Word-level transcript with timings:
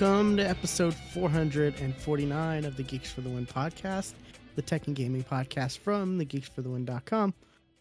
Welcome 0.00 0.38
to 0.38 0.48
episode 0.48 0.94
449 0.94 2.64
of 2.64 2.74
the 2.74 2.82
Geeks 2.82 3.12
for 3.12 3.20
the 3.20 3.28
Win 3.28 3.44
podcast, 3.44 4.14
the 4.56 4.62
tech 4.62 4.86
and 4.86 4.96
gaming 4.96 5.22
podcast 5.22 5.76
from 5.80 6.18
thegeeksforthewin.com, 6.18 7.34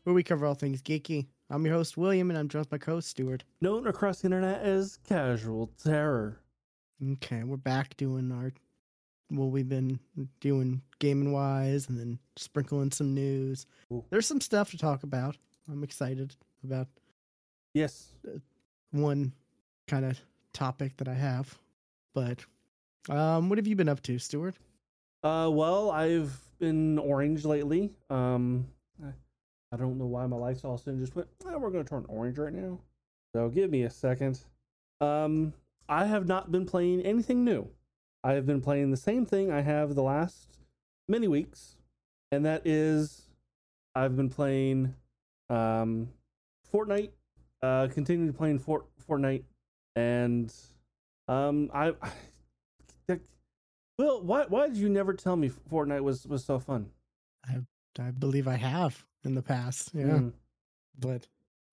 where 0.03 0.13
we 0.13 0.21
cover 0.21 0.45
all 0.45 0.53
things 0.53 0.81
geeky. 0.81 1.27
I'm 1.49 1.65
your 1.65 1.75
host, 1.75 1.95
William, 1.95 2.29
and 2.29 2.37
I'm 2.37 2.49
joined 2.49 2.67
by 2.69 2.77
co 2.77 2.95
host, 2.95 3.07
Stuart. 3.07 3.45
Known 3.61 3.87
across 3.87 4.19
the 4.19 4.25
internet 4.27 4.61
as 4.61 4.99
Casual 5.07 5.71
Terror. 5.81 6.41
Okay, 7.13 7.45
we're 7.45 7.55
back 7.55 7.95
doing 7.95 8.33
our, 8.33 8.51
well, 9.31 9.49
we've 9.49 9.69
been 9.69 9.97
doing 10.41 10.81
gaming 10.99 11.31
wise 11.31 11.87
and 11.87 11.97
then 11.97 12.19
sprinkling 12.35 12.91
some 12.91 13.13
news. 13.13 13.65
Ooh. 13.93 14.03
There's 14.09 14.27
some 14.27 14.41
stuff 14.41 14.71
to 14.71 14.77
talk 14.77 15.03
about. 15.03 15.37
I'm 15.71 15.85
excited 15.85 16.35
about 16.65 16.89
Yes. 17.73 18.09
one 18.91 19.31
kind 19.87 20.03
of 20.03 20.19
topic 20.51 20.97
that 20.97 21.07
I 21.07 21.13
have. 21.13 21.57
But 22.13 22.45
um, 23.09 23.49
what 23.49 23.57
have 23.57 23.67
you 23.67 23.75
been 23.75 23.89
up 23.89 24.01
to, 24.03 24.19
Stuart? 24.19 24.55
Uh, 25.23 25.49
well, 25.51 25.91
I've 25.91 26.37
been 26.59 26.97
orange 26.97 27.45
lately. 27.45 27.91
Um, 28.09 28.67
I, 29.71 29.77
don't 29.77 29.97
know 29.97 30.05
why 30.05 30.25
my 30.25 30.37
lights 30.37 30.63
all 30.63 30.77
sudden 30.77 30.99
just 30.99 31.15
went. 31.15 31.27
Oh, 31.45 31.57
we're 31.57 31.69
gonna 31.69 31.83
turn 31.83 32.05
orange 32.07 32.37
right 32.37 32.53
now. 32.53 32.79
So 33.33 33.49
give 33.49 33.69
me 33.69 33.83
a 33.83 33.89
second. 33.89 34.39
Um, 35.01 35.53
I 35.87 36.05
have 36.05 36.27
not 36.27 36.51
been 36.51 36.65
playing 36.65 37.01
anything 37.01 37.43
new. 37.43 37.69
I 38.23 38.33
have 38.33 38.45
been 38.45 38.61
playing 38.61 38.91
the 38.91 38.97
same 38.97 39.25
thing 39.25 39.51
I 39.51 39.61
have 39.61 39.95
the 39.95 40.03
last 40.03 40.57
many 41.07 41.27
weeks, 41.27 41.75
and 42.31 42.45
that 42.45 42.65
is 42.65 43.21
I've 43.95 44.15
been 44.15 44.29
playing 44.29 44.95
um 45.49 46.09
Fortnite. 46.73 47.11
Uh, 47.61 47.87
continuing 47.91 48.31
to 48.31 48.37
playing 48.37 48.59
Fort 48.59 48.85
Fortnite, 49.07 49.43
and 49.95 50.53
um, 51.29 51.69
I. 51.73 51.89
I 51.89 52.09
Will, 53.99 54.21
why 54.23 54.45
why 54.47 54.69
did 54.69 54.77
you 54.77 54.87
never 54.87 55.13
tell 55.13 55.35
me 55.35 55.49
Fortnite 55.69 56.01
was 56.01 56.25
was 56.25 56.45
so 56.45 56.57
fun? 56.57 56.89
I 57.45 57.57
I 57.99 58.11
believe 58.11 58.47
I 58.47 58.55
have 58.55 59.05
in 59.25 59.35
the 59.35 59.41
past. 59.41 59.91
Yeah. 59.93 60.05
Mm. 60.05 60.33
But 60.97 61.27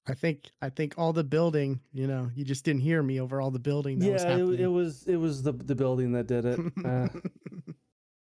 I 0.08 0.14
think 0.14 0.50
I 0.60 0.68
think 0.68 0.94
all 0.98 1.12
the 1.12 1.22
building, 1.22 1.80
you 1.92 2.08
know, 2.08 2.30
you 2.34 2.44
just 2.44 2.64
didn't 2.64 2.82
hear 2.82 3.00
me 3.00 3.20
over 3.20 3.40
all 3.40 3.52
the 3.52 3.60
building 3.60 4.00
that 4.00 4.12
was 4.12 4.24
yeah, 4.24 4.36
it, 4.38 4.60
it 4.60 4.66
was 4.66 5.06
it 5.06 5.16
was 5.16 5.44
the 5.44 5.52
the 5.52 5.76
building 5.76 6.12
that 6.12 6.26
did 6.26 6.44
it. 6.44 6.58
Uh, 6.84 7.08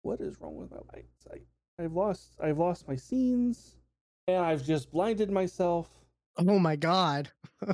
what 0.02 0.20
is 0.20 0.38
wrong 0.38 0.56
with 0.56 0.70
my 0.70 0.78
lights? 0.92 1.26
I 1.32 1.82
I've 1.82 1.94
lost 1.94 2.36
I've 2.42 2.58
lost 2.58 2.86
my 2.86 2.96
scenes, 2.96 3.76
and 4.28 4.36
I've 4.36 4.64
just 4.64 4.90
blinded 4.90 5.30
myself. 5.30 5.88
oh 6.38 6.58
my 6.58 6.76
god. 6.76 7.30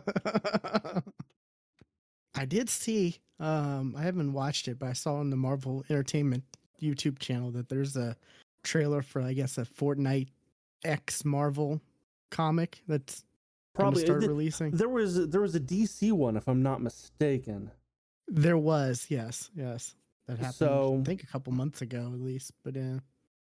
I 2.41 2.47
did 2.47 2.69
see 2.71 3.19
um 3.39 3.95
I 3.97 4.03
haven't 4.03 4.33
watched 4.33 4.67
it, 4.69 4.79
but 4.79 4.89
I 4.89 4.93
saw 4.95 5.17
on 5.17 5.29
the 5.31 5.37
Marvel 5.37 5.85
Entertainment 5.91 6.43
YouTube 6.81 7.19
channel 7.19 7.51
that 7.53 7.69
there's 7.69 7.97
a 7.97 8.17
trailer 8.63 9.03
for 9.03 9.21
I 9.21 9.33
guess 9.35 9.59
a 9.59 9.63
Fortnite 9.67 10.29
X 10.85 11.25
Marvel 11.25 11.81
comic 12.31 12.83
that's 12.89 13.25
Probably 13.75 14.03
start 14.05 14.21
th- 14.21 14.29
releasing. 14.29 14.71
there 14.73 14.89
was 14.89 15.29
there 15.29 15.41
was 15.43 15.55
a 15.55 15.61
DC 15.61 16.13
one 16.13 16.37
if 16.37 16.49
I'm 16.49 16.63
not 16.63 16.81
mistaken. 16.83 17.71
There 18.27 18.59
was, 18.59 19.07
yes, 19.09 19.51
yes. 19.55 19.95
That 20.27 20.39
happened 20.39 20.55
So- 20.55 20.99
I 21.01 21.05
think 21.05 21.23
a 21.23 21.27
couple 21.27 21.53
months 21.53 21.83
ago 21.83 22.11
at 22.15 22.21
least, 22.21 22.53
but 22.65 22.77
uh 22.77 22.99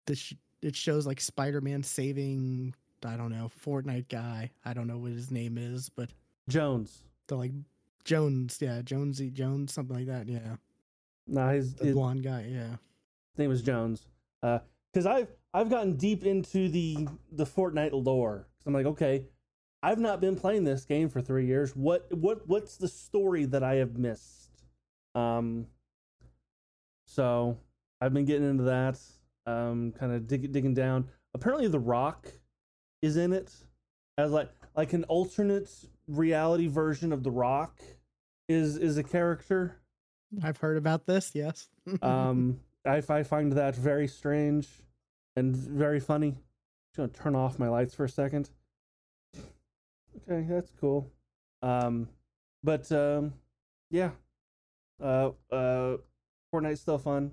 this 0.07 0.33
it 0.63 0.75
shows 0.77 1.07
like 1.07 1.21
Spider-Man 1.21 1.83
saving 1.83 2.75
I 3.05 3.17
don't 3.17 3.31
know, 3.33 3.51
Fortnite 3.65 4.09
guy. 4.09 4.51
I 4.65 4.73
don't 4.73 4.87
know 4.87 4.99
what 4.99 5.13
his 5.13 5.31
name 5.31 5.59
is, 5.59 5.91
but 5.91 6.11
Jones. 6.49 7.03
the 7.27 7.37
like 7.37 7.53
Jones, 8.05 8.59
yeah, 8.61 8.83
Jonesy 8.83 9.31
Jones, 9.31 9.73
something 9.73 9.97
like 9.97 10.07
that, 10.07 10.29
yeah. 10.29 10.57
Nah, 11.27 11.51
his, 11.51 11.75
The 11.75 11.87
his 11.87 11.95
blonde 11.95 12.23
guy, 12.23 12.47
yeah. 12.51 12.77
name 13.37 13.51
is 13.51 13.63
Jones. 13.63 14.07
Uh, 14.43 14.59
because 14.93 15.07
I've 15.07 15.29
I've 15.53 15.71
gotten 15.71 15.97
deep 15.97 16.25
into 16.25 16.69
the 16.69 17.09
the 17.33 17.45
Fortnite 17.45 17.93
lore. 17.93 18.47
Because 18.59 18.67
I'm 18.67 18.75
like, 18.75 18.87
okay, 18.87 19.25
I've 19.83 19.99
not 19.99 20.21
been 20.21 20.37
playing 20.37 20.65
this 20.65 20.85
game 20.85 21.09
for 21.09 21.21
three 21.21 21.47
years. 21.47 21.75
What 21.75 22.13
what 22.17 22.47
what's 22.47 22.77
the 22.77 22.89
story 22.89 23.45
that 23.47 23.63
I 23.63 23.77
have 23.77 23.97
missed? 23.99 24.51
Um. 25.15 25.67
So 27.07 27.59
I've 28.01 28.13
been 28.15 28.25
getting 28.25 28.49
into 28.49 28.65
that. 28.65 29.01
Um, 29.47 29.93
kind 29.93 30.13
of 30.13 30.27
dig, 30.27 30.53
digging 30.53 30.75
down. 30.75 31.09
Apparently, 31.35 31.69
The 31.69 31.79
Rock 31.79 32.33
is 33.03 33.17
in 33.17 33.33
it 33.33 33.53
as 34.17 34.31
like 34.31 34.51
like 34.77 34.93
an 34.93 35.05
alternate 35.05 35.71
reality 36.09 36.67
version 36.69 37.13
of 37.13 37.23
The 37.23 37.31
Rock 37.31 37.81
is 38.49 38.77
is 38.77 38.99
a 38.99 39.03
character. 39.03 39.81
I've 40.43 40.59
heard 40.59 40.77
about 40.77 41.07
this, 41.07 41.33
yes. 41.35 41.69
Um, 42.03 42.61
I, 42.87 43.03
I 43.09 43.23
find 43.23 43.53
that 43.53 43.77
very 43.77 44.09
strange 44.09 44.69
and 45.37 45.55
very 45.57 46.01
funny. 46.01 46.33
Just 46.33 46.97
gonna 46.97 47.09
turn 47.09 47.35
off 47.35 47.59
my 47.59 47.69
lights 47.69 47.95
for 47.95 48.05
a 48.05 48.09
second. 48.09 48.51
Okay, 49.37 50.47
that's 50.49 50.71
cool. 50.81 51.11
Um, 51.63 52.09
but 52.63 52.91
um, 52.93 53.35
yeah. 53.91 54.11
Uh, 55.03 55.31
uh, 55.51 55.97
Fortnite's 56.53 56.81
still 56.81 56.99
fun. 56.99 57.33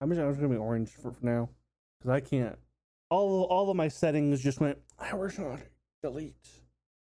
I'm 0.00 0.10
just, 0.10 0.20
I'm 0.20 0.30
just 0.30 0.40
gonna 0.40 0.52
be 0.52 0.58
orange 0.58 0.90
for, 0.90 1.10
for 1.12 1.24
now 1.24 1.48
because 1.98 2.10
I 2.10 2.20
can't. 2.20 2.58
All 3.10 3.44
all 3.44 3.70
of 3.70 3.76
my 3.76 3.88
settings 3.88 4.42
just 4.42 4.60
went. 4.60 4.78
I 4.98 5.14
was 5.14 5.38
not 5.38 5.60
delete. 6.02 6.36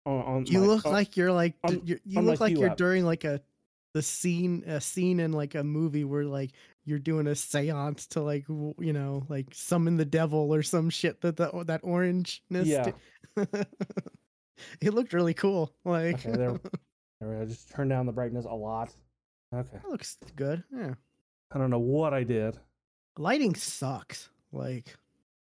On, 0.06 0.22
on 0.22 0.46
you 0.48 0.60
my- 0.60 0.66
look 0.66 0.86
on- 0.86 0.92
like 0.94 1.16
you're 1.18 1.32
like 1.32 1.54
on- 1.64 1.82
you're, 1.86 2.00
you 2.06 2.22
look 2.22 2.40
like 2.40 2.58
you're 2.58 2.76
during 2.76 3.06
like 3.06 3.24
a 3.24 3.42
the 3.94 4.02
scene 4.02 4.64
a 4.66 4.80
scene 4.82 5.20
in 5.20 5.32
like 5.34 5.54
a 5.56 5.64
movie 5.64 6.04
where 6.06 6.24
like 6.26 6.52
you're 6.86 6.98
doing 7.00 7.28
a 7.28 7.32
séance 7.32 8.08
to 8.08 8.22
like 8.22 8.46
you 8.50 8.94
know 8.94 9.24
like 9.30 9.48
summon 9.54 9.98
the 9.98 10.06
devil 10.06 10.54
or 10.54 10.64
some 10.64 10.90
shit 10.90 11.22
that 11.22 11.36
the, 11.36 11.52
that 11.66 11.84
orangeness 11.84 12.66
Yeah. 12.66 12.92
it 14.82 14.94
looked 14.94 15.14
really 15.14 15.34
cool 15.34 15.72
like 15.86 16.26
Okay, 16.26 16.32
there. 16.38 16.60
there 17.20 17.30
we 17.30 17.36
go. 17.36 17.46
Just 17.46 17.70
turn 17.70 17.90
down 17.90 18.06
the 18.06 18.12
brightness 18.12 18.46
a 18.46 18.54
lot. 18.56 18.94
Okay. 19.54 19.78
That 19.84 19.90
looks 19.90 20.18
good 20.36 20.64
yeah 20.76 20.94
I 21.54 21.58
don't 21.58 21.70
know 21.70 21.80
what 21.80 22.14
I 22.14 22.24
did. 22.24 22.58
lighting 23.18 23.56
sucks 23.56 24.30
like 24.52 24.96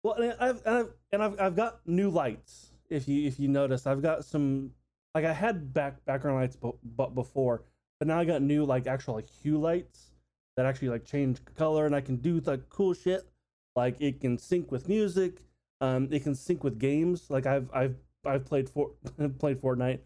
Well, 0.02 0.14
and 0.14 0.34
I've 0.40 0.62
and 0.66 0.74
I've 0.76 0.88
and 1.12 1.22
I've, 1.22 1.40
I've 1.40 1.54
got 1.56 1.80
new 1.86 2.08
lights. 2.10 2.70
If 2.92 3.08
you 3.08 3.26
if 3.26 3.40
you 3.40 3.48
notice, 3.48 3.86
I've 3.86 4.02
got 4.02 4.24
some 4.24 4.72
like 5.14 5.24
I 5.24 5.32
had 5.32 5.72
back 5.72 6.04
background 6.04 6.38
lights 6.38 6.56
bu- 6.56 6.78
but 6.96 7.14
before, 7.14 7.62
but 7.98 8.08
now 8.08 8.18
I 8.18 8.24
got 8.24 8.42
new 8.42 8.64
like 8.64 8.86
actual 8.86 9.14
like 9.14 9.28
hue 9.28 9.58
lights 9.58 10.10
that 10.56 10.66
actually 10.66 10.88
like 10.88 11.04
change 11.04 11.40
color, 11.56 11.86
and 11.86 11.94
I 11.94 12.00
can 12.00 12.16
do 12.16 12.40
like 12.40 12.68
cool 12.68 12.94
shit. 12.94 13.26
Like 13.74 13.96
it 14.00 14.20
can 14.20 14.38
sync 14.38 14.70
with 14.70 14.88
music. 14.88 15.42
Um, 15.80 16.08
it 16.10 16.22
can 16.22 16.34
sync 16.34 16.62
with 16.62 16.78
games. 16.78 17.30
Like 17.30 17.46
I've 17.46 17.68
I've 17.72 17.96
I've 18.24 18.44
played 18.44 18.68
for 18.68 18.90
played 19.38 19.60
Fortnite. 19.60 20.00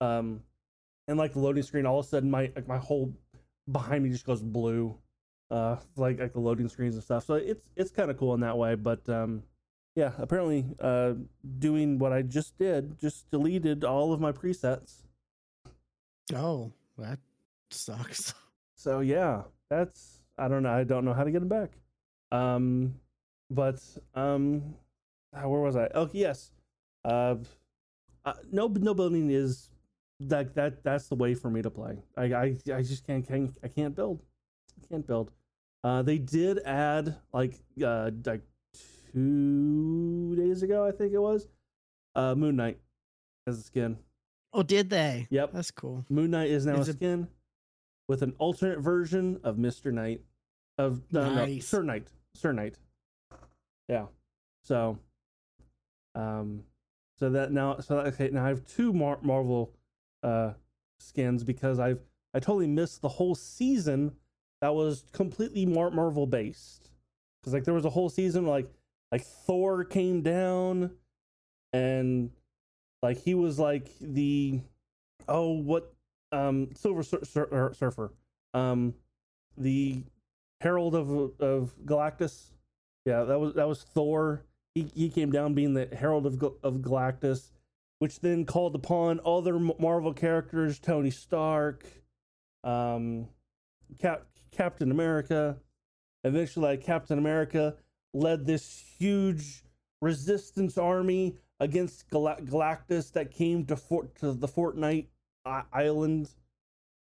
Um, 0.00 0.42
and 1.08 1.18
like 1.18 1.32
the 1.32 1.40
loading 1.40 1.62
screen, 1.62 1.86
all 1.86 1.98
of 1.98 2.06
a 2.06 2.08
sudden 2.08 2.30
my 2.30 2.52
like 2.54 2.68
my 2.68 2.78
whole 2.78 3.12
behind 3.70 4.04
me 4.04 4.10
just 4.10 4.26
goes 4.26 4.42
blue 4.42 4.96
uh 5.50 5.76
like 5.96 6.18
like 6.18 6.32
the 6.32 6.40
loading 6.40 6.68
screens 6.68 6.94
and 6.94 7.02
stuff 7.02 7.24
so 7.24 7.34
it's 7.34 7.68
it's 7.76 7.90
kind 7.90 8.10
of 8.10 8.16
cool 8.16 8.34
in 8.34 8.40
that 8.40 8.56
way 8.56 8.74
but 8.74 9.06
um 9.08 9.42
yeah 10.00 10.12
apparently 10.16 10.64
uh 10.80 11.12
doing 11.58 11.98
what 11.98 12.10
i 12.10 12.22
just 12.22 12.56
did 12.56 12.98
just 12.98 13.30
deleted 13.30 13.84
all 13.84 14.12
of 14.14 14.20
my 14.20 14.32
presets. 14.32 15.02
Oh 16.34 16.72
that 16.98 17.18
sucks. 17.70 18.34
So 18.80 19.00
yeah 19.00 19.42
that's 19.68 20.22
i 20.38 20.48
don't 20.48 20.62
know 20.62 20.72
i 20.72 20.84
don't 20.84 21.04
know 21.04 21.12
how 21.12 21.24
to 21.24 21.30
get 21.30 21.40
them 21.40 21.52
back. 21.60 21.72
Um 22.32 22.94
but 23.50 23.78
um 24.14 24.74
ah, 25.36 25.46
where 25.46 25.60
was 25.60 25.76
i? 25.76 25.86
Oh 25.94 26.08
yes. 26.14 26.50
Uh, 27.04 27.36
uh 28.24 28.38
no 28.50 28.68
no 28.68 28.94
building 28.94 29.28
is 29.30 29.68
like 30.34 30.54
that 30.54 30.82
that's 30.82 31.08
the 31.08 31.18
way 31.22 31.34
for 31.34 31.50
me 31.50 31.60
to 31.60 31.70
play. 31.70 31.94
I 32.16 32.24
i, 32.44 32.46
I 32.78 32.82
just 32.92 33.06
can't, 33.06 33.26
can't 33.28 33.52
i 33.62 33.68
can't 33.68 33.94
build. 33.94 34.22
I 34.80 34.86
can't 34.88 35.06
build. 35.06 35.30
Uh 35.84 36.00
they 36.00 36.16
did 36.16 36.60
add 36.64 37.16
like 37.34 37.60
uh 37.84 38.10
like 38.24 38.44
two 39.12 40.34
days 40.36 40.62
ago 40.62 40.86
i 40.86 40.90
think 40.90 41.12
it 41.12 41.18
was 41.18 41.48
uh 42.14 42.34
moon 42.34 42.56
knight 42.56 42.78
as 43.46 43.58
a 43.58 43.62
skin 43.62 43.96
oh 44.52 44.62
did 44.62 44.90
they 44.90 45.26
Yep. 45.30 45.52
that's 45.52 45.70
cool 45.70 46.04
Moon 46.08 46.30
Knight 46.32 46.50
is 46.50 46.66
now 46.66 46.76
Is 46.80 46.88
a 46.88 46.90
it- 46.90 46.94
skin 46.96 47.28
with 48.08 48.22
an 48.22 48.34
alternate 48.38 48.80
version 48.80 49.38
of 49.44 49.56
Mister 49.58 49.92
Knight 49.92 50.22
of 50.78 51.02
no, 51.12 51.28
no 51.32 51.44
Nice. 51.46 51.66
Sir 51.68 51.82
Knight, 51.82 52.08
Sir 52.34 52.52
Knight. 52.52 52.76
Yeah. 53.88 54.06
So, 54.64 54.98
um, 56.16 56.64
so 57.18 57.30
that 57.30 57.52
now, 57.52 57.78
so 57.78 57.98
okay, 58.00 58.30
now 58.30 58.44
I 58.44 58.48
have 58.48 58.64
two 58.66 58.92
Mar- 58.92 59.20
Marvel 59.22 59.72
uh 60.24 60.54
skins 60.98 61.44
because 61.44 61.78
I've 61.78 62.00
I 62.34 62.40
totally 62.40 62.66
missed 62.66 63.00
the 63.02 63.08
whole 63.08 63.34
season 63.36 64.12
that 64.60 64.74
was 64.74 65.04
completely 65.12 65.64
Mar- 65.66 65.90
Marvel 65.92 66.26
based. 66.26 66.90
Because 67.40 67.54
like 67.54 67.64
there 67.64 67.74
was 67.74 67.84
a 67.84 67.90
whole 67.90 68.08
season 68.08 68.44
like 68.46 68.68
like 69.12 69.24
Thor 69.24 69.84
came 69.84 70.22
down 70.22 70.92
and 71.72 72.30
like 73.02 73.22
he 73.22 73.34
was 73.34 73.58
like 73.58 73.90
the 74.00 74.60
oh 75.28 75.52
what 75.52 75.92
um 76.32 76.68
silver 76.74 77.02
Sur- 77.02 77.24
Sur- 77.24 77.72
surfer 77.74 78.12
um 78.54 78.94
the 79.56 80.04
Herald 80.60 80.94
of 80.94 81.10
of 81.40 81.74
Galactus. 81.84 82.50
Yeah, 83.06 83.24
that 83.24 83.40
was 83.40 83.54
that 83.54 83.68
was 83.68 83.82
Thor. 83.82 84.44
He 84.74 84.90
he 84.94 85.08
came 85.08 85.32
down 85.32 85.54
being 85.54 85.74
the 85.74 85.86
Herald 85.86 86.26
of 86.26 86.42
of 86.62 86.74
Galactus, 86.76 87.50
which 87.98 88.20
then 88.20 88.44
called 88.44 88.74
upon 88.74 89.20
other 89.24 89.58
Marvel 89.58 90.12
characters, 90.12 90.78
Tony 90.78 91.10
Stark, 91.10 91.86
um, 92.62 93.28
Cap, 93.98 94.26
Captain 94.52 94.90
America. 94.90 95.56
Eventually, 96.22 96.66
like 96.66 96.84
Captain 96.84 97.18
America 97.18 97.76
led 98.12 98.46
this 98.46 98.82
huge 98.98 99.64
resistance 100.00 100.78
army 100.78 101.36
against 101.60 102.08
Gal- 102.10 102.38
Galactus 102.42 103.12
that 103.12 103.30
came 103.30 103.64
to 103.66 103.76
Fort 103.76 104.14
to 104.16 104.32
the 104.32 104.48
Fortnite 104.48 105.06
island. 105.44 106.30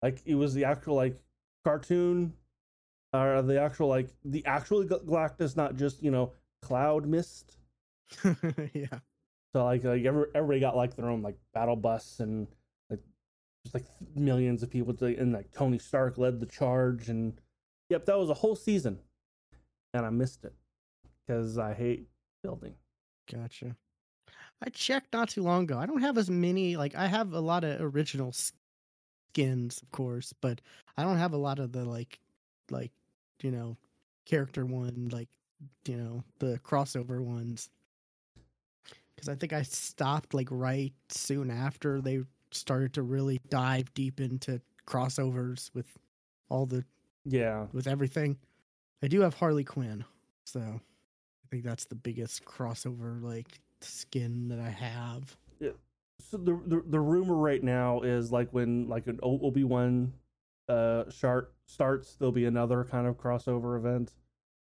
Like 0.02 0.20
it 0.24 0.34
was 0.34 0.54
the 0.54 0.64
actual 0.64 0.96
like 0.96 1.16
cartoon, 1.64 2.34
or 3.12 3.42
the 3.42 3.60
actual 3.60 3.88
like 3.88 4.08
the 4.24 4.44
actual 4.46 4.84
Galactus, 4.84 5.56
not 5.56 5.76
just 5.76 6.02
you 6.02 6.10
know 6.10 6.32
cloud 6.62 7.06
mist. 7.06 7.56
yeah. 8.74 8.98
So 9.52 9.64
like 9.64 9.84
like 9.84 10.04
every, 10.04 10.26
everybody 10.34 10.60
got 10.60 10.76
like 10.76 10.96
their 10.96 11.08
own 11.08 11.22
like 11.22 11.36
battle 11.54 11.76
bus 11.76 12.20
and 12.20 12.46
like 12.90 13.00
just 13.64 13.74
like 13.74 13.84
millions 14.14 14.62
of 14.62 14.70
people 14.70 14.94
to, 14.94 15.06
and 15.06 15.32
like 15.32 15.52
Tony 15.52 15.78
Stark 15.78 16.18
led 16.18 16.40
the 16.40 16.46
charge 16.46 17.08
and 17.08 17.34
yep 17.90 18.06
that 18.06 18.18
was 18.18 18.30
a 18.30 18.34
whole 18.34 18.56
season 18.56 18.98
and 19.92 20.06
I 20.06 20.10
missed 20.10 20.44
it 20.44 20.54
because 21.26 21.58
I 21.58 21.74
hate 21.74 22.08
building. 22.42 22.74
Gotcha. 23.32 23.76
I 24.64 24.70
checked 24.70 25.12
not 25.12 25.28
too 25.28 25.42
long 25.42 25.64
ago. 25.64 25.78
I 25.78 25.86
don't 25.86 26.02
have 26.02 26.18
as 26.18 26.30
many 26.30 26.76
like 26.76 26.94
I 26.94 27.06
have 27.06 27.32
a 27.32 27.40
lot 27.40 27.64
of 27.64 27.80
original 27.80 28.32
skins, 28.32 29.82
of 29.82 29.90
course, 29.90 30.32
but 30.40 30.60
I 30.96 31.02
don't 31.02 31.18
have 31.18 31.32
a 31.32 31.38
lot 31.38 31.58
of 31.58 31.72
the 31.72 31.84
like 31.84 32.20
like 32.70 32.92
you 33.42 33.50
know 33.50 33.76
character 34.24 34.64
one 34.64 35.08
like 35.12 35.28
you 35.86 35.96
know 35.96 36.22
the 36.38 36.58
crossover 36.64 37.20
ones 37.20 37.70
because 39.14 39.28
I 39.28 39.34
think 39.34 39.52
I 39.52 39.62
stopped 39.62 40.34
like 40.34 40.48
right 40.50 40.92
soon 41.08 41.50
after 41.50 42.00
they 42.00 42.20
started 42.52 42.92
to 42.94 43.02
really 43.02 43.40
dive 43.48 43.92
deep 43.94 44.20
into 44.20 44.60
crossovers 44.86 45.70
with 45.74 45.86
all 46.48 46.66
the 46.66 46.84
yeah 47.24 47.66
with 47.72 47.86
everything. 47.86 48.38
I 49.02 49.08
do 49.08 49.20
have 49.22 49.34
Harley 49.34 49.64
Quinn, 49.64 50.04
so 50.44 50.80
think 51.52 51.64
that's 51.64 51.84
the 51.84 51.94
biggest 51.94 52.46
crossover 52.46 53.22
like 53.22 53.60
skin 53.82 54.48
that 54.48 54.58
I 54.58 54.70
have. 54.70 55.36
Yeah. 55.60 55.70
So 56.30 56.38
the 56.38 56.58
the, 56.66 56.82
the 56.86 57.00
rumor 57.00 57.36
right 57.36 57.62
now 57.62 58.00
is 58.00 58.32
like 58.32 58.48
when 58.52 58.88
like 58.88 59.06
an 59.06 59.20
Obi 59.22 59.62
Wan 59.64 60.14
uh 60.68 61.04
shark 61.10 61.52
starts, 61.66 62.14
there'll 62.14 62.32
be 62.32 62.46
another 62.46 62.84
kind 62.84 63.06
of 63.06 63.18
crossover 63.18 63.76
event 63.76 64.12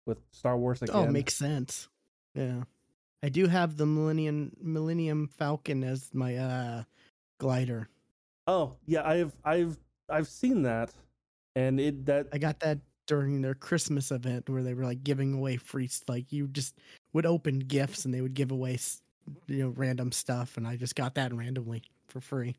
with 0.05 0.19
Star 0.31 0.59
Wars 0.59 0.81
oh, 0.83 0.85
again. 0.85 1.09
Oh, 1.09 1.11
makes 1.11 1.35
sense. 1.35 1.89
Yeah. 2.35 2.65
I 3.23 3.31
do 3.31 3.47
have 3.47 3.79
the 3.79 3.87
Millennium 3.87 4.53
Millennium 4.61 5.29
Falcon 5.29 5.85
as 5.85 6.11
my 6.13 6.37
uh 6.37 6.83
glider. 7.39 7.89
Oh, 8.47 8.77
yeah, 8.85 9.09
I've 9.09 9.33
I've 9.43 9.79
I've 10.11 10.29
seen 10.29 10.63
that. 10.65 10.93
And 11.57 11.81
it 11.81 12.05
that 12.05 12.29
I 12.31 12.37
got 12.37 12.61
that 12.61 12.79
during 13.07 13.43
their 13.43 13.55
Christmas 13.55 14.11
event 14.11 14.49
where 14.49 14.63
they 14.63 14.75
were 14.75 14.85
like 14.85 15.05
giving 15.05 15.35
away 15.35 15.57
free 15.57 15.91
like 16.09 16.33
you 16.33 16.49
just 16.49 16.79
would 17.13 17.27
open 17.27 17.59
gifts 17.59 18.05
and 18.05 18.15
they 18.15 18.21
would 18.21 18.35
give 18.35 18.51
away 18.51 18.79
you 19.47 19.65
know 19.65 19.75
random 19.77 20.13
stuff 20.13 20.57
and 20.57 20.67
I 20.67 20.77
just 20.77 20.95
got 20.95 21.15
that 21.15 21.33
randomly 21.33 21.83
for 22.09 22.21
free. 22.21 22.55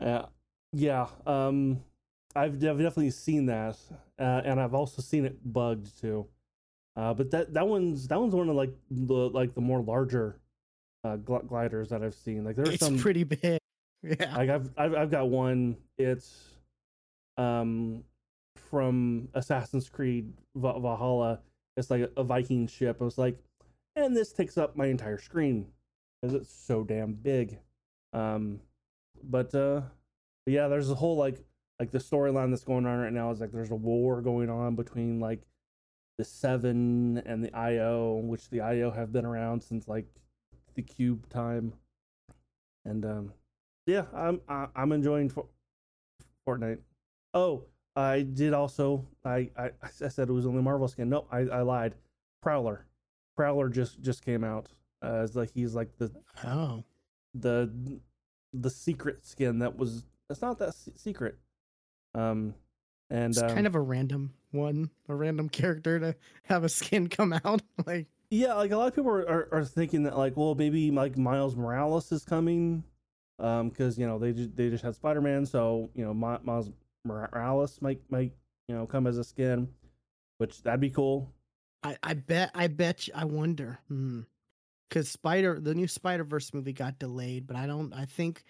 Yeah. 0.00 0.26
Yeah, 0.72 1.06
um 1.26 1.82
I've, 2.36 2.52
I've 2.54 2.60
definitely 2.78 3.10
seen 3.10 3.46
that. 3.46 3.76
Uh, 4.18 4.40
and 4.44 4.60
I've 4.60 4.74
also 4.74 5.02
seen 5.02 5.24
it 5.24 5.36
bugged 5.52 6.00
too. 6.00 6.26
Uh, 6.96 7.14
but 7.14 7.30
that 7.30 7.52
that 7.54 7.66
one's 7.66 8.06
that 8.08 8.20
one's 8.20 8.34
one 8.34 8.48
of 8.48 8.56
like 8.56 8.72
the 8.90 9.14
like 9.14 9.54
the 9.54 9.60
more 9.60 9.80
larger 9.80 10.36
uh, 11.04 11.16
gl- 11.16 11.46
gliders 11.46 11.88
that 11.88 12.02
I've 12.02 12.14
seen. 12.14 12.44
Like 12.44 12.56
there's 12.56 12.70
it's 12.70 12.84
some 12.84 12.98
pretty 12.98 13.24
big. 13.24 13.58
Yeah. 14.02 14.34
Like 14.34 14.48
I've, 14.48 14.70
I've 14.78 14.94
I've 14.94 15.10
got 15.10 15.28
one. 15.28 15.76
It's 15.98 16.54
um 17.36 18.02
from 18.56 19.28
Assassin's 19.34 19.88
Creed 19.88 20.32
Valhalla. 20.54 21.40
It's 21.76 21.90
like 21.90 22.10
a 22.16 22.24
Viking 22.24 22.66
ship. 22.66 22.98
I 23.00 23.04
was 23.04 23.18
like, 23.18 23.38
and 23.96 24.16
this 24.16 24.32
takes 24.32 24.58
up 24.58 24.76
my 24.76 24.86
entire 24.86 25.18
screen 25.18 25.66
because 26.20 26.34
it's 26.34 26.52
so 26.52 26.84
damn 26.84 27.12
big. 27.12 27.58
Um, 28.12 28.60
but 29.22 29.54
uh, 29.54 29.82
but 30.44 30.52
yeah, 30.52 30.68
there's 30.68 30.90
a 30.90 30.94
whole 30.94 31.16
like 31.16 31.44
like 31.78 31.90
the 31.90 31.98
storyline 31.98 32.50
that's 32.50 32.64
going 32.64 32.86
on 32.86 32.98
right 32.98 33.12
now 33.12 33.30
is 33.30 33.40
like 33.40 33.52
there's 33.52 33.70
a 33.70 33.76
war 33.76 34.20
going 34.20 34.50
on 34.50 34.76
between 34.76 35.20
like 35.20 35.40
the 36.18 36.24
Seven 36.24 37.22
and 37.24 37.42
the 37.42 37.54
IO, 37.54 38.16
which 38.16 38.50
the 38.50 38.60
IO 38.60 38.90
have 38.90 39.12
been 39.12 39.24
around 39.24 39.62
since 39.62 39.88
like 39.88 40.06
the 40.74 40.82
Cube 40.82 41.28
time, 41.30 41.72
and 42.84 43.04
um, 43.06 43.32
yeah, 43.86 44.04
I'm 44.14 44.40
I, 44.48 44.66
am 44.76 44.92
enjoying 44.92 45.32
Fortnite. 46.46 46.80
Oh, 47.32 47.64
I 48.00 48.22
did 48.22 48.52
also. 48.52 49.06
I 49.24 49.50
I, 49.56 49.70
I 49.82 50.08
said 50.08 50.28
it 50.28 50.32
was 50.32 50.46
only 50.46 50.62
Marvel 50.62 50.88
skin. 50.88 51.08
No, 51.08 51.26
I, 51.30 51.40
I 51.40 51.62
lied. 51.62 51.94
Prowler, 52.42 52.86
Prowler 53.36 53.68
just 53.68 54.00
just 54.00 54.24
came 54.24 54.44
out 54.44 54.68
as 55.02 55.36
like 55.36 55.50
he's 55.52 55.74
like 55.74 55.96
the 55.98 56.10
oh 56.44 56.84
the 57.34 58.00
the 58.52 58.70
secret 58.70 59.26
skin 59.26 59.60
that 59.60 59.76
was. 59.76 60.04
It's 60.28 60.42
not 60.42 60.58
that 60.58 60.74
secret. 60.94 61.36
Um, 62.14 62.54
and 63.10 63.32
it's 63.32 63.42
um, 63.42 63.48
kind 63.48 63.66
of 63.66 63.74
a 63.74 63.80
random 63.80 64.34
one, 64.52 64.90
a 65.08 65.14
random 65.14 65.48
character 65.48 65.98
to 65.98 66.14
have 66.44 66.64
a 66.64 66.68
skin 66.68 67.08
come 67.08 67.32
out. 67.32 67.62
like 67.86 68.06
yeah, 68.30 68.54
like 68.54 68.70
a 68.70 68.76
lot 68.76 68.88
of 68.88 68.94
people 68.94 69.10
are, 69.10 69.28
are, 69.28 69.48
are, 69.50 69.64
thinking 69.64 70.04
that 70.04 70.16
like, 70.16 70.36
well, 70.36 70.54
maybe 70.54 70.90
like 70.92 71.18
Miles 71.18 71.56
Morales 71.56 72.12
is 72.12 72.24
coming, 72.24 72.84
um, 73.40 73.68
because 73.68 73.98
you 73.98 74.06
know 74.06 74.18
they 74.18 74.32
just 74.32 74.54
they 74.56 74.70
just 74.70 74.84
had 74.84 74.94
Spider 74.94 75.20
Man, 75.20 75.44
so 75.44 75.90
you 75.94 76.04
know 76.04 76.14
Miles 76.14 76.70
Morales 77.04 77.80
might 77.80 78.00
might 78.10 78.32
you 78.68 78.74
know 78.74 78.86
come 78.86 79.06
as 79.06 79.18
a 79.18 79.24
skin, 79.24 79.68
which 80.38 80.62
that'd 80.62 80.80
be 80.80 80.90
cool. 80.90 81.32
I 81.82 81.96
I 82.02 82.14
bet 82.14 82.50
I 82.54 82.66
bet 82.66 83.08
you, 83.08 83.14
I 83.16 83.24
wonder, 83.24 83.78
hmm, 83.88 84.20
because 84.88 85.08
Spider 85.08 85.58
the 85.60 85.74
new 85.74 85.88
Spider 85.88 86.24
Verse 86.24 86.52
movie 86.52 86.72
got 86.72 86.98
delayed, 86.98 87.46
but 87.46 87.56
I 87.56 87.66
don't 87.66 87.92
I 87.94 88.04
think 88.04 88.44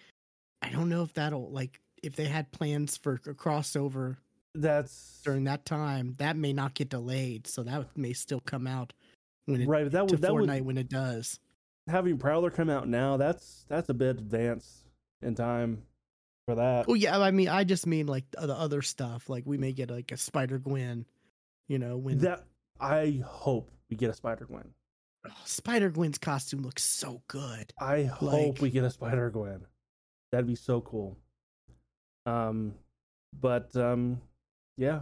I 0.61 0.69
don't 0.69 0.89
know 0.89 1.03
if 1.03 1.13
that'll 1.13 1.51
like 1.51 1.79
if 2.03 2.15
they 2.15 2.25
had 2.25 2.51
plans 2.51 2.97
for 2.97 3.13
a 3.13 3.33
crossover 3.33 4.17
that's 4.53 5.21
during 5.23 5.45
that 5.45 5.65
time 5.65 6.13
that 6.17 6.35
may 6.35 6.51
not 6.51 6.73
get 6.73 6.89
delayed 6.89 7.47
so 7.47 7.63
that 7.63 7.87
may 7.95 8.11
still 8.11 8.41
come 8.41 8.67
out 8.67 8.91
when 9.45 9.61
it 9.61 9.67
right 9.67 9.89
that 9.89 10.07
would 10.07 10.21
that 10.21 10.31
Fortnite 10.31 10.57
would, 10.59 10.65
when 10.65 10.77
it 10.77 10.89
does. 10.89 11.39
Having 11.87 12.17
prowler 12.17 12.51
come 12.51 12.69
out 12.69 12.87
now 12.87 13.17
that's 13.17 13.65
that's 13.69 13.89
a 13.89 13.93
bit 13.93 14.17
advanced 14.17 14.87
in 15.21 15.35
time 15.35 15.83
for 16.45 16.55
that. 16.55 16.87
Well 16.87 16.97
yeah 16.97 17.19
i 17.19 17.31
mean 17.31 17.49
i 17.49 17.63
just 17.63 17.85
mean 17.85 18.07
like 18.07 18.25
the 18.31 18.53
other 18.53 18.81
stuff 18.81 19.29
like 19.29 19.43
we 19.45 19.57
may 19.57 19.71
get 19.73 19.89
like 19.89 20.11
a 20.11 20.17
spider 20.17 20.57
gwen 20.57 21.05
you 21.67 21.79
know 21.79 21.97
when 21.97 22.19
that 22.19 22.43
i 22.79 23.21
hope 23.25 23.71
we 23.89 23.97
get 23.97 24.09
a 24.09 24.13
spider 24.13 24.45
gwen. 24.45 24.73
Oh, 25.27 25.31
spider 25.45 25.91
gwen's 25.91 26.17
costume 26.17 26.63
looks 26.63 26.83
so 26.83 27.21
good. 27.27 27.71
I 27.79 28.09
like, 28.19 28.19
hope 28.19 28.59
we 28.59 28.71
get 28.71 28.83
a 28.83 28.89
spider 28.89 29.29
gwen. 29.29 29.65
That'd 30.31 30.47
be 30.47 30.55
so 30.55 30.81
cool. 30.81 31.17
Um 32.25 32.73
but 33.39 33.75
um 33.75 34.21
yeah, 34.77 35.01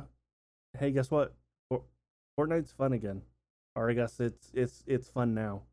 hey, 0.78 0.92
guess 0.92 1.10
what? 1.10 1.34
Fortnite's 2.38 2.72
fun 2.72 2.94
again, 2.94 3.22
or 3.76 3.90
I 3.90 3.94
guess 3.94 4.20
it's 4.20 4.52
it's 4.54 4.84
it's 4.88 5.10
fun 5.10 5.34
now. 5.34 5.64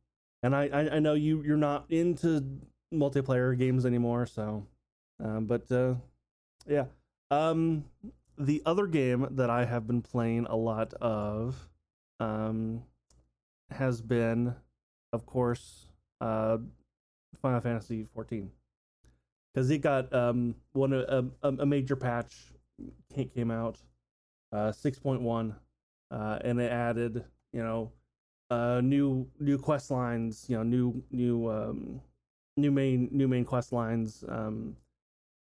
And 0.42 0.54
I 0.54 0.68
I, 0.68 0.96
I 0.96 0.99
know 0.99 1.14
you 1.14 1.42
you're 1.42 1.56
not 1.56 1.87
into 1.88 2.44
multiplayer 2.92 3.56
games 3.56 3.87
anymore, 3.87 4.26
so 4.26 4.66
um, 5.23 5.46
but 5.46 5.70
uh, 5.70 5.94
yeah. 6.66 6.87
Um, 7.30 7.85
the 8.38 8.62
other 8.66 8.87
game 8.87 9.26
that 9.32 9.50
I 9.50 9.64
have 9.64 9.87
been 9.87 10.02
playing 10.02 10.46
a 10.46 10.56
lot 10.56 10.92
of 10.94 11.68
um, 12.20 12.82
has 13.70 14.00
been, 14.00 14.54
of 15.12 15.26
course, 15.26 15.87
uh, 16.20 16.58
Final 17.40 17.61
Fantasy 17.61 18.06
XIV, 18.16 18.49
because 19.52 19.70
it 19.70 19.78
got 19.78 20.12
um 20.14 20.54
one 20.73 20.92
a, 20.92 21.25
a, 21.42 21.49
a 21.49 21.66
major 21.66 21.96
patch 21.96 22.52
came 23.35 23.50
out 23.50 23.78
uh, 24.52 24.70
6.1, 24.70 25.54
uh, 26.11 26.38
and 26.44 26.61
it 26.61 26.70
added, 26.70 27.25
you 27.52 27.62
know, 27.62 27.92
uh, 28.50 28.80
new 28.82 29.26
new 29.40 29.58
quest 29.58 29.90
lines, 29.90 30.46
you 30.49 30.56
know, 30.56 30.62
new 30.62 31.02
new 31.11 31.50
um, 31.50 32.00
new 32.56 32.70
main 32.70 33.08
new 33.11 33.26
main 33.26 33.44
quest 33.44 33.73
lines, 33.73 34.25
um, 34.28 34.76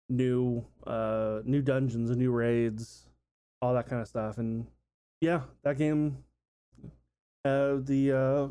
new 0.09 0.65
uh, 0.85 1.41
new 1.45 1.61
dungeons, 1.61 2.09
and 2.09 2.19
new 2.19 2.31
raids, 2.31 3.07
all 3.61 3.73
that 3.73 3.87
kind 3.87 4.01
of 4.01 4.07
stuff, 4.07 4.37
and 4.37 4.67
yeah, 5.21 5.41
that 5.63 5.77
game, 5.77 6.17
uh, 7.45 7.77
the 7.81 8.11
uh, 8.11 8.47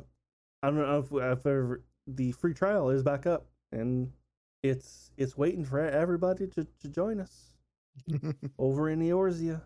I 0.62 0.70
don't 0.70 0.76
know 0.76 0.98
if, 0.98 1.12
if 1.12 1.46
ever, 1.46 1.82
the 2.06 2.32
free 2.32 2.54
trial 2.54 2.90
is 2.90 3.02
back 3.02 3.26
up, 3.26 3.46
and 3.72 4.12
it's 4.62 5.10
it's 5.16 5.36
waiting 5.36 5.64
for 5.64 5.80
everybody 5.80 6.46
to, 6.48 6.66
to 6.80 6.88
join 6.88 7.20
us 7.20 7.52
over 8.58 8.90
in 8.90 9.00
Eorzea. 9.00 9.62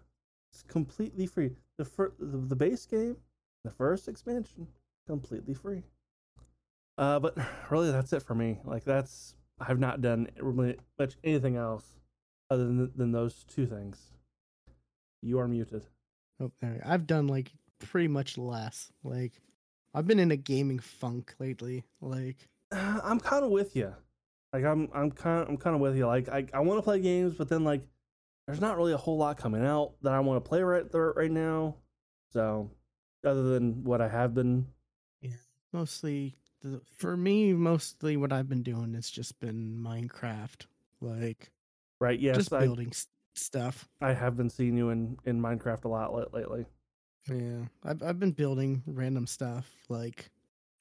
It's 0.52 0.62
completely 0.62 1.26
free. 1.26 1.50
The 1.78 1.84
fir- 1.84 2.12
the, 2.18 2.38
the 2.38 2.56
base 2.56 2.86
game, 2.86 3.16
the 3.64 3.70
first 3.70 4.08
expansion, 4.08 4.66
completely 5.06 5.54
free. 5.54 5.82
Uh, 6.98 7.18
but 7.18 7.36
really, 7.70 7.90
that's 7.90 8.12
it 8.12 8.22
for 8.22 8.34
me. 8.34 8.58
Like 8.64 8.84
that's 8.84 9.34
I've 9.66 9.78
not 9.78 10.00
done 10.00 10.28
really 10.38 10.76
much 10.98 11.14
anything 11.22 11.56
else 11.56 11.84
other 12.50 12.64
than 12.64 12.92
than 12.96 13.12
those 13.12 13.44
two 13.44 13.66
things. 13.66 13.98
You 15.22 15.38
are 15.38 15.48
muted. 15.48 15.84
Oh, 16.40 16.50
there. 16.60 16.82
I've 16.84 17.06
done 17.06 17.28
like 17.28 17.52
pretty 17.78 18.08
much 18.08 18.36
less. 18.36 18.92
Like, 19.04 19.32
I've 19.94 20.06
been 20.06 20.18
in 20.18 20.32
a 20.32 20.36
gaming 20.36 20.80
funk 20.80 21.34
lately. 21.38 21.84
Like, 22.00 22.48
I'm 22.72 23.20
kind 23.20 23.44
of 23.44 23.50
with 23.50 23.76
you. 23.76 23.94
Like 24.52 24.64
I'm 24.64 24.88
I'm 24.92 25.10
kind 25.10 25.48
I'm 25.48 25.56
kind 25.56 25.74
of 25.74 25.80
with 25.80 25.96
you. 25.96 26.06
Like 26.06 26.28
I 26.28 26.44
I 26.52 26.60
want 26.60 26.78
to 26.78 26.82
play 26.82 27.00
games, 27.00 27.34
but 27.34 27.48
then 27.48 27.64
like 27.64 27.82
there's 28.46 28.60
not 28.60 28.76
really 28.76 28.92
a 28.92 28.98
whole 28.98 29.16
lot 29.16 29.38
coming 29.38 29.64
out 29.64 29.94
that 30.02 30.12
I 30.12 30.20
want 30.20 30.44
to 30.44 30.48
play 30.48 30.62
right 30.62 30.90
there 30.90 31.12
right 31.12 31.30
now. 31.30 31.76
So 32.32 32.70
other 33.24 33.42
than 33.42 33.84
what 33.84 34.00
I 34.00 34.08
have 34.08 34.34
been, 34.34 34.66
yeah, 35.20 35.30
mostly 35.72 36.36
the, 36.62 36.80
for 36.96 37.16
me, 37.16 37.52
mostly 37.52 38.16
what 38.16 38.32
I've 38.32 38.48
been 38.48 38.62
doing 38.62 38.94
has 38.94 39.10
just 39.10 39.38
been 39.40 39.76
Minecraft. 39.76 40.66
Like, 41.00 41.50
right? 42.00 42.18
Yes, 42.18 42.36
just 42.36 42.52
I 42.52 42.60
building 42.60 42.88
s- 42.88 43.08
stuff. 43.34 43.88
I 44.00 44.12
have 44.12 44.36
been 44.36 44.50
seeing 44.50 44.76
you 44.76 44.90
in 44.90 45.18
in 45.24 45.40
Minecraft 45.40 45.84
a 45.84 45.88
lot 45.88 46.14
lat- 46.14 46.32
lately. 46.34 46.64
Yeah, 47.28 47.66
I've 47.84 48.02
I've 48.02 48.18
been 48.18 48.32
building 48.32 48.82
random 48.86 49.26
stuff. 49.26 49.68
Like, 49.88 50.30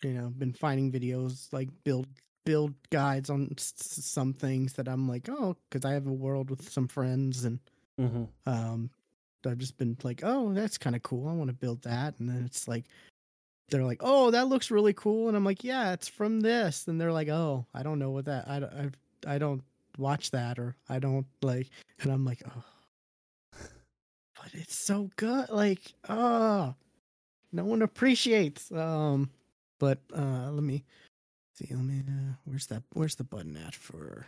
you 0.03 0.13
know, 0.13 0.29
been 0.29 0.53
finding 0.53 0.91
videos 0.91 1.51
like 1.51 1.69
build 1.83 2.07
build 2.45 2.73
guides 2.89 3.29
on 3.29 3.49
s- 3.57 3.73
some 3.77 4.33
things 4.33 4.73
that 4.73 4.87
I'm 4.87 5.07
like, 5.07 5.29
oh, 5.29 5.55
because 5.69 5.85
I 5.85 5.93
have 5.93 6.07
a 6.07 6.11
world 6.13 6.49
with 6.49 6.69
some 6.69 6.87
friends 6.87 7.45
and 7.45 7.59
Mm-hmm. 7.99 8.23
um 8.51 8.89
i've 9.45 9.57
just 9.59 9.77
been 9.77 9.95
like 10.03 10.21
oh 10.23 10.53
that's 10.53 10.77
kind 10.77 10.95
of 10.95 11.03
cool 11.03 11.27
i 11.27 11.33
want 11.33 11.49
to 11.49 11.53
build 11.53 11.81
that 11.83 12.13
and 12.19 12.29
then 12.29 12.43
it's 12.45 12.67
like 12.67 12.85
they're 13.69 13.85
like 13.85 14.01
oh 14.01 14.31
that 14.31 14.47
looks 14.47 14.71
really 14.71 14.93
cool. 14.93 15.27
And 15.27 15.37
i'm 15.37 15.45
like 15.45 15.63
yeah 15.63 15.93
it's 15.93 16.07
from 16.07 16.41
this. 16.41 16.87
And 16.87 16.99
they're 16.99 17.13
like 17.13 17.29
oh 17.29 17.65
i 17.73 17.83
don't 17.83 17.99
know 17.99 18.11
what 18.11 18.25
that 18.25 18.47
i 18.47 18.59
don't 18.59 18.73
i, 19.27 19.35
I 19.35 19.37
don't 19.37 19.63
watch 19.97 20.31
that 20.31 20.57
or 20.57 20.75
i 20.89 20.99
don't 20.99 21.27
like 21.41 21.69
and 22.01 22.11
i'm 22.11 22.25
like 22.25 22.41
oh. 22.47 22.63
But 24.41 24.53
it's 24.53 24.75
so 24.75 25.09
good 25.15 25.49
like 25.49 25.81
oh 26.09 26.73
no 27.51 27.65
one 27.65 27.81
appreciates 27.81 28.71
um 28.71 29.29
but 29.79 29.99
uh 30.15 30.49
let 30.51 30.63
me 30.63 30.83
see 31.53 31.67
let 31.71 31.83
me 31.83 31.99
uh, 32.07 32.33
where's 32.45 32.67
that 32.67 32.83
where's 32.93 33.15
the 33.15 33.23
button 33.23 33.57
at 33.57 33.75
for 33.75 34.25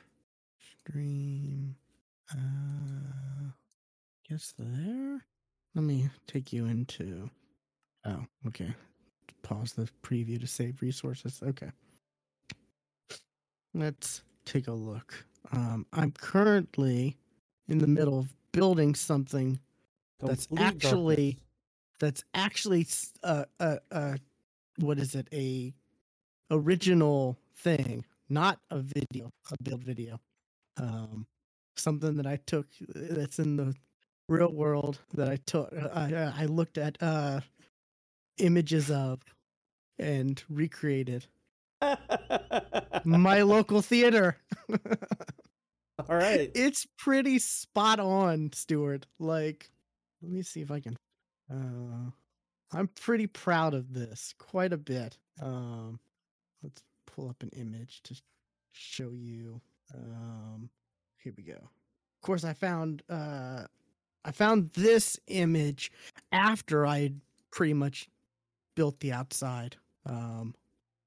stream? 0.87 1.75
Uh 2.31 3.51
guess 4.29 4.53
there? 4.57 5.23
Let 5.75 5.83
me 5.83 6.09
take 6.27 6.53
you 6.53 6.65
into 6.65 7.29
oh 8.05 8.25
okay 8.47 8.73
pause 9.41 9.73
the 9.73 9.89
preview 10.03 10.39
to 10.39 10.47
save 10.47 10.81
resources. 10.81 11.41
Okay. 11.43 11.69
Let's 13.73 14.21
take 14.45 14.67
a 14.67 14.71
look. 14.73 15.25
Um 15.51 15.85
i'm 15.93 16.11
currently 16.11 17.17
in 17.67 17.77
the 17.79 17.87
middle 17.87 18.17
of 18.19 18.33
building 18.51 18.95
something 18.95 19.59
That's 20.19 20.47
actually- 20.57 21.37
that's 21.99 22.23
actually 22.33 22.81
s- 22.81 23.13
uh 23.23 23.45
uh 23.59 23.77
uh 23.91 24.17
what 24.79 24.97
is 24.99 25.15
it? 25.15 25.27
A 25.33 25.73
original 26.51 27.37
thing 27.55 28.05
not 28.29 28.59
a 28.71 28.79
video 28.79 29.31
a 29.51 29.63
build 29.63 29.83
video. 29.83 30.19
Um 30.77 31.27
something 31.75 32.15
that 32.17 32.25
i 32.27 32.37
took 32.45 32.67
that's 32.89 33.39
in 33.39 33.57
the 33.57 33.75
real 34.29 34.51
world 34.53 34.99
that 35.13 35.27
i 35.29 35.35
took 35.45 35.73
i 35.93 36.31
i 36.37 36.45
looked 36.45 36.77
at 36.77 36.97
uh 37.01 37.39
images 38.37 38.89
of 38.91 39.21
and 39.99 40.43
recreated. 40.49 41.27
My 43.03 43.41
local 43.43 43.81
theater. 43.81 44.37
All 46.09 46.15
right. 46.15 46.49
it's 46.55 46.87
pretty 46.97 47.39
spot 47.39 47.99
on 47.99 48.51
stuart. 48.53 49.05
Like 49.19 49.69
let 50.21 50.31
me 50.31 50.41
see 50.41 50.61
if 50.61 50.71
i 50.71 50.79
can 50.79 50.97
uh 51.51 52.09
i'm 52.71 52.87
pretty 52.87 53.27
proud 53.27 53.73
of 53.73 53.93
this 53.93 54.33
quite 54.39 54.73
a 54.73 54.77
bit. 54.77 55.17
Um 55.41 55.99
let's 56.63 56.81
pull 57.05 57.29
up 57.29 57.43
an 57.43 57.49
image 57.49 58.01
to 58.03 58.15
show 58.71 59.11
you. 59.13 59.61
Um 59.93 60.69
here 61.23 61.33
we 61.37 61.43
go. 61.43 61.53
Of 61.53 62.21
course 62.21 62.43
i 62.43 62.53
found 62.53 63.03
uh 63.09 63.65
i 64.25 64.31
found 64.31 64.71
this 64.73 65.19
image 65.27 65.91
after 66.31 66.87
i 66.87 67.11
pretty 67.51 67.73
much 67.73 68.09
built 68.75 68.99
the 68.99 69.11
outside 69.11 69.75
um 70.05 70.53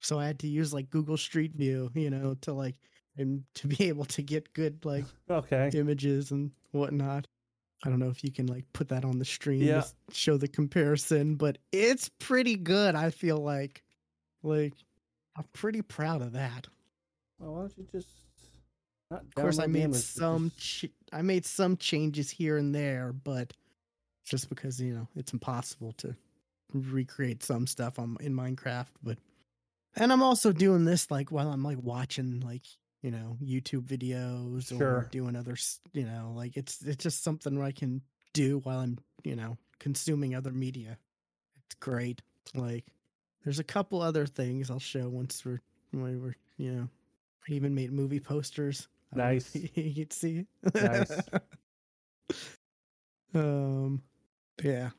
so 0.01 0.19
i 0.19 0.27
had 0.27 0.39
to 0.39 0.47
use 0.49 0.73
like 0.73 0.89
google 0.91 1.17
street 1.17 1.53
view 1.55 1.91
you 1.95 2.11
know 2.11 2.35
to 2.41 2.53
like 2.53 2.77
and 3.19 3.43
to 3.55 3.67
be 3.67 3.89
able 3.89 4.05
to 4.05 4.23
get 4.23 4.53
good 4.53 4.85
like 4.85 5.05
Okay. 5.31 5.71
images 5.73 6.31
and 6.33 6.51
whatnot. 6.73 7.27
I 7.85 7.89
don't 7.89 7.99
know 7.99 8.11
if 8.11 8.23
you 8.23 8.31
can 8.31 8.45
like 8.47 8.65
put 8.75 8.89
that 8.89 9.07
on 9.07 9.19
the 9.19 9.25
stream 9.25 9.63
Yeah. 9.63 9.81
to 9.81 9.89
show 10.15 10.37
the 10.37 10.49
comparison, 10.49 11.37
but 11.37 11.57
it's 11.73 12.11
pretty 12.19 12.57
good. 12.57 12.95
I 12.95 13.09
feel 13.09 13.39
like, 13.39 13.83
like, 14.43 14.75
I'm 15.35 15.45
pretty 15.55 15.81
proud 15.81 16.21
of 16.21 16.33
that. 16.33 16.67
Well, 17.39 17.55
why 17.55 17.61
don't 17.61 17.79
you 17.79 17.87
just? 17.91 18.09
Not 19.11 19.23
Of 19.23 19.35
course, 19.35 19.59
I 19.59 19.67
made 19.67 19.95
some, 19.95 20.53
ch- 20.59 20.91
I 21.13 21.23
made 21.23 21.47
some 21.47 21.77
changes 21.79 22.29
here 22.31 22.59
and 22.59 22.75
there, 22.75 23.13
but 23.15 23.53
just 24.27 24.51
because 24.51 24.79
you 24.79 24.93
know 24.95 25.09
it's 25.17 25.33
impossible 25.33 25.93
to 25.99 26.15
recreate 26.73 27.43
some 27.43 27.67
stuff 27.67 27.99
on 27.99 28.17
in 28.21 28.35
Minecraft. 28.35 28.89
But 29.03 29.19
and 29.97 30.13
I'm 30.13 30.23
also 30.23 30.53
doing 30.53 30.85
this 30.85 31.11
like 31.11 31.31
while 31.33 31.51
I'm 31.51 31.63
like 31.63 31.79
watching 31.83 32.41
like 32.41 32.63
you 33.03 33.11
know 33.11 33.37
YouTube 33.43 33.85
videos 33.85 34.73
or 34.73 34.79
Sure. 34.79 35.09
doing 35.11 35.37
other 35.37 35.57
you 35.93 36.05
know 36.05 36.33
like 36.35 36.57
it's 36.57 36.83
it's 36.83 37.03
just 37.03 37.23
something 37.25 37.61
I 37.63 37.73
can 37.73 38.03
do 38.33 38.59
while 38.65 38.81
I'm 38.81 38.99
you 39.25 39.37
know 39.37 39.57
consuming 39.79 40.35
other 40.35 40.53
media. 40.53 40.99
It's 41.67 41.75
great. 41.77 42.23
Like 42.55 42.85
there's 43.45 43.59
a 43.59 43.65
couple 43.65 44.03
other 44.03 44.27
things 44.27 44.71
I'll 44.71 44.79
show 44.79 45.09
once 45.09 45.45
we're 45.45 45.61
when 45.93 46.21
we're 46.21 46.35
you 46.59 46.73
know 46.73 46.89
I 47.49 47.53
even 47.53 47.75
made 47.75 47.93
movie 47.93 48.21
posters. 48.21 48.89
I 49.13 49.17
don't 49.17 49.27
know 49.29 49.33
if 49.37 49.55
Nice. 49.55 49.71
you 49.77 49.95
can 49.95 50.11
see. 50.11 50.47
Nice. 50.75 51.21
um, 53.35 54.03
yeah, 54.63 54.91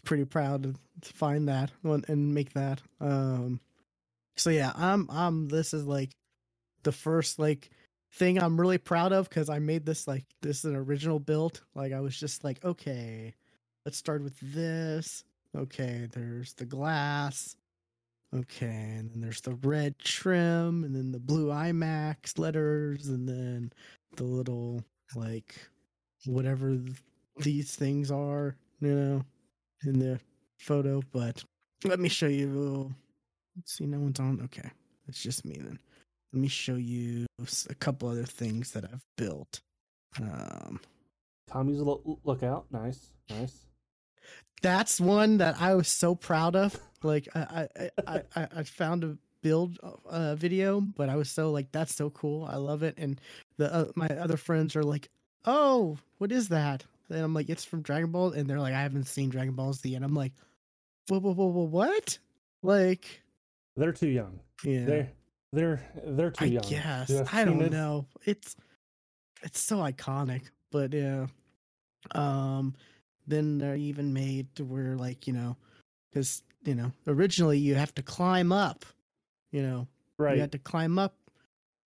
pretty 0.00 0.24
proud 0.24 0.62
to, 0.64 0.74
to 1.02 1.12
find 1.14 1.48
that 1.48 1.70
and 1.84 2.34
make 2.34 2.52
that. 2.54 2.80
Um, 3.00 3.60
so 4.36 4.50
yeah, 4.50 4.72
I'm 4.74 5.08
I'm 5.10 5.48
this 5.48 5.74
is 5.74 5.84
like 5.84 6.10
the 6.82 6.92
first 6.92 7.38
like 7.38 7.70
thing 8.14 8.42
I'm 8.42 8.60
really 8.60 8.78
proud 8.78 9.12
of 9.12 9.28
because 9.28 9.50
I 9.50 9.58
made 9.58 9.84
this 9.84 10.06
like 10.06 10.24
this 10.42 10.58
is 10.58 10.64
an 10.66 10.76
original 10.76 11.18
build. 11.18 11.62
Like 11.74 11.92
I 11.92 12.00
was 12.00 12.18
just 12.18 12.44
like, 12.44 12.64
okay, 12.64 13.34
let's 13.84 13.98
start 13.98 14.22
with 14.22 14.38
this. 14.40 15.24
Okay, 15.56 16.08
there's 16.12 16.54
the 16.54 16.66
glass. 16.66 17.56
Okay, 18.36 18.94
and 18.98 19.10
then 19.10 19.22
there's 19.22 19.40
the 19.40 19.54
red 19.54 19.98
trim, 19.98 20.84
and 20.84 20.94
then 20.94 21.12
the 21.12 21.18
blue 21.18 21.46
IMAX 21.46 22.38
letters, 22.38 23.08
and 23.08 23.26
then 23.26 23.72
the 24.16 24.24
little 24.24 24.84
like 25.14 25.54
whatever 26.26 26.76
th- 26.76 26.96
these 27.38 27.74
things 27.74 28.10
are, 28.10 28.54
you 28.80 28.94
know, 28.94 29.24
in 29.84 29.98
the 29.98 30.20
photo. 30.58 31.02
But 31.12 31.44
let 31.84 32.00
me 32.00 32.08
show 32.08 32.26
you. 32.26 32.94
Let's 33.56 33.74
see, 33.74 33.86
no 33.86 33.98
one's 33.98 34.20
on. 34.20 34.40
Okay, 34.44 34.70
it's 35.08 35.22
just 35.22 35.44
me 35.44 35.56
then. 35.58 35.78
Let 36.32 36.40
me 36.42 36.48
show 36.48 36.76
you 36.76 37.26
a 37.70 37.74
couple 37.74 38.08
other 38.08 38.24
things 38.24 38.72
that 38.72 38.84
I've 38.84 39.04
built. 39.16 39.60
Um, 40.20 40.80
Tommy's 41.50 41.80
lo- 41.80 42.18
lookout. 42.24 42.66
Nice. 42.70 43.12
Nice. 43.30 43.66
that's 44.62 45.00
one 45.00 45.38
that 45.38 45.60
I 45.60 45.74
was 45.74 45.88
so 45.88 46.14
proud 46.14 46.56
of. 46.56 46.78
Like 47.02 47.28
I 47.34 47.68
I 47.76 47.90
I, 48.06 48.22
I, 48.36 48.48
I 48.56 48.62
found 48.64 49.04
a 49.04 49.16
build 49.40 49.78
uh, 50.08 50.34
video, 50.34 50.80
but 50.80 51.08
I 51.08 51.16
was 51.16 51.30
so 51.30 51.50
like 51.50 51.72
that's 51.72 51.94
so 51.94 52.10
cool. 52.10 52.44
I 52.44 52.56
love 52.56 52.82
it. 52.82 52.94
And 52.98 53.20
the 53.56 53.72
uh, 53.72 53.84
my 53.94 54.08
other 54.08 54.36
friends 54.36 54.76
are 54.76 54.82
like, 54.82 55.08
"Oh, 55.44 55.98
what 56.18 56.32
is 56.32 56.48
that?" 56.48 56.84
And 57.10 57.20
I'm 57.20 57.34
like, 57.34 57.48
"It's 57.48 57.64
from 57.64 57.82
Dragon 57.82 58.10
Ball." 58.10 58.32
And 58.32 58.48
they're 58.48 58.60
like, 58.60 58.74
"I 58.74 58.82
haven't 58.82 59.04
seen 59.04 59.30
Dragon 59.30 59.54
Ball 59.54 59.72
Z." 59.72 59.94
And 59.94 60.04
I'm 60.04 60.14
like, 60.14 60.32
"Whoa, 61.08 61.20
whoa, 61.20 61.32
whoa, 61.32 61.46
whoa 61.46 61.64
what?" 61.64 62.18
Like, 62.62 63.22
They're 63.76 63.92
too 63.92 64.08
young. 64.08 64.40
yeah, 64.64 64.84
They're 64.84 65.12
they're 65.52 65.80
they're 66.04 66.30
too 66.30 66.46
young. 66.46 66.64
I 66.64 66.68
young. 66.68 66.82
guess 66.82 67.06
to 67.08 67.18
have 67.18 67.34
I 67.34 67.44
don't 67.44 67.58
this. 67.58 67.70
know. 67.70 68.06
It's 68.24 68.56
it's 69.42 69.60
so 69.60 69.78
iconic, 69.78 70.42
but 70.70 70.92
yeah. 70.92 71.26
Um, 72.12 72.74
then 73.26 73.58
they're 73.58 73.76
even 73.76 74.12
made 74.12 74.54
to 74.56 74.64
where 74.64 74.96
like 74.96 75.26
you 75.26 75.32
know, 75.32 75.56
because 76.10 76.42
you 76.64 76.74
know 76.74 76.92
originally 77.06 77.58
you 77.58 77.74
have 77.74 77.94
to 77.94 78.02
climb 78.02 78.52
up, 78.52 78.84
you 79.52 79.62
know, 79.62 79.86
right. 80.18 80.34
you 80.34 80.40
had 80.40 80.52
to 80.52 80.58
climb 80.58 80.98
up, 80.98 81.14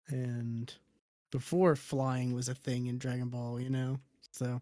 and 0.10 0.74
before 1.32 1.76
flying 1.76 2.34
was 2.34 2.50
a 2.50 2.56
thing 2.56 2.88
in 2.88 2.98
Dragon 2.98 3.30
Ball, 3.30 3.60
you 3.60 3.70
know. 3.70 4.00
So 4.32 4.62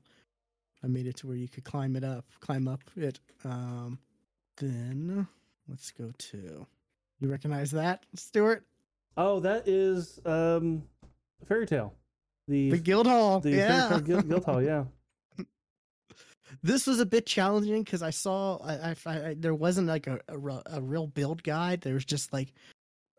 I 0.85 0.87
made 0.87 1.07
it 1.07 1.15
to 1.17 1.27
where 1.27 1.35
you 1.35 1.47
could 1.47 1.63
climb 1.63 1.95
it 1.95 2.03
up, 2.03 2.25
climb 2.41 2.67
up 2.67 2.81
it. 2.95 3.19
Um, 3.43 3.97
then 4.57 5.27
let's 5.67 5.91
go 5.91 6.11
to. 6.15 6.65
You 7.19 7.31
recognize 7.31 7.71
that, 7.71 8.05
Stuart? 8.13 8.63
Oh, 9.17 9.39
that 9.39 9.67
is 9.67 10.19
um, 10.25 10.83
Fairy 11.47 11.65
Tail. 11.65 11.95
The 12.47 12.69
The 12.69 12.77
guild 12.77 13.07
hall. 13.07 13.39
the 13.39 13.51
yeah. 13.51 13.89
Fairy 13.89 13.89
Tail 13.89 13.99
guild, 14.01 14.29
guild 14.29 14.45
hall. 14.45 14.61
Yeah. 14.61 14.83
this 16.63 16.85
was 16.85 16.99
a 16.99 17.05
bit 17.05 17.25
challenging 17.25 17.81
because 17.81 18.03
I 18.03 18.11
saw 18.11 18.57
I, 18.63 18.95
I, 19.05 19.11
I 19.11 19.35
there 19.39 19.55
wasn't 19.55 19.87
like 19.87 20.05
a, 20.05 20.19
a 20.27 20.61
a 20.67 20.81
real 20.81 21.07
build 21.07 21.41
guide. 21.41 21.81
There 21.81 21.95
was 21.95 22.05
just 22.05 22.31
like 22.31 22.53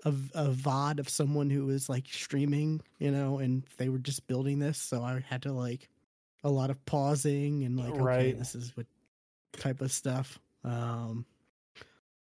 a 0.04 0.12
VOD 0.12 1.00
of 1.00 1.08
someone 1.08 1.50
who 1.50 1.66
was 1.66 1.88
like 1.88 2.06
streaming, 2.08 2.80
you 3.00 3.10
know, 3.10 3.38
and 3.38 3.64
they 3.76 3.88
were 3.88 3.98
just 3.98 4.28
building 4.28 4.60
this. 4.60 4.78
So 4.78 5.02
I 5.02 5.18
had 5.28 5.42
to 5.42 5.52
like 5.52 5.88
a 6.46 6.50
lot 6.50 6.70
of 6.70 6.84
pausing 6.86 7.64
and 7.64 7.76
like, 7.76 7.90
okay, 7.92 8.00
Right. 8.02 8.38
this 8.38 8.54
is 8.54 8.76
what 8.76 8.86
type 9.52 9.80
of 9.80 9.90
stuff. 9.90 10.38
Um, 10.64 11.26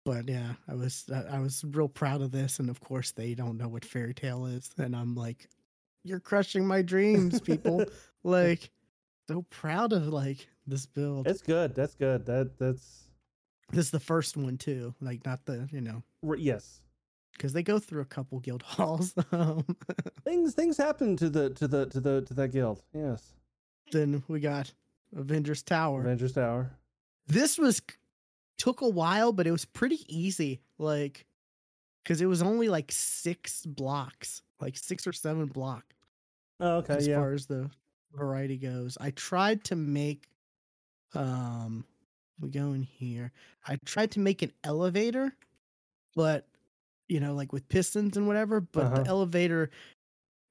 but 0.05 0.29
yeah, 0.29 0.55
I 0.69 0.75
was 0.75 1.05
I 1.31 1.39
was 1.41 1.65
real 1.71 1.89
proud 1.89 2.21
of 2.23 2.31
this, 2.31 2.59
and 2.59 2.69
of 2.69 2.81
course 2.81 3.13
they 3.13 3.35
don't 3.35 3.57
know 3.57 3.69
what 3.69 3.85
Fairy 3.85 4.13
Tail 4.15 4.47
is, 4.47 4.71
and 4.79 4.95
I'm 4.95 5.15
like, 5.15 5.49
you're 6.05 6.21
crushing 6.21 6.67
my 6.67 6.83
dreams, 6.83 7.41
people. 7.41 7.85
like, 8.25 8.71
so 9.29 9.43
proud 9.51 9.93
of 9.95 10.09
like 10.09 10.47
this 10.67 10.85
build. 10.87 11.27
It's 11.27 11.41
good. 11.43 11.75
That's 11.75 11.95
good. 11.95 12.27
That 12.27 12.59
that's 12.59 13.05
This 13.71 13.87
is 13.87 13.91
the 13.91 14.01
first 14.01 14.37
one 14.37 14.59
too, 14.59 14.95
like 15.01 15.25
not 15.25 15.45
the 15.47 15.67
you 15.73 15.81
know 15.81 16.03
r- 16.27 16.37
yes. 16.37 16.83
because 17.33 17.55
they 17.55 17.63
go 17.63 17.79
through 17.79 18.03
a 18.03 18.07
couple 18.07 18.39
guild 18.41 18.63
halls. 18.75 19.15
Things 20.25 20.53
things 20.55 20.77
happen 20.77 21.17
to 21.17 21.31
the 21.31 21.49
to 21.51 21.67
the 21.67 21.87
to 21.87 22.01
the 22.01 22.21
to 22.23 22.35
that 22.35 22.49
guild. 22.49 22.83
Yes. 22.93 23.33
Then 23.93 24.23
we 24.29 24.41
got 24.41 24.73
Avengers 25.17 25.63
Tower. 25.63 26.01
Avengers 26.01 26.33
Tower. 26.33 26.71
This 27.27 27.59
was 27.59 27.81
took 28.59 28.81
a 28.83 28.89
while, 28.89 29.33
but 29.33 29.47
it 29.47 29.51
was 29.53 29.65
pretty 29.65 30.01
easy. 30.09 30.61
Like 30.79 31.27
because 32.03 32.21
it 32.21 32.27
was 32.27 32.43
only 32.43 32.69
like 32.69 32.93
six 32.93 33.65
blocks, 33.65 34.43
like 34.61 34.77
six 34.77 35.07
or 35.07 35.13
seven 35.13 35.47
block 35.47 35.85
Oh, 36.61 36.77
okay. 36.79 36.95
as 36.97 37.09
yeah. 37.09 37.17
far 37.17 37.33
as 37.33 37.47
the 37.47 37.71
variety 38.15 38.57
goes. 38.59 38.99
I 39.01 39.11
tried 39.11 39.65
to 39.65 39.77
make 39.77 40.29
um 41.15 41.85
we 42.41 42.51
go 42.51 42.73
in 42.73 42.83
here. 42.83 43.33
I 43.67 43.77
tried 43.85 44.11
to 44.13 44.21
make 44.21 44.43
an 44.43 44.53
elevator, 44.65 45.33
but 46.17 46.47
you 47.09 47.21
know, 47.21 47.35
like 47.35 47.53
with 47.53 47.69
pistons 47.69 48.17
and 48.17 48.27
whatever, 48.27 48.61
but 48.61 48.85
Uh-huh. 48.85 49.03
the 49.03 49.09
elevator 49.09 49.71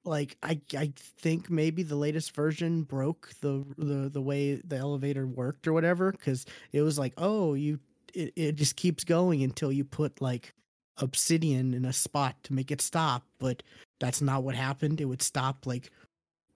like 0.04 0.36
I 0.42 0.60
I 0.76 0.92
think 0.96 1.50
maybe 1.50 1.82
the 1.82 1.96
latest 1.96 2.34
version 2.34 2.82
broke 2.82 3.30
the 3.40 3.64
the 3.78 4.08
the 4.10 4.20
way 4.20 4.56
the 4.56 4.76
elevator 4.76 5.26
worked 5.26 5.66
or 5.66 5.72
whatever 5.72 6.12
cuz 6.12 6.46
it 6.72 6.82
was 6.82 6.98
like, 6.98 7.14
"Oh, 7.18 7.54
you 7.54 7.80
it, 8.14 8.32
it 8.36 8.56
just 8.56 8.76
keeps 8.76 9.04
going 9.04 9.42
until 9.42 9.72
you 9.72 9.84
put 9.84 10.20
like 10.20 10.54
obsidian 10.98 11.74
in 11.74 11.84
a 11.84 11.92
spot 11.92 12.36
to 12.44 12.52
make 12.54 12.70
it 12.70 12.80
stop." 12.80 13.24
But 13.38 13.62
that's 14.00 14.20
not 14.22 14.44
what 14.44 14.54
happened. 14.54 15.00
It 15.00 15.06
would 15.06 15.22
stop 15.22 15.66
like 15.66 15.90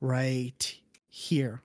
right 0.00 0.76
here, 1.08 1.62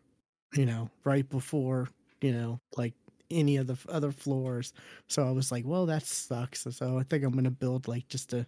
you 0.53 0.65
know, 0.65 0.89
right 1.03 1.29
before, 1.29 1.89
you 2.21 2.31
know, 2.33 2.59
like 2.77 2.93
any 3.31 3.57
of 3.57 3.67
the 3.67 3.77
other 3.89 4.11
floors. 4.11 4.73
So 5.07 5.27
I 5.27 5.31
was 5.31 5.51
like, 5.51 5.65
well, 5.65 5.85
that 5.87 6.03
sucks. 6.05 6.65
So 6.69 6.97
I 6.97 7.03
think 7.03 7.23
I'm 7.23 7.31
going 7.33 7.43
to 7.45 7.51
build 7.51 7.87
like 7.87 8.07
just 8.07 8.33
a, 8.33 8.45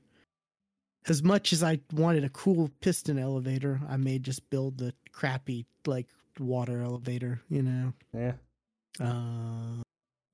as 1.08 1.24
much 1.24 1.54
as 1.54 1.64
I 1.64 1.80
wanted 1.94 2.24
a 2.24 2.30
cool 2.30 2.70
piston 2.82 3.20
elevator, 3.20 3.80
I 3.88 3.98
may 3.98 4.20
just 4.20 4.50
build 4.50 4.78
the 4.78 4.94
crappy 5.12 5.66
like 5.86 6.08
water 6.40 6.82
elevator, 6.82 7.42
you 7.50 7.62
know. 7.62 7.94
Yeah. 8.14 8.34
Uh, 9.00 9.82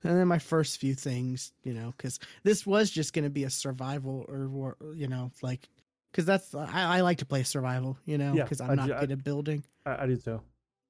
and 0.04 0.18
then 0.18 0.28
my 0.28 0.40
first 0.40 0.80
few 0.80 0.96
things, 0.96 1.52
you 1.64 1.74
know, 1.74 1.94
because 1.96 2.20
this 2.44 2.66
was 2.66 2.90
just 2.90 3.14
going 3.14 3.24
to 3.24 3.30
be 3.30 3.44
a 3.44 3.50
survival 3.50 4.26
or, 4.28 4.78
you 4.96 5.08
know, 5.08 5.32
like, 5.42 5.68
because 6.12 6.26
that's, 6.26 6.56
I, 6.56 6.98
I 6.98 7.02
like 7.02 7.20
to 7.20 7.26
play 7.26 7.44
survival, 7.44 7.98
you 8.06 8.18
know, 8.18 8.34
because 8.34 8.62
I 8.62 8.68
I'm 8.68 8.76
not 8.76 8.92
I- 8.92 9.00
good 9.02 9.12
at 9.12 9.24
building. 9.24 9.64
I, 9.86 10.04
I 10.04 10.06
do 10.08 10.18
too. 10.18 10.42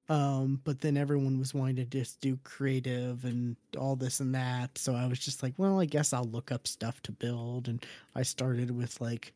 Um, 0.08 0.60
but 0.64 0.80
then 0.80 0.96
everyone 0.96 1.38
was 1.38 1.54
wanting 1.54 1.76
to 1.76 1.84
just 1.84 2.20
do 2.20 2.36
creative 2.42 3.24
and 3.24 3.56
all 3.78 3.96
this 3.96 4.20
and 4.20 4.34
that. 4.34 4.76
So 4.76 4.94
I 4.94 5.06
was 5.06 5.18
just 5.18 5.42
like, 5.42 5.54
well, 5.56 5.80
I 5.80 5.84
guess 5.86 6.12
I'll 6.12 6.24
look 6.24 6.50
up 6.50 6.66
stuff 6.66 7.00
to 7.02 7.12
build. 7.12 7.68
And 7.68 7.84
I 8.14 8.22
started 8.22 8.70
with 8.72 9.00
like 9.00 9.32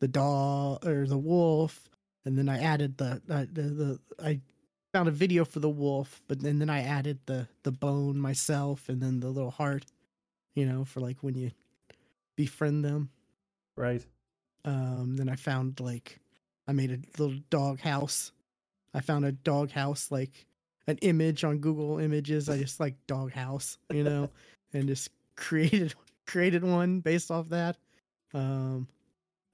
the 0.00 0.08
dog 0.08 0.86
or 0.86 1.06
the 1.06 1.18
wolf, 1.18 1.88
and 2.24 2.36
then 2.36 2.48
I 2.48 2.60
added 2.60 2.98
the 2.98 3.22
uh, 3.28 3.46
the, 3.52 3.62
the 3.62 4.00
I 4.22 4.40
found 4.92 5.08
a 5.08 5.12
video 5.12 5.44
for 5.44 5.60
the 5.60 5.68
wolf, 5.68 6.22
but 6.28 6.40
then 6.40 6.58
then 6.58 6.70
I 6.70 6.82
added 6.82 7.18
the 7.26 7.48
the 7.62 7.72
bone 7.72 8.18
myself, 8.18 8.88
and 8.88 9.00
then 9.00 9.20
the 9.20 9.28
little 9.28 9.50
heart, 9.50 9.84
you 10.54 10.66
know, 10.66 10.84
for 10.84 11.00
like 11.00 11.18
when 11.22 11.34
you 11.34 11.50
befriend 12.36 12.84
them. 12.84 13.10
Right. 13.76 14.04
Um, 14.64 15.16
then 15.16 15.28
I 15.28 15.36
found 15.36 15.80
like 15.80 16.20
I 16.66 16.72
made 16.72 16.90
a 16.90 17.20
little 17.22 17.38
dog 17.50 17.80
house. 17.80 18.32
I 18.94 19.00
found 19.00 19.24
a 19.24 19.32
dog 19.32 19.70
house 19.70 20.10
like 20.10 20.46
an 20.86 20.98
image 20.98 21.44
on 21.44 21.58
Google 21.58 21.98
Images. 21.98 22.48
I 22.48 22.58
just 22.58 22.80
like 22.80 22.94
dog 23.06 23.32
house, 23.32 23.78
you 23.92 24.04
know, 24.04 24.30
and 24.72 24.88
just 24.88 25.10
created 25.36 25.94
created 26.26 26.64
one 26.64 27.00
based 27.00 27.30
off 27.30 27.48
that. 27.50 27.76
Um, 28.34 28.88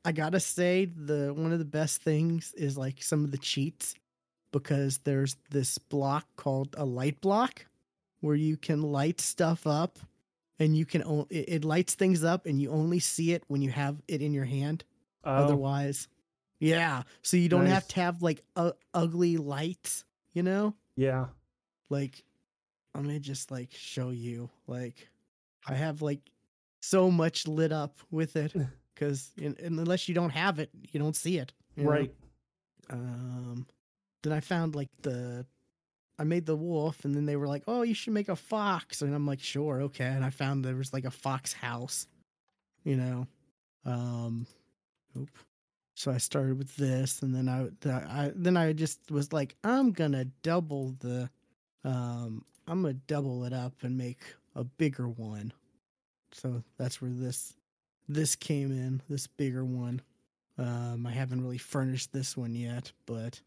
I 0.05 0.13
gotta 0.13 0.41
say 0.41 0.85
the 0.85 1.33
one 1.35 1.53
of 1.53 1.59
the 1.59 1.65
best 1.65 2.03
things 2.03 2.53
is 2.57 2.77
like 2.77 3.03
some 3.03 3.25
of 3.25 3.31
the 3.31 3.39
cheats 3.39 3.95
because 4.53 4.99
there's 4.99 5.37
this 5.51 5.79
block 5.79 6.27
called 6.37 6.75
a 6.79 6.85
light 6.85 7.21
block 7.21 7.67
where 8.21 8.37
you 8.37 8.57
can 8.57 8.83
light 8.83 9.21
stuff 9.21 9.67
up 9.67 9.99
and 10.59 10.77
you 10.77 10.85
can 10.87 11.03
o- 11.05 11.27
it, 11.31 11.49
it 11.49 11.65
lights 11.65 11.95
things 11.95 12.23
up 12.23 12.47
and 12.47 12.61
you 12.61 12.71
only 12.71 12.99
see 13.01 13.33
it 13.33 13.43
when 13.49 13.63
you 13.63 13.71
have 13.71 13.97
it 14.09 14.23
in 14.23 14.33
your 14.33 14.45
hand. 14.45 14.85
Oh, 15.25 15.31
otherwise 15.33 16.07
yeah 16.61 17.03
so 17.23 17.37
you 17.39 17.49
don't 17.49 17.65
have 17.67 17.89
to 17.89 17.95
have 17.97 18.23
like 18.23 18.43
u- 18.59 18.73
ugly 18.93 19.37
lights 19.39 20.05
you 20.35 20.43
know? 20.43 20.75
Yeah. 20.97 21.27
like 21.89 22.23
i'm 22.95 23.03
gonna 23.05 23.19
just 23.21 23.51
like 23.51 23.71
show 23.73 24.11
you 24.11 24.51
like 24.67 25.09
i 25.67 25.75
have 25.75 26.03
like 26.03 26.21
so 26.83 27.11
much 27.11 27.49
lit 27.49 27.73
up 27.73 27.97
with 28.11 28.37
it 28.37 28.55
because 28.95 29.31
unless 29.63 30.09
you 30.09 30.15
don't 30.15 30.31
have 30.31 30.59
it 30.59 30.71
you 30.93 31.01
don't 31.01 31.17
see 31.17 31.39
it 31.39 31.53
you 31.77 31.85
know? 31.85 31.91
Right. 31.91 32.15
um 32.91 33.67
then 34.23 34.33
i 34.33 34.41
found 34.41 34.75
like 34.75 34.91
the 35.03 35.45
i 36.19 36.25
made 36.25 36.47
the 36.47 36.57
wolf 36.57 37.05
and 37.05 37.15
then 37.15 37.27
they 37.27 37.37
were 37.37 37.47
like 37.49 37.65
oh 37.67 37.83
you 37.83 37.95
should 37.95 38.13
make 38.13 38.29
a 38.29 38.37
fox 38.37 39.03
and 39.03 39.15
i'm 39.15 39.27
like 39.27 39.41
sure 39.41 39.83
okay 39.83 40.07
and 40.07 40.25
i 40.25 40.31
found 40.31 40.65
there 40.65 40.77
was 40.77 40.93
like 40.93 41.05
a 41.05 41.11
fox 41.11 41.53
house 41.53 42.07
you 42.85 42.97
know 42.97 43.27
um 43.85 44.47
oop. 45.19 45.31
so 45.95 46.11
i 46.11 46.19
started 46.19 46.59
with 46.59 46.75
this 46.77 47.23
and 47.23 47.35
then 47.35 47.49
I, 47.49 47.69
the, 47.81 47.93
I 47.93 48.33
then 48.35 48.57
i 48.57 48.73
just 48.73 49.11
was 49.11 49.33
like 49.33 49.57
i'm 49.65 49.93
gonna 49.93 50.27
double 50.43 50.95
the 51.01 51.29
um 51.85 52.45
i'm 52.67 52.83
gonna 52.83 52.95
double 52.95 53.45
it 53.45 53.53
up 53.53 53.75
and 53.83 53.99
make 53.99 54.21
a 54.55 54.65
bigger 54.65 55.09
one 55.09 55.53
so 56.33 56.63
that's 56.79 57.01
where 57.01 57.11
this 57.11 57.55
this 58.09 58.37
came 58.37 58.71
in 58.71 59.01
this 59.09 59.27
bigger 59.27 59.65
one 59.65 60.01
um, 60.59 61.07
I 61.07 61.11
haven't 61.11 61.43
really 61.43 61.59
furnished 61.59 62.13
this 62.13 62.37
one 62.37 62.55
yet, 62.55 62.93
but 63.07 63.41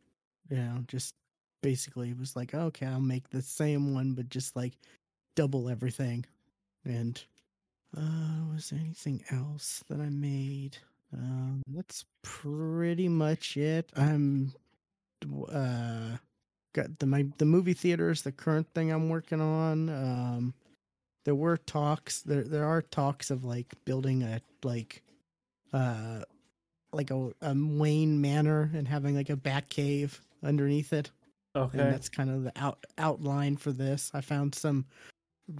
you 0.49 0.57
know, 0.57 0.83
just 0.87 1.15
basically 1.61 2.09
it 2.09 2.19
was 2.19 2.35
like, 2.35 2.53
okay, 2.53 2.85
I'll 2.85 2.99
make 2.99 3.29
the 3.29 3.41
same 3.41 3.93
one, 3.93 4.13
but 4.13 4.29
just 4.29 4.55
like 4.55 4.73
double 5.35 5.69
everything. 5.69 6.25
And 6.83 7.21
uh, 7.95 8.53
was 8.53 8.69
there 8.69 8.79
anything 8.79 9.23
else 9.31 9.83
that 9.89 9.99
I 9.99 10.09
made? 10.09 10.77
Um, 11.13 11.61
that's 11.69 12.05
pretty 12.21 13.07
much 13.07 13.55
it. 13.55 13.89
I'm 13.95 14.53
uh 15.51 16.17
got 16.73 16.99
the 16.99 17.05
my 17.05 17.25
the 17.37 17.45
movie 17.45 17.73
theater 17.73 18.11
is 18.11 18.21
the 18.21 18.31
current 18.31 18.67
thing 18.75 18.91
I'm 18.91 19.09
working 19.09 19.41
on. 19.41 19.89
Um, 19.89 20.53
there 21.27 21.35
were 21.35 21.57
talks. 21.57 22.21
There 22.21 22.45
there 22.45 22.63
are 22.63 22.81
talks 22.81 23.31
of 23.31 23.43
like 23.43 23.75
building 23.83 24.23
a 24.23 24.39
like 24.63 25.03
uh 25.73 26.21
like 26.93 27.11
a, 27.11 27.33
a 27.41 27.53
Wayne 27.53 28.21
Manor 28.21 28.71
and 28.73 28.87
having 28.87 29.13
like 29.13 29.29
a 29.29 29.35
bat 29.35 29.67
cave 29.67 30.21
underneath 30.41 30.93
it. 30.93 31.11
Okay. 31.53 31.79
And 31.79 31.91
that's 31.91 32.07
kind 32.07 32.29
of 32.29 32.45
the 32.45 32.53
out 32.55 32.85
outline 32.97 33.57
for 33.57 33.73
this. 33.73 34.09
I 34.13 34.21
found 34.21 34.55
some 34.55 34.85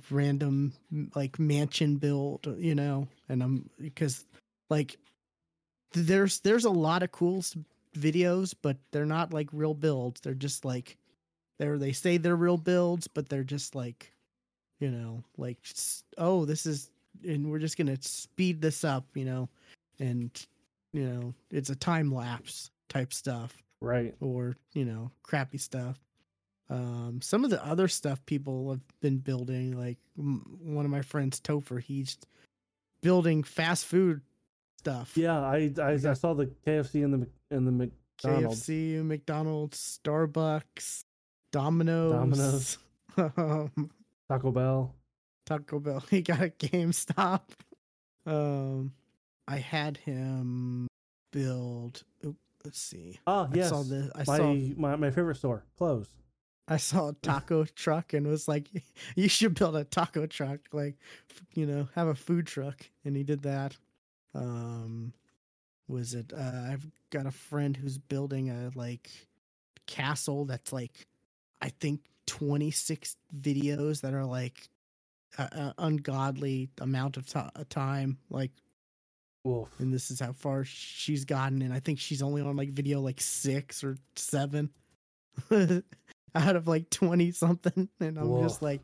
random 0.10 0.72
like 1.16 1.38
mansion 1.38 1.98
build, 1.98 2.48
you 2.58 2.74
know, 2.74 3.10
and 3.28 3.44
I'm 3.44 3.70
because 3.78 4.24
like 4.70 4.98
there's 5.92 6.40
there's 6.40 6.64
a 6.64 6.70
lot 6.70 7.04
of 7.04 7.12
cool 7.12 7.44
videos, 7.94 8.56
but 8.62 8.78
they're 8.94 9.06
not 9.06 9.34
like 9.34 9.50
real 9.52 9.74
builds. 9.74 10.22
They're 10.22 10.34
just 10.34 10.64
like 10.64 10.96
they're 11.60 11.78
they 11.78 11.92
say 11.92 12.16
they're 12.16 12.38
real 12.38 12.56
builds, 12.56 13.10
but 13.10 13.28
they're 13.28 13.44
just 13.44 13.76
like 13.76 14.14
you 14.80 14.90
know, 14.90 15.24
like 15.38 15.58
oh, 16.18 16.46
this 16.46 16.66
is 16.66 16.90
and 17.26 17.50
we're 17.50 17.60
just 17.60 17.78
gonna 17.78 17.98
speed 18.02 18.62
this 18.62 18.84
up, 18.84 19.06
you 19.16 19.26
know, 19.26 19.50
and 20.00 20.30
you 20.94 21.04
know, 21.06 21.34
it's 21.52 21.70
a 21.70 21.76
time 21.76 22.14
lapse 22.14 22.72
type 22.90 23.14
stuff 23.14 23.62
right. 23.82 24.16
or 24.20 24.56
you 24.74 24.86
know 24.86 25.12
crappy 25.24 25.58
stuff 25.58 26.00
Um, 26.70 27.20
some 27.22 27.44
of 27.44 27.50
the 27.50 27.66
other 27.66 27.88
stuff 27.88 28.26
people 28.26 28.72
have 28.72 28.82
been 29.02 29.20
building, 29.20 29.78
like 29.78 29.98
m- 30.18 30.58
one 30.62 30.86
of 30.86 30.92
my 30.92 31.02
friends, 31.02 31.40
Topher, 31.40 31.82
he's 31.82 32.18
building 33.02 33.44
fast 33.44 33.86
food 33.86 34.22
stuff. 34.80 35.16
Yeah, 35.16 35.40
I 35.40 35.72
I, 35.80 35.92
I 35.92 36.14
saw 36.14 36.34
the 36.34 36.48
KFC 36.66 37.04
and 37.04 37.14
the 37.14 37.28
and 37.56 37.68
the 37.68 37.72
McDonald's. 37.72 38.68
KFC, 38.68 39.04
McDonald's, 39.04 40.00
Starbucks, 40.04 41.06
Domino's, 41.52 42.12
Domino's. 42.12 42.78
um, 43.38 43.92
Taco 44.30 44.52
Bell. 44.52 44.96
Taco 45.46 45.80
Bell. 45.80 46.04
He 46.10 46.22
got 46.22 46.42
a 46.42 46.50
GameStop. 46.50 47.42
Um, 48.26 48.94
I 49.48 49.58
had 49.58 49.98
him 49.98 50.88
build. 51.32 52.04
let's 52.64 52.80
see. 52.80 53.20
I 53.26 53.48
yes. 53.54 53.70
saw 53.70 53.84
this. 53.84 54.12
I 54.16 54.24
my, 54.28 54.38
saw. 54.38 54.54
my 54.76 54.96
my 54.98 55.12
favorite 55.12 55.38
store 55.38 55.64
closed. 55.78 56.12
I 56.68 56.78
saw 56.78 57.10
a 57.10 57.14
taco 57.14 57.64
truck 57.76 58.14
and 58.14 58.28
was 58.28 58.48
like, 58.48 58.68
"You 59.16 59.30
should 59.30 59.56
build 59.56 59.76
a 59.76 59.86
taco 59.86 60.26
truck, 60.26 60.60
like, 60.74 60.98
you 61.54 61.66
know, 61.66 61.88
have 61.96 62.08
a 62.08 62.16
food 62.16 62.48
truck." 62.48 62.86
And 63.06 63.16
he 63.16 63.24
did 63.24 63.44
that. 63.44 63.78
Um, 64.36 65.14
was 65.88 66.14
it? 66.14 66.34
Uh, 66.38 66.64
I've 66.72 66.86
got 67.10 67.26
a 67.26 67.32
friend 67.32 67.78
who's 67.78 67.98
building 67.98 68.50
a 68.50 68.72
like 68.76 69.10
castle 69.86 70.44
that's 70.46 70.74
like, 70.74 71.08
I 71.62 71.70
think 71.70 72.02
twenty 72.28 72.72
six 72.72 73.18
videos 73.36 74.02
that 74.02 74.14
are 74.14 74.26
like, 74.26 74.70
ungodly 75.78 76.70
amount 76.80 77.18
of 77.18 77.26
ti 77.26 77.42
time, 77.70 78.18
like 78.30 78.52
Wolf. 79.48 79.70
and 79.80 79.94
this 79.94 80.12
is 80.12 80.20
how 80.20 80.34
far 80.34 80.64
she's 80.66 81.24
gotten 81.24 81.62
and 81.62 81.74
i 81.74 81.80
think 81.80 82.00
she's 82.00 82.22
only 82.22 82.42
on 82.42 82.56
like 82.58 82.70
video 82.70 83.00
like 83.00 83.22
six 83.22 83.84
or 83.84 83.98
seven 84.16 84.70
out 86.36 86.56
of 86.56 86.68
like 86.68 86.90
20 86.90 87.32
something 87.32 87.88
and 88.00 88.18
i'm 88.18 88.42
just 88.42 88.62
like 88.62 88.82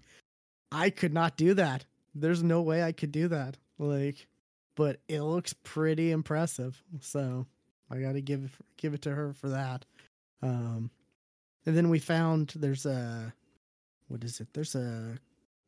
i 0.71 0.89
could 0.89 1.13
not 1.13 1.35
do 1.35 1.53
that 1.53 1.85
there's 2.15 2.43
no 2.43 2.61
way 2.61 2.81
i 2.81 2.91
could 2.91 3.11
do 3.11 3.27
that 3.27 3.57
like 3.77 4.27
but 4.75 4.99
it 5.09 5.21
looks 5.21 5.53
pretty 5.63 6.11
impressive 6.11 6.81
so 7.01 7.45
i 7.91 7.97
gotta 7.97 8.21
give 8.21 8.57
give 8.77 8.93
it 8.93 9.01
to 9.01 9.13
her 9.13 9.33
for 9.33 9.49
that 9.49 9.85
um 10.41 10.89
and 11.65 11.75
then 11.77 11.89
we 11.89 11.99
found 11.99 12.53
there's 12.55 12.85
a 12.85 13.33
what 14.07 14.23
is 14.23 14.39
it? 14.39 14.47
There's 14.53 14.75
a 14.75 15.17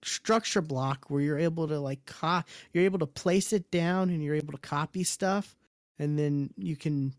structure 0.03 0.61
block 0.61 1.05
where 1.09 1.21
you're 1.21 1.39
able 1.39 1.67
to 1.67 1.79
like 1.79 2.05
co- 2.05 2.43
you're 2.73 2.83
able 2.83 2.99
to 2.99 3.07
place 3.07 3.53
it 3.53 3.71
down 3.71 4.09
and 4.09 4.23
you're 4.23 4.35
able 4.35 4.53
to 4.53 4.59
copy 4.59 5.03
stuff. 5.03 5.55
And 5.97 6.19
then 6.19 6.51
you 6.57 6.75
can 6.75 7.13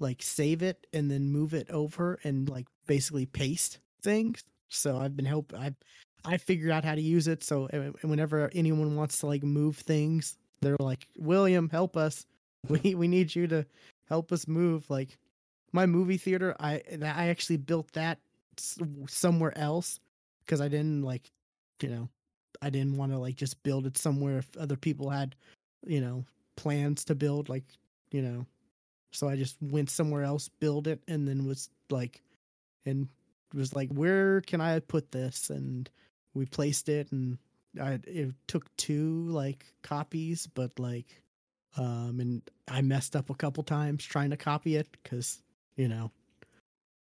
like 0.00 0.22
save 0.22 0.62
it 0.62 0.86
and 0.92 1.10
then 1.10 1.30
move 1.30 1.54
it 1.54 1.70
over 1.70 2.18
and 2.24 2.48
like 2.48 2.66
basically 2.86 3.26
paste 3.26 3.78
things. 4.02 4.42
So 4.68 4.98
i've 4.98 5.16
been 5.16 5.24
help 5.24 5.54
i 5.56 5.74
i 6.24 6.36
figured 6.36 6.70
out 6.70 6.84
how 6.84 6.94
to 6.94 7.00
use 7.00 7.28
it. 7.28 7.44
So 7.44 7.68
uh, 7.72 8.06
whenever 8.06 8.50
anyone 8.54 8.96
wants 8.96 9.18
to 9.18 9.26
like 9.26 9.42
move 9.42 9.76
things 9.76 10.36
they're 10.60 10.76
like 10.80 11.06
william 11.16 11.68
help 11.68 11.96
us. 11.96 12.26
We 12.68 12.96
we 12.96 13.06
need 13.06 13.36
you 13.36 13.46
to 13.46 13.64
help 14.08 14.32
us 14.32 14.48
move 14.48 14.90
like 14.90 15.16
my 15.72 15.86
movie 15.86 16.16
theater 16.16 16.54
i 16.60 16.80
i 17.02 17.28
actually 17.28 17.56
built 17.56 17.92
that 17.92 18.18
somewhere 19.06 19.56
else 19.56 20.00
because 20.44 20.60
i 20.60 20.68
didn't 20.68 21.02
like 21.02 21.30
you 21.82 21.88
know 21.88 22.08
i 22.62 22.70
didn't 22.70 22.96
want 22.96 23.12
to 23.12 23.18
like 23.18 23.36
just 23.36 23.62
build 23.62 23.86
it 23.86 23.96
somewhere 23.96 24.38
if 24.38 24.56
other 24.56 24.76
people 24.76 25.10
had 25.10 25.34
you 25.86 26.00
know 26.00 26.24
plans 26.56 27.04
to 27.04 27.14
build 27.14 27.48
like 27.48 27.64
you 28.10 28.22
know. 28.22 28.46
So 29.12 29.28
i 29.28 29.36
just 29.36 29.56
went 29.60 29.90
somewhere 29.90 30.22
else 30.22 30.50
build 30.60 30.86
it 30.86 31.00
and 31.08 31.26
then 31.26 31.46
was 31.46 31.70
like 31.90 32.22
and 32.84 33.08
was 33.54 33.74
like 33.74 33.90
where 33.90 34.42
can 34.42 34.60
i 34.60 34.78
put 34.80 35.12
this? 35.12 35.50
And 35.50 35.88
we 36.34 36.44
placed 36.44 36.88
it 36.88 37.10
and 37.10 37.38
i 37.80 37.98
it 38.06 38.34
took 38.46 38.64
two 38.76 39.26
like 39.28 39.72
copies 39.82 40.46
but 40.46 40.78
like 40.78 41.22
um 41.76 42.18
and 42.20 42.42
i 42.66 42.80
messed 42.82 43.14
up 43.16 43.30
a 43.30 43.34
couple 43.34 43.62
times 43.62 44.04
trying 44.04 44.30
to 44.30 44.36
copy 44.36 44.76
it 44.76 44.88
because 44.92 45.42
you 45.78 45.88
know 45.88 46.12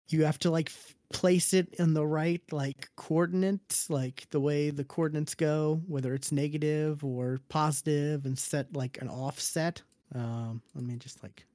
you 0.09 0.25
have 0.25 0.39
to 0.39 0.51
like 0.51 0.69
f- 0.69 0.95
place 1.11 1.53
it 1.53 1.73
in 1.75 1.93
the 1.93 2.05
right 2.05 2.41
like 2.51 2.89
coordinates 2.95 3.89
like 3.89 4.27
the 4.31 4.39
way 4.39 4.69
the 4.69 4.83
coordinates 4.83 5.35
go 5.35 5.81
whether 5.87 6.13
it's 6.13 6.31
negative 6.31 7.03
or 7.03 7.39
positive 7.49 8.25
and 8.25 8.37
set 8.37 8.75
like 8.75 8.99
an 9.01 9.09
offset. 9.09 9.81
Um 10.15 10.61
let 10.75 10.83
me 10.83 10.95
just 10.97 11.23
like 11.23 11.45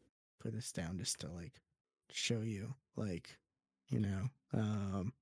put 0.41 0.53
this 0.55 0.73
down 0.73 0.99
just 0.99 1.21
to 1.21 1.29
like 1.31 1.61
show 2.11 2.41
you 2.41 2.75
like 2.97 3.37
you 3.89 4.01
know 4.01 4.23
um 4.55 5.13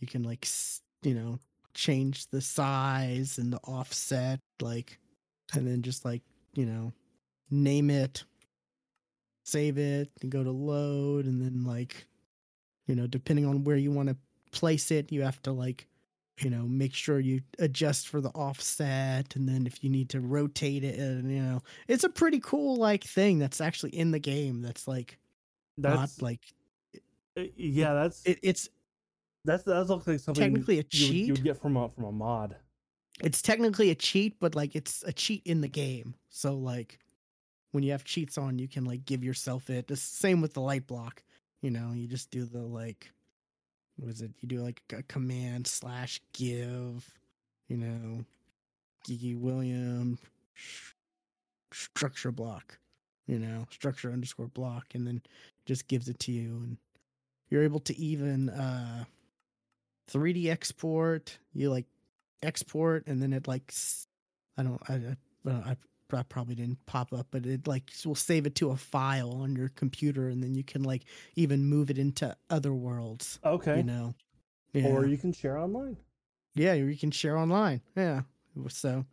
you 0.00 0.06
can 0.06 0.22
like 0.22 0.44
s- 0.44 0.82
you 1.02 1.14
know 1.14 1.38
change 1.74 2.28
the 2.28 2.40
size 2.40 3.38
and 3.38 3.52
the 3.52 3.58
offset 3.64 4.40
like 4.60 4.98
and 5.54 5.66
then 5.66 5.82
just 5.82 6.04
like 6.04 6.22
you 6.54 6.66
know 6.66 6.92
name 7.50 7.90
it 7.90 8.24
save 9.44 9.78
it 9.78 10.10
and 10.22 10.30
go 10.30 10.42
to 10.42 10.50
load 10.50 11.26
and 11.26 11.40
then 11.40 11.64
like 11.64 12.06
you 12.86 12.94
know 12.94 13.06
depending 13.06 13.46
on 13.46 13.62
where 13.64 13.76
you 13.76 13.92
want 13.92 14.08
to 14.08 14.16
place 14.50 14.90
it 14.90 15.12
you 15.12 15.22
have 15.22 15.40
to 15.42 15.52
like 15.52 15.86
you 16.40 16.50
know 16.50 16.62
make 16.62 16.94
sure 16.94 17.20
you 17.20 17.40
adjust 17.58 18.08
for 18.08 18.20
the 18.20 18.30
offset 18.30 19.36
and 19.36 19.48
then 19.48 19.66
if 19.66 19.84
you 19.84 19.90
need 19.90 20.08
to 20.08 20.20
rotate 20.20 20.82
it 20.82 20.98
and 20.98 21.30
you 21.30 21.40
know 21.40 21.62
it's 21.86 22.04
a 22.04 22.08
pretty 22.08 22.40
cool 22.40 22.76
like 22.76 23.04
thing 23.04 23.38
that's 23.38 23.60
actually 23.60 23.90
in 23.90 24.10
the 24.10 24.18
game 24.18 24.62
that's 24.62 24.88
like 24.88 25.18
That's 25.78 26.18
not 26.18 26.24
like 26.24 26.40
uh, 27.36 27.42
yeah. 27.56 27.94
That's 27.94 28.24
it, 28.24 28.38
it's 28.42 28.68
that's 29.44 29.64
that 29.64 29.84
looks 29.88 30.06
like 30.06 30.20
something 30.20 30.42
technically 30.42 30.76
a 30.76 30.78
you, 30.78 30.84
cheat 30.84 31.26
you 31.26 31.32
would 31.34 31.44
get 31.44 31.60
from 31.60 31.76
a 31.76 31.88
from 31.90 32.04
a 32.04 32.12
mod. 32.12 32.56
it's 33.22 33.42
technically 33.42 33.90
a 33.90 33.94
cheat 33.94 34.40
but 34.40 34.54
like 34.54 34.74
it's 34.74 35.04
a 35.06 35.12
cheat 35.12 35.42
in 35.44 35.60
the 35.60 35.68
game 35.68 36.14
so 36.30 36.54
like 36.54 36.98
when 37.74 37.82
you 37.82 37.90
have 37.90 38.04
cheats 38.04 38.38
on 38.38 38.56
you 38.56 38.68
can 38.68 38.84
like 38.84 39.04
give 39.04 39.24
yourself 39.24 39.68
it. 39.68 39.88
The 39.88 39.96
same 39.96 40.40
with 40.40 40.54
the 40.54 40.60
light 40.60 40.86
block 40.86 41.24
you 41.60 41.70
know 41.70 41.90
you 41.92 42.06
just 42.06 42.30
do 42.30 42.44
the 42.44 42.60
like 42.60 43.10
what 43.96 44.10
is 44.10 44.22
it? 44.22 44.30
You 44.40 44.48
do 44.48 44.60
like 44.62 44.80
a 44.96 45.02
command 45.02 45.66
slash 45.66 46.20
give 46.32 47.12
you 47.68 47.76
know 47.76 48.24
Gigi 49.04 49.34
William 49.34 50.18
structure 51.72 52.30
block 52.30 52.78
you 53.26 53.40
know 53.40 53.66
structure 53.70 54.12
underscore 54.12 54.46
block 54.46 54.86
and 54.94 55.04
then 55.04 55.20
just 55.66 55.88
gives 55.88 56.08
it 56.08 56.20
to 56.20 56.32
you. 56.32 56.62
And 56.62 56.76
you're 57.50 57.64
able 57.64 57.80
to 57.80 57.98
even 57.98 58.50
uh 58.50 59.04
3d 60.12 60.48
export 60.48 61.38
you 61.52 61.70
like 61.70 61.86
export 62.40 63.08
and 63.08 63.20
then 63.20 63.32
it 63.32 63.48
like 63.48 63.74
I 64.56 64.62
don't 64.62 64.80
i 64.88 64.94
i, 64.94 65.16
well, 65.44 65.62
I, 65.66 65.76
I 66.12 66.22
probably 66.22 66.54
didn't 66.54 66.84
pop 66.86 67.12
up 67.12 67.26
but 67.30 67.44
it 67.46 67.66
like 67.66 67.90
will 68.04 68.14
save 68.14 68.46
it 68.46 68.54
to 68.56 68.70
a 68.70 68.76
file 68.76 69.32
on 69.32 69.56
your 69.56 69.70
computer 69.70 70.28
and 70.28 70.42
then 70.42 70.54
you 70.54 70.62
can 70.62 70.82
like 70.82 71.04
even 71.34 71.64
move 71.64 71.90
it 71.90 71.98
into 71.98 72.36
other 72.50 72.72
worlds 72.74 73.40
Okay. 73.44 73.78
you 73.78 73.82
know 73.82 74.14
yeah. 74.72 74.88
Or 74.88 75.06
you 75.06 75.16
can 75.18 75.32
share 75.32 75.56
online. 75.58 75.96
yeah 76.54 76.72
or 76.72 76.88
you 76.90 76.96
can 76.96 77.10
share 77.10 77.36
online 77.36 77.80
yeah 77.96 78.22
so 78.68 79.04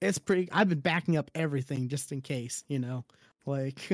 it's 0.00 0.18
pretty 0.18 0.48
i've 0.52 0.68
been 0.68 0.80
backing 0.80 1.16
up 1.16 1.30
everything 1.34 1.88
just 1.88 2.12
in 2.12 2.20
case 2.20 2.62
you 2.68 2.78
know 2.78 3.04
like 3.46 3.90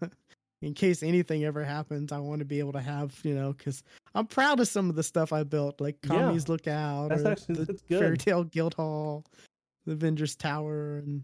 in 0.62 0.74
case 0.74 1.02
anything 1.02 1.44
ever 1.44 1.64
happens 1.64 2.12
i 2.12 2.18
want 2.18 2.40
to 2.40 2.44
be 2.44 2.58
able 2.58 2.72
to 2.72 2.80
have 2.80 3.14
you 3.22 3.34
know 3.34 3.52
because 3.52 3.82
i'm 4.14 4.26
proud 4.26 4.60
of 4.60 4.68
some 4.68 4.90
of 4.90 4.96
the 4.96 5.02
stuff 5.02 5.32
i 5.32 5.42
built 5.44 5.80
like 5.80 5.96
Yeah. 6.08 6.36
lookout 6.48 7.08
That's 7.10 7.22
or 7.22 7.28
actually- 7.32 7.54
the 7.56 7.64
that's 7.66 7.82
good. 7.82 7.98
Fairy 8.00 8.18
Tail 8.18 8.44
guild 8.44 8.74
hall 8.74 9.24
the 9.86 9.92
avengers 9.92 10.36
tower 10.36 10.98
and 10.98 11.22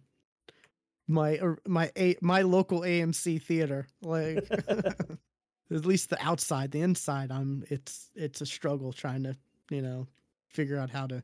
my 1.08 1.38
my 1.66 1.90
a 1.96 2.16
my 2.20 2.42
local 2.42 2.80
amc 2.80 3.42
theater 3.42 3.86
like 4.02 4.46
at 4.68 5.86
least 5.86 6.10
the 6.10 6.18
outside 6.22 6.70
the 6.70 6.80
inside 6.80 7.32
i'm 7.32 7.64
it's 7.70 8.10
it's 8.14 8.40
a 8.40 8.46
struggle 8.46 8.92
trying 8.92 9.22
to 9.22 9.34
you 9.70 9.82
know 9.82 10.06
figure 10.48 10.78
out 10.78 10.90
how 10.90 11.06
to 11.06 11.22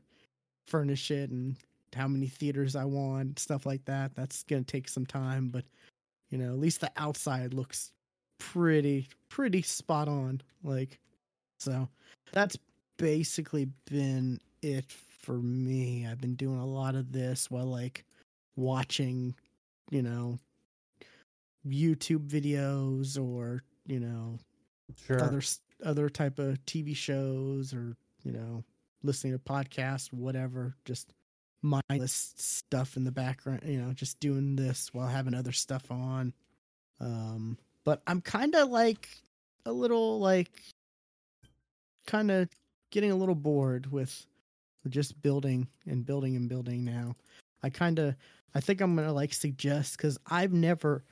furnish 0.65 1.11
it 1.11 1.29
and 1.29 1.55
how 1.95 2.07
many 2.07 2.27
theaters 2.27 2.75
i 2.75 2.83
want 2.83 3.39
stuff 3.39 3.65
like 3.65 3.85
that. 3.85 4.13
That's 4.15 4.43
gonna 4.43 4.63
take 4.63 4.89
some 4.89 5.05
time 5.05 5.49
but 5.49 5.63
you 6.29 6.37
know 6.37 6.49
at 6.49 6.59
least 6.59 6.81
the 6.81 6.91
outside 6.97 7.53
looks 7.53 7.91
pretty 8.39 9.07
pretty 9.29 9.61
spot 9.61 10.07
on 10.07 10.41
like 10.63 10.99
so 11.59 11.87
that's 12.33 12.57
basically 12.97 13.67
been 13.89 14.39
it 14.61 14.85
for 14.87 15.37
me. 15.37 16.07
I've 16.09 16.21
been 16.21 16.35
doing 16.35 16.59
a 16.59 16.65
lot 16.65 16.95
of 16.95 17.11
this 17.11 17.49
while 17.49 17.65
like 17.65 18.03
watching 18.55 19.35
you 19.91 20.01
know 20.01 20.39
youtube 21.67 22.27
videos 22.27 23.19
or 23.19 23.63
you 23.85 23.99
know 23.99 24.39
Sure. 25.05 25.23
other 25.23 25.41
other 25.83 26.09
type 26.09 26.39
of 26.39 26.63
TV 26.65 26.95
shows 26.95 27.73
or 27.73 27.95
you 28.23 28.31
know 28.31 28.63
listening 29.03 29.33
to 29.33 29.39
podcasts 29.39 30.11
whatever 30.13 30.75
just 30.85 31.11
mindless 31.61 32.33
stuff 32.37 32.95
in 32.95 33.03
the 33.03 33.11
background 33.11 33.61
you 33.65 33.81
know 33.81 33.91
just 33.93 34.19
doing 34.19 34.55
this 34.55 34.93
while 34.93 35.07
having 35.07 35.33
other 35.33 35.51
stuff 35.51 35.89
on 35.89 36.33
um 36.99 37.57
but 37.83 38.01
I'm 38.07 38.21
kind 38.21 38.55
of 38.55 38.69
like 38.69 39.09
a 39.65 39.71
little 39.71 40.19
like 40.19 40.61
kind 42.07 42.31
of 42.31 42.49
getting 42.91 43.11
a 43.11 43.15
little 43.15 43.35
bored 43.35 43.91
with 43.91 44.25
just 44.89 45.19
building 45.21 45.67
and 45.87 46.05
building 46.05 46.35
and 46.35 46.47
building 46.47 46.85
now. 46.85 47.15
I 47.63 47.69
kind 47.69 47.99
of 47.99 48.15
I 48.53 48.61
think 48.61 48.81
I'm 48.81 48.95
going 48.95 49.07
to 49.07 49.13
like 49.13 49.33
suggest 49.33 49.97
cuz 49.97 50.17
I've 50.27 50.53
never 50.53 51.03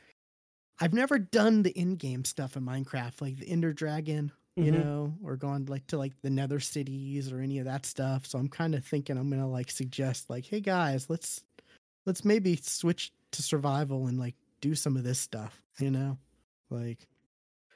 I've 0.80 0.94
never 0.94 1.20
done 1.20 1.64
the 1.64 1.72
in-game 1.72 2.26
stuff 2.26 2.58
in 2.58 2.64
Minecraft 2.66 3.22
like 3.22 3.38
the 3.38 3.48
Ender 3.50 3.74
Dragon, 3.74 4.32
you 4.60 4.72
Mhm. 4.72 4.72
know, 4.72 5.16
or 5.24 5.38
gone 5.38 5.66
like 5.68 5.88
to 5.88 5.98
like 5.98 6.14
the 6.22 6.30
Nether 6.30 6.60
cities 6.60 7.32
or 7.32 7.40
any 7.40 7.60
of 7.60 7.66
that 7.66 7.86
stuff. 7.86 8.26
So 8.26 8.40
I'm 8.40 8.50
kind 8.50 8.76
of 8.76 8.86
thinking 8.86 9.18
I'm 9.18 9.30
going 9.30 9.42
to 9.42 9.48
like 9.48 9.72
suggest 9.72 10.30
like 10.30 10.46
hey 10.46 10.62
guys, 10.62 11.10
let's 11.10 11.44
let's 12.06 12.26
maybe 12.26 12.56
switch 12.58 13.12
to 13.32 13.44
survival 13.44 14.08
and 14.08 14.20
like 14.20 14.36
do 14.62 14.76
some 14.76 14.98
of 14.98 15.04
this 15.04 15.20
stuff, 15.20 15.64
you 15.80 15.92
know? 15.92 16.18
Like 16.70 17.08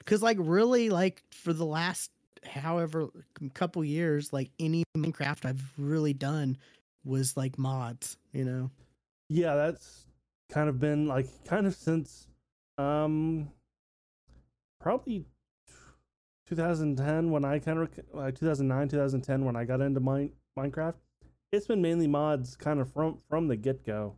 cuz 0.06 0.22
like 0.22 0.38
really 0.40 0.90
like 0.90 1.24
for 1.32 1.54
the 1.54 1.66
last 1.66 2.12
however 2.46 3.10
couple 3.54 3.84
years 3.84 4.32
like 4.34 4.52
any 4.60 4.84
Minecraft 4.98 5.46
I've 5.46 5.74
really 5.78 6.14
done 6.14 6.58
was 7.08 7.38
like 7.38 7.58
mods, 7.58 8.18
you 8.34 8.44
know. 8.46 8.70
Yeah, 9.30 9.56
that's 9.56 10.06
kind 10.50 10.70
of 10.70 10.80
been 10.80 11.08
like 11.08 11.28
kind 11.46 11.66
of 11.68 11.74
since 11.76 12.28
um 12.78 13.52
probably 14.80 15.26
2010 16.48 17.32
when 17.32 17.44
I 17.44 17.60
kind 17.60 17.80
of 17.80 17.90
like 18.14 18.36
2009 18.36 18.88
2010 18.90 19.46
when 19.46 19.56
I 19.56 19.66
got 19.66 19.82
into 19.82 20.00
mine 20.00 20.32
Minecraft. 20.58 20.96
It's 21.52 21.68
been 21.68 21.82
mainly 21.82 22.08
mods 22.08 22.56
kind 22.56 22.80
of 22.80 22.92
from 22.92 23.20
from 23.30 23.48
the 23.48 23.56
get 23.56 23.86
go. 23.86 24.16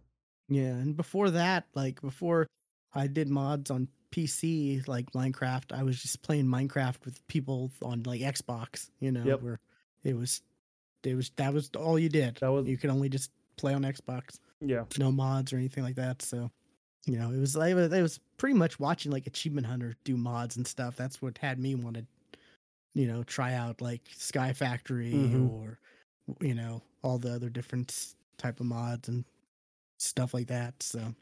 Yeah, 0.48 0.70
and 0.70 0.96
before 0.98 1.30
that, 1.32 1.66
like 1.76 2.02
before 2.02 2.48
I 2.94 3.08
did 3.08 3.30
mods 3.30 3.70
on 3.70 3.88
PC 4.12 4.88
like 4.88 5.12
Minecraft, 5.12 5.72
I 5.72 5.84
was 5.84 6.02
just 6.02 6.22
playing 6.24 6.46
Minecraft 6.46 7.06
with 7.06 7.26
people 7.28 7.72
on 7.84 8.04
like 8.04 8.22
Xbox, 8.22 8.90
you 9.00 9.12
know, 9.12 9.26
Yep. 9.26 9.42
where 9.42 9.60
it 10.04 10.16
was 10.16 10.42
it 11.04 11.16
was 11.16 11.30
that 11.38 11.54
was 11.54 11.70
all 11.78 11.98
you 12.00 12.10
did. 12.10 12.36
That 12.38 12.50
was 12.52 12.68
you 12.68 12.78
could 12.78 12.90
only 12.90 13.10
just 13.10 13.32
play 13.58 13.74
on 13.74 13.84
Xbox, 13.84 14.40
yeah. 14.62 14.84
no 14.98 15.12
mods 15.12 15.52
or 15.54 15.58
anything 15.58 15.84
like 15.84 15.96
that. 15.96 16.22
So, 16.22 16.50
you 17.06 17.18
know, 17.18 17.32
it 17.32 17.38
was 17.40 17.56
like 17.56 17.76
it 17.76 18.02
was 18.02 18.20
pretty 18.38 18.56
much 18.56 18.80
watching 18.80 19.12
like 19.12 19.28
Achievement 19.28 19.68
Hunter 19.68 19.96
do 20.04 20.16
mods 20.18 20.58
and 20.58 20.66
stuff. 20.68 20.96
That's 20.96 21.22
what 21.22 21.38
had 21.38 21.60
me 21.60 21.76
want 21.76 21.98
to, 21.98 22.06
you 22.94 23.08
know, 23.08 23.24
try 23.24 23.54
out 23.54 23.82
like 23.82 24.02
Sky 24.16 24.54
Factory 24.54 25.12
Mhm. 25.14 25.50
or 25.52 25.80
you 26.42 26.54
know 26.54 26.82
all 27.04 27.18
the 27.18 27.34
other 27.34 27.50
different 27.50 28.14
type 28.38 28.60
of 28.60 28.66
mods 28.66 29.10
and 29.10 29.26
stuff 29.98 30.34
like 30.34 30.48
that. 30.48 30.82
So, 30.84 31.14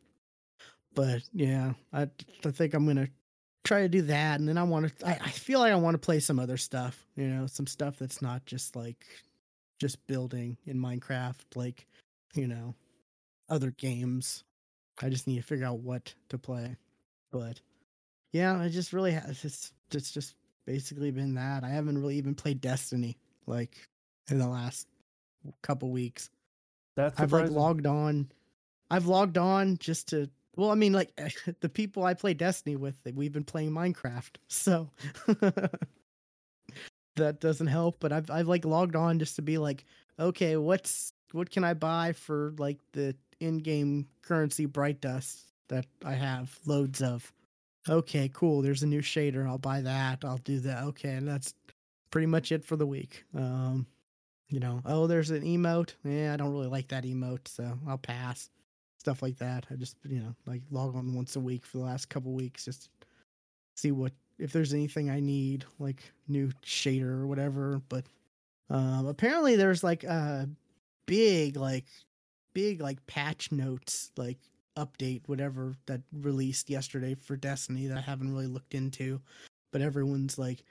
but 0.93 1.21
yeah, 1.33 1.73
I 1.93 2.03
I 2.45 2.51
think 2.51 2.73
I'm 2.73 2.85
gonna 2.85 3.07
try 3.63 3.81
to 3.81 3.89
do 3.89 4.01
that, 4.03 4.39
and 4.39 4.47
then 4.47 4.57
I 4.57 4.63
want 4.63 4.97
to. 4.99 5.07
I, 5.07 5.13
I 5.25 5.29
feel 5.29 5.59
like 5.59 5.71
I 5.71 5.75
want 5.75 5.95
to 5.95 5.99
play 5.99 6.19
some 6.19 6.39
other 6.39 6.57
stuff. 6.57 7.05
You 7.15 7.27
know, 7.27 7.47
some 7.47 7.67
stuff 7.67 7.97
that's 7.99 8.21
not 8.21 8.45
just 8.45 8.75
like 8.75 9.05
just 9.79 10.05
building 10.07 10.57
in 10.65 10.77
Minecraft, 10.77 11.55
like 11.55 11.87
you 12.33 12.47
know, 12.47 12.75
other 13.49 13.71
games. 13.71 14.43
I 15.01 15.09
just 15.09 15.27
need 15.27 15.37
to 15.37 15.43
figure 15.43 15.65
out 15.65 15.79
what 15.79 16.13
to 16.29 16.37
play. 16.37 16.75
But 17.31 17.61
yeah, 18.31 18.59
I 18.59 18.69
just 18.69 18.93
really 18.93 19.11
have 19.11 19.29
it's 19.29 19.71
it's 19.91 20.11
just 20.11 20.35
basically 20.65 21.11
been 21.11 21.35
that. 21.35 21.63
I 21.63 21.69
haven't 21.69 21.99
really 21.99 22.17
even 22.17 22.35
played 22.35 22.61
Destiny 22.61 23.17
like 23.45 23.87
in 24.29 24.37
the 24.37 24.47
last 24.47 24.87
couple 25.61 25.91
weeks. 25.91 26.29
That's 26.95 27.19
I've 27.19 27.31
like 27.31 27.49
logged 27.49 27.85
on. 27.85 28.31
I've 28.89 29.07
logged 29.07 29.37
on 29.37 29.77
just 29.77 30.09
to. 30.09 30.29
Well, 30.55 30.71
I 30.71 30.75
mean, 30.75 30.93
like 30.93 31.11
the 31.61 31.69
people 31.69 32.03
I 32.03 32.13
play 32.13 32.33
Destiny 32.33 32.75
with, 32.75 32.95
we've 33.13 33.33
been 33.33 33.43
playing 33.43 33.71
Minecraft, 33.71 34.35
so 34.47 34.89
that 37.17 37.39
doesn't 37.39 37.67
help. 37.67 37.97
But 37.99 38.11
I've 38.11 38.29
I've 38.31 38.47
like 38.47 38.65
logged 38.65 38.95
on 38.95 39.19
just 39.19 39.35
to 39.37 39.41
be 39.41 39.57
like, 39.57 39.85
okay, 40.19 40.57
what's 40.57 41.13
what 41.31 41.49
can 41.49 41.63
I 41.63 41.73
buy 41.73 42.13
for 42.13 42.53
like 42.57 42.79
the 42.93 43.15
in-game 43.39 44.07
currency 44.21 44.65
Bright 44.65 45.01
Dust 45.01 45.51
that 45.67 45.85
I 46.03 46.13
have 46.13 46.57
loads 46.65 47.01
of? 47.01 47.31
Okay, 47.89 48.29
cool. 48.33 48.61
There's 48.61 48.83
a 48.83 48.87
new 48.87 49.01
shader. 49.01 49.47
I'll 49.47 49.57
buy 49.57 49.81
that. 49.81 50.25
I'll 50.25 50.39
do 50.39 50.59
that. 50.61 50.83
Okay, 50.85 51.13
and 51.13 51.27
that's 51.27 51.53
pretty 52.11 52.27
much 52.27 52.51
it 52.51 52.65
for 52.65 52.75
the 52.75 52.87
week. 52.87 53.23
Um, 53.35 53.85
you 54.49 54.59
know, 54.59 54.81
oh, 54.85 55.07
there's 55.07 55.29
an 55.29 55.41
emote. 55.41 55.93
Yeah, 56.03 56.33
I 56.33 56.37
don't 56.37 56.51
really 56.51 56.67
like 56.67 56.87
that 56.89 57.03
emote, 57.03 57.47
so 57.47 57.77
I'll 57.87 57.97
pass. 57.97 58.49
Stuff 58.99 59.21
like 59.21 59.37
that. 59.37 59.65
I 59.71 59.75
just, 59.75 59.95
you 60.03 60.19
know, 60.19 60.35
like 60.45 60.61
log 60.71 60.95
on 60.95 61.13
once 61.13 61.35
a 61.35 61.39
week 61.39 61.65
for 61.65 61.77
the 61.77 61.83
last 61.83 62.09
couple 62.09 62.33
weeks, 62.33 62.65
just 62.65 62.89
see 63.75 63.91
what 63.91 64.11
if 64.39 64.51
there's 64.51 64.73
anything 64.73 65.09
I 65.09 65.19
need, 65.19 65.65
like 65.79 66.03
new 66.27 66.51
shader 66.63 67.21
or 67.21 67.27
whatever. 67.27 67.81
But 67.89 68.05
um, 68.69 69.07
apparently, 69.07 69.55
there's 69.55 69.83
like 69.83 70.03
a 70.03 70.49
big, 71.05 71.57
like, 71.57 71.85
big, 72.53 72.81
like 72.81 73.05
patch 73.07 73.51
notes, 73.51 74.11
like 74.17 74.37
update, 74.77 75.21
whatever 75.27 75.73
that 75.87 76.01
released 76.11 76.69
yesterday 76.69 77.15
for 77.15 77.35
Destiny 77.35 77.87
that 77.87 77.97
I 77.97 78.01
haven't 78.01 78.31
really 78.31 78.47
looked 78.47 78.75
into. 78.75 79.19
But 79.71 79.81
everyone's 79.81 80.37
like, 80.37 80.63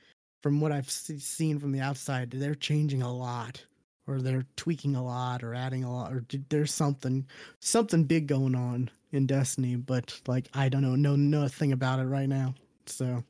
from 0.43 0.61
what 0.61 0.73
I've 0.73 0.91
seen 0.91 1.59
from 1.59 1.73
the 1.73 1.81
outside, 1.81 2.31
they're 2.31 2.55
changing 2.55 3.03
a 3.03 3.13
lot, 3.13 3.65
or 4.07 4.21
they're 4.21 4.47
tweaking 4.57 4.95
a 4.95 5.05
lot, 5.05 5.43
or 5.43 5.55
adding 5.55 5.83
a 5.83 5.93
lot, 5.93 6.13
or 6.13 6.25
there's 6.51 6.73
something, 6.73 7.27
something 7.61 8.05
big 8.05 8.29
going 8.29 8.55
on 8.55 8.91
in 9.13 9.27
Destiny. 9.27 9.75
But 9.75 10.21
like, 10.29 10.49
I 10.55 10.69
don't 10.69 10.83
know, 10.83 10.95
know 10.95 11.17
nothing 11.17 11.73
about 11.73 11.99
it 11.99 12.05
right 12.05 12.29
now. 12.29 12.55
So 12.87 13.25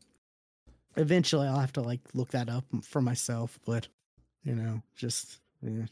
eventually, 0.96 1.46
I'll 1.46 1.60
have 1.60 1.72
to 1.74 1.82
like 1.82 2.00
look 2.14 2.30
that 2.30 2.48
up 2.48 2.64
for 2.82 3.00
myself. 3.00 3.58
But 3.66 3.88
you 4.44 4.54
know, 4.54 4.82
just 4.96 5.38
yeah. 5.62 5.86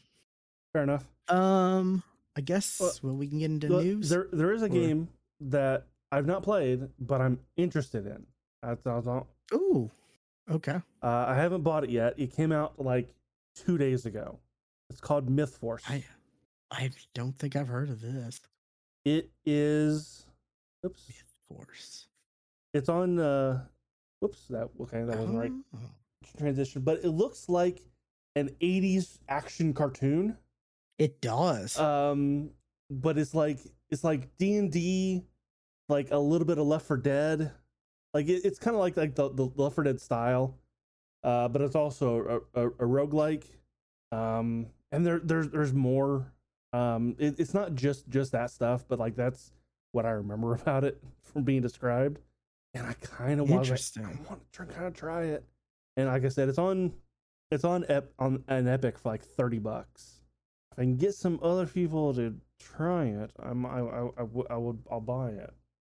Fair 0.73 0.83
enough. 0.83 1.05
Um, 1.29 2.03
I 2.37 2.41
guess 2.41 2.79
Well, 2.79 2.93
well, 3.03 3.15
we 3.15 3.27
can 3.27 3.39
get 3.39 3.49
into 3.51 3.67
Well, 3.69 3.81
news. 3.81 4.09
There 4.09 4.27
there 4.31 4.51
is 4.53 4.61
a 4.61 4.65
Or- 4.65 4.69
game 4.69 5.07
that 5.41 5.85
I've 6.11 6.25
not 6.25 6.43
played, 6.43 6.87
but 6.99 7.21
I'm 7.21 7.39
interested 7.57 8.05
in. 8.05 8.25
That's, 8.61 8.85
all. 9.07 9.27
Ooh, 9.53 9.91
okay. 10.49 10.81
Uh, 11.03 11.25
I 11.27 11.35
haven't 11.35 11.61
bought 11.61 11.83
it 11.83 11.89
yet. 11.91 12.13
It 12.17 12.31
came 12.35 12.51
out 12.51 12.79
like 12.83 13.13
two 13.55 13.77
days 13.77 14.05
ago. 14.05 14.39
It's 14.89 14.99
called 15.01 15.29
Myth 15.29 15.57
Force. 15.57 15.83
I 15.87 16.03
I 16.71 16.89
don't 17.13 17.37
think 17.37 17.55
I've 17.55 17.67
heard 17.67 17.89
of 17.89 18.01
this. 18.01 18.41
It 19.03 19.29
is. 19.45 20.25
Oops. 20.85 21.11
Force. 21.47 22.07
It's 22.73 22.89
on. 22.89 23.19
uh 23.19 23.65
Whoops. 24.19 24.47
That 24.49 24.69
okay. 24.81 25.03
That 25.03 25.17
wasn't 25.17 25.37
right. 25.37 25.51
Oh. 25.75 25.79
Transition, 26.37 26.81
but 26.81 27.03
it 27.03 27.09
looks 27.09 27.49
like 27.49 27.81
an 28.35 28.49
'80s 28.61 29.19
action 29.29 29.73
cartoon. 29.73 30.37
It 30.97 31.21
does. 31.21 31.77
Um, 31.77 32.51
but 32.89 33.17
it's 33.17 33.33
like 33.33 33.59
it's 33.89 34.03
like 34.03 34.35
D 34.37 34.55
and 34.55 34.71
D, 34.71 35.23
like 35.89 36.11
a 36.11 36.17
little 36.17 36.47
bit 36.47 36.57
of 36.57 36.65
Left 36.65 36.85
4 36.85 36.97
Dead. 36.97 37.51
Like 38.13 38.27
it, 38.27 38.45
it's 38.45 38.59
kind 38.59 38.75
of 38.75 38.79
like 38.79 38.97
like 38.97 39.15
the, 39.15 39.29
the 39.29 39.51
Left 39.55 39.75
4 39.75 39.83
Dead 39.83 39.99
style, 39.99 40.57
uh, 41.23 41.47
but 41.47 41.61
it's 41.61 41.75
also 41.75 42.43
a, 42.55 42.61
a, 42.61 42.67
a 42.67 42.85
roguelike. 42.85 43.45
Um, 44.11 44.67
and 44.91 45.05
there 45.05 45.19
there's 45.19 45.49
there's 45.49 45.73
more. 45.73 46.31
Um, 46.73 47.15
it, 47.19 47.39
it's 47.39 47.53
not 47.53 47.75
just 47.75 48.09
just 48.09 48.31
that 48.33 48.51
stuff, 48.51 48.85
but 48.87 48.99
like 48.99 49.15
that's 49.15 49.51
what 49.91 50.05
I 50.05 50.11
remember 50.11 50.53
about 50.61 50.83
it 50.83 51.01
from 51.21 51.43
being 51.43 51.61
described. 51.61 52.19
And 52.75 52.85
I 52.85 52.93
kind 52.93 53.39
of 53.39 53.49
was 53.49 53.69
like, 53.97 54.05
I 54.05 54.09
want 54.29 54.41
to 54.51 54.65
kind 54.65 54.85
of 54.85 54.93
try 54.93 55.23
it. 55.23 55.45
And 55.95 56.07
like 56.07 56.25
I 56.25 56.29
said, 56.29 56.49
it's 56.49 56.57
on 56.57 56.91
it's 57.49 57.63
on 57.63 57.85
ep 57.87 58.11
on 58.19 58.43
an 58.49 58.67
Epic 58.67 58.99
for 58.99 59.09
like 59.09 59.23
thirty 59.23 59.59
bucks. 59.59 60.19
If 60.73 60.79
I 60.79 60.81
can 60.81 60.97
get 60.97 61.15
some 61.15 61.39
other 61.41 61.65
people 61.65 62.13
to 62.15 62.35
try 62.59 63.05
it, 63.05 63.31
I'm 63.39 63.65
I 63.65 63.79
I, 63.79 64.09
I, 64.17 64.23
would 64.23 64.47
I 64.49 64.57
would 64.57 64.79
I'll 64.91 64.99
buy 64.99 65.29
it 65.29 65.53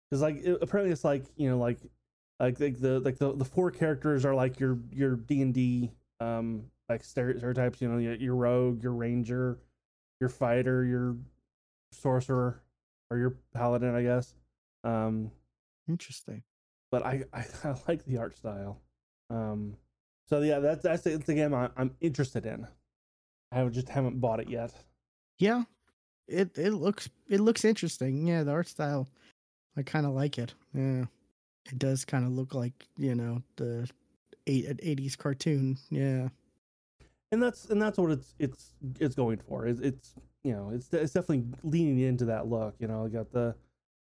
because 0.10 0.24
like 0.24 0.38
it, 0.44 0.58
apparently 0.62 0.92
it's 0.92 1.04
like 1.04 1.24
you 1.36 1.50
know 1.50 1.60
like 1.60 1.78
like 2.40 2.60
like 2.60 2.82
the 2.82 3.00
like 3.00 3.20
the, 3.20 3.34
the 3.34 3.46
four 3.46 3.70
characters 3.70 4.26
are 4.26 4.34
like 4.34 4.60
your 4.60 4.80
your 4.92 5.16
D 5.16 5.44
and 5.44 5.54
D 5.54 5.92
um 6.20 6.64
like 6.90 7.04
stereotypes. 7.04 7.80
You 7.80 7.90
know 7.90 8.00
your, 8.00 8.16
your 8.16 8.36
rogue, 8.36 8.82
your 8.82 8.94
ranger, 8.94 9.60
your 10.20 10.30
fighter, 10.30 10.84
your 10.84 11.16
sorcerer, 11.92 12.64
or 13.12 13.18
your 13.18 13.36
paladin, 13.54 13.94
I 13.94 14.02
guess. 14.02 14.34
Um, 14.84 15.32
Interesting. 15.88 16.42
But 16.92 17.06
I, 17.06 17.24
I, 17.34 17.46
I 17.64 17.76
like 17.88 18.06
the 18.06 18.18
art 18.18 18.38
style. 18.38 18.80
Um, 19.30 19.76
so 20.30 20.42
yeah, 20.42 20.60
that's 20.60 20.84
that's 20.84 21.06
it's 21.06 21.28
a 21.28 21.34
game 21.34 21.54
I, 21.54 21.70
I'm 21.76 21.96
interested 22.00 22.46
in. 22.46 22.68
I 23.52 23.64
just 23.66 23.90
haven't 23.90 24.22
bought 24.22 24.40
it 24.40 24.50
yet. 24.50 24.72
Yeah. 25.40 25.64
It 26.28 26.58
it 26.58 26.72
looks 26.72 27.10
it 27.28 27.40
looks 27.40 27.66
interesting. 27.66 28.28
Yeah, 28.28 28.44
the 28.44 28.52
art 28.52 28.68
style 28.68 29.10
I 29.78 29.84
kind 29.84 30.06
of 30.06 30.14
like 30.14 30.38
it. 30.38 30.54
Yeah. 30.74 31.06
It 31.66 31.78
does 31.78 32.06
kind 32.06 32.26
of 32.26 32.32
look 32.32 32.54
like, 32.54 32.88
you 32.98 33.16
know, 33.16 33.42
the 33.56 33.90
eight, 34.48 34.66
80s 34.78 35.18
cartoon. 35.18 35.78
Yeah. 35.90 36.30
And 37.32 37.42
that's 37.42 37.66
and 37.66 37.82
that's 37.82 37.98
what 37.98 38.12
it's 38.12 38.36
it's 38.40 38.74
it's 39.00 39.16
going 39.16 39.38
for. 39.48 39.66
It's, 39.66 39.80
it's 39.80 40.14
you 40.44 40.52
know 40.52 40.72
it's 40.74 40.94
it's 40.94 41.14
definitely 41.14 41.46
leaning 41.64 42.00
into 42.00 42.26
that 42.26 42.48
look. 42.48 42.76
You 42.80 42.88
know, 42.88 43.08
got 43.08 43.32
the 43.32 43.56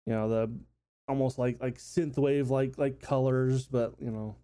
you 0.07 0.13
know 0.13 0.29
the 0.29 0.51
almost 1.09 1.39
like 1.39 1.61
like 1.61 1.79
synthwave 1.79 2.51
like 2.51 2.79
like 2.79 3.01
colors, 3.01 3.67
but 3.67 3.95
you 4.01 4.11
know 4.11 4.37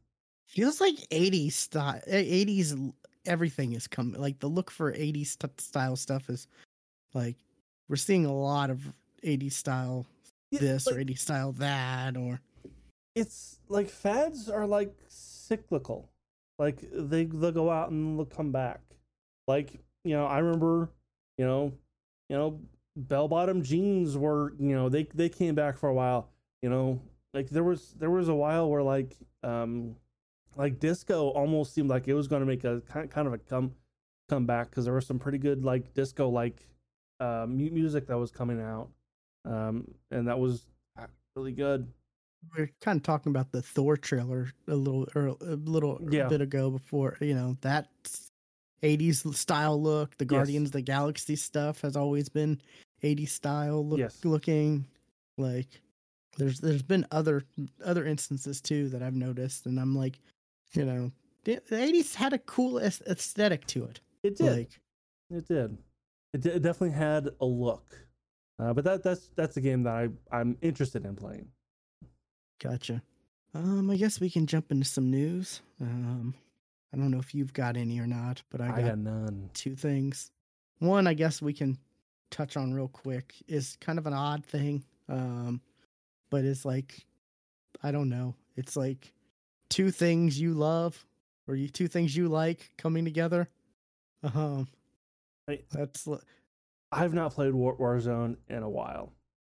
Feels 0.46 0.81
like 0.81 0.96
80s 1.11 1.53
style 1.53 2.01
80s 2.09 2.92
everything 3.25 3.75
is 3.75 3.87
coming. 3.87 4.20
Like 4.20 4.40
the 4.40 4.49
look 4.49 4.70
for 4.70 4.92
80s 4.92 5.38
t- 5.38 5.49
style 5.59 5.94
stuff 5.94 6.29
is 6.29 6.49
like 7.14 7.37
we're 7.88 7.96
seeing 7.96 8.27
a 8.27 8.35
lot 8.35 8.70
of 8.70 8.92
80s 9.25 9.53
style 9.53 10.07
Yeah, 10.51 10.61
this 10.61 10.87
like, 10.87 10.96
or 10.96 10.99
80s 10.99 11.18
style 11.20 11.53
that 11.53 12.16
or 12.16 12.40
it's 13.14 13.59
like 13.68 13.88
fads 13.88 14.49
are 14.49 14.66
like 14.66 14.92
cyclical. 15.09 16.11
Like 16.59 16.85
they 16.92 17.27
they'll 17.27 17.53
go 17.53 17.70
out 17.70 17.90
and 17.90 18.18
they'll 18.18 18.27
come 18.27 18.51
back. 18.51 18.81
Like 19.46 19.79
you 20.05 20.16
know, 20.16 20.27
I 20.27 20.38
remember, 20.38 20.90
you 21.38 21.44
know, 21.44 21.73
you 22.29 22.37
know, 22.37 22.61
bell 22.96 23.29
bottom 23.29 23.62
jeans 23.62 24.16
were 24.18 24.55
you 24.59 24.75
know 24.75 24.88
they 24.88 25.05
they 25.14 25.29
came 25.29 25.55
back 25.55 25.79
for 25.79 25.88
a 25.88 25.94
while. 25.94 26.30
You 26.62 26.68
know, 26.70 27.01
like 27.33 27.49
there 27.49 27.64
was 27.64 27.92
there 27.94 28.11
was 28.11 28.29
a 28.29 28.35
while 28.35 28.68
where 28.70 28.83
like 28.83 29.16
um 29.42 29.96
like 30.57 30.79
disco 30.81 31.29
almost 31.31 31.73
seemed 31.75 31.88
like 31.88 32.09
it 32.09 32.14
was 32.14 32.29
going 32.29 32.40
to 32.40 32.46
make 32.46 32.64
a 32.64 32.81
kind 32.83 33.11
kind 33.11 33.27
of 33.29 33.35
a 33.35 33.38
come 33.38 33.75
come 34.29 34.46
back 34.46 34.70
because 34.70 34.85
there 34.85 34.94
was 34.94 35.07
some 35.07 35.18
pretty 35.18 35.38
good 35.38 35.64
like 35.64 35.94
disco 35.94 36.29
like 36.29 36.68
uh 37.20 37.46
music 37.49 38.07
that 38.07 38.18
was 38.18 38.31
coming 38.31 38.61
out 38.61 38.90
um 39.44 39.87
and 40.11 40.27
that 40.29 40.38
was 40.38 40.66
really 41.37 41.53
good 41.53 41.87
we're 42.57 42.70
kind 42.81 42.96
of 42.96 43.03
talking 43.03 43.31
about 43.31 43.53
the 43.53 43.62
Thor 43.62 43.96
trailer 43.96 44.53
a 44.66 44.75
little 44.75 45.07
or 45.14 45.29
a 45.29 45.57
little 45.57 45.99
Yeah. 46.11 46.29
bit 46.29 46.40
ago 46.40 46.70
before 46.70 47.16
you 47.20 47.35
know 47.35 47.57
that 47.61 47.88
80s 48.83 49.25
style 49.35 49.81
look 49.81 50.16
the 50.18 50.25
Guardians 50.25 50.68
of 50.68 50.73
the 50.73 50.83
Galaxy 50.83 51.37
stuff 51.37 51.81
has 51.83 51.96
always 51.96 52.29
been 52.29 52.61
80s 53.03 53.31
style 53.31 53.87
look, 53.87 53.99
Yes. 53.99 54.25
looking 54.25 54.87
like 55.38 55.81
there's 56.38 56.61
there's 56.61 56.83
been 56.83 57.07
other 57.11 57.43
other 57.85 58.07
instances 58.07 58.61
too 58.61 58.88
that 58.90 59.03
I've 59.03 59.16
noticed 59.16 59.66
and 59.66 59.79
I'm 59.81 59.97
like 59.97 60.19
you 60.73 60.85
know 60.85 61.12
the, 61.45 61.59
the 61.69 61.77
80s 61.77 62.14
had 62.14 62.33
a 62.33 62.38
cool 62.38 62.79
aesthetic 62.79 63.66
to 63.69 63.85
it 63.85 64.01
it 64.23 64.37
did 64.37 64.57
like 64.59 64.81
It 65.31 65.49
did. 65.49 65.79
It, 66.33 66.40
d- 66.43 66.51
it 66.51 66.62
definitely 66.62 66.97
had 66.97 67.29
a 67.40 67.45
look. 67.47 67.97
Uh, 68.59 68.73
but 68.75 68.85
that 68.85 69.03
that's 69.03 69.31
that's 69.37 69.57
a 69.57 69.61
game 69.61 69.83
that 69.85 69.95
I 69.95 70.09
I'm 70.31 70.57
interested 70.61 71.05
in 71.07 71.16
playing. 71.16 71.49
Gotcha. 72.62 73.03
Um, 73.55 73.90
I 73.90 73.97
guess 73.97 74.21
we 74.21 74.31
can 74.31 74.47
jump 74.47 74.71
into 74.71 74.85
some 74.85 75.11
news. 75.11 75.61
Um, 75.81 76.35
I 76.93 76.97
don't 76.97 77.11
know 77.11 77.19
if 77.19 77.35
you've 77.35 77.53
got 77.53 77.77
any 77.77 77.99
or 77.99 78.07
not, 78.07 78.43
but 78.51 78.61
I 78.61 78.66
I 78.66 78.69
got, 78.71 78.85
got 78.85 78.99
none. 78.99 79.51
two 79.55 79.75
things. 79.75 80.31
One, 80.79 81.07
I 81.07 81.14
guess 81.14 81.40
we 81.43 81.53
can 81.53 81.79
touch 82.31 82.57
on 82.57 82.73
real 82.73 82.88
quick 82.88 83.35
is 83.49 83.77
kind 83.81 83.99
of 83.99 84.07
an 84.07 84.12
odd 84.12 84.45
thing. 84.45 84.85
Um, 85.09 85.61
but 86.31 86.45
it's 86.45 86.64
like, 86.64 87.05
I 87.83 87.90
don't 87.90 88.09
know. 88.09 88.35
It's 88.57 88.77
like 88.77 89.12
two 89.69 89.90
things 89.90 90.40
you 90.40 90.55
love 90.55 91.05
or 91.47 91.55
you 91.57 91.69
two 91.69 91.88
things 91.88 92.16
you 92.16 92.29
like 92.29 92.71
coming 92.79 93.05
together. 93.05 93.49
Um, 94.23 94.69
I- 95.49 95.62
that's 95.73 96.07
I've 96.93 97.14
not 97.14 97.33
played 97.35 97.55
War, 97.55 97.77
Warzone 97.79 98.37
in 98.49 98.62
a 98.62 98.69
while. 98.69 99.12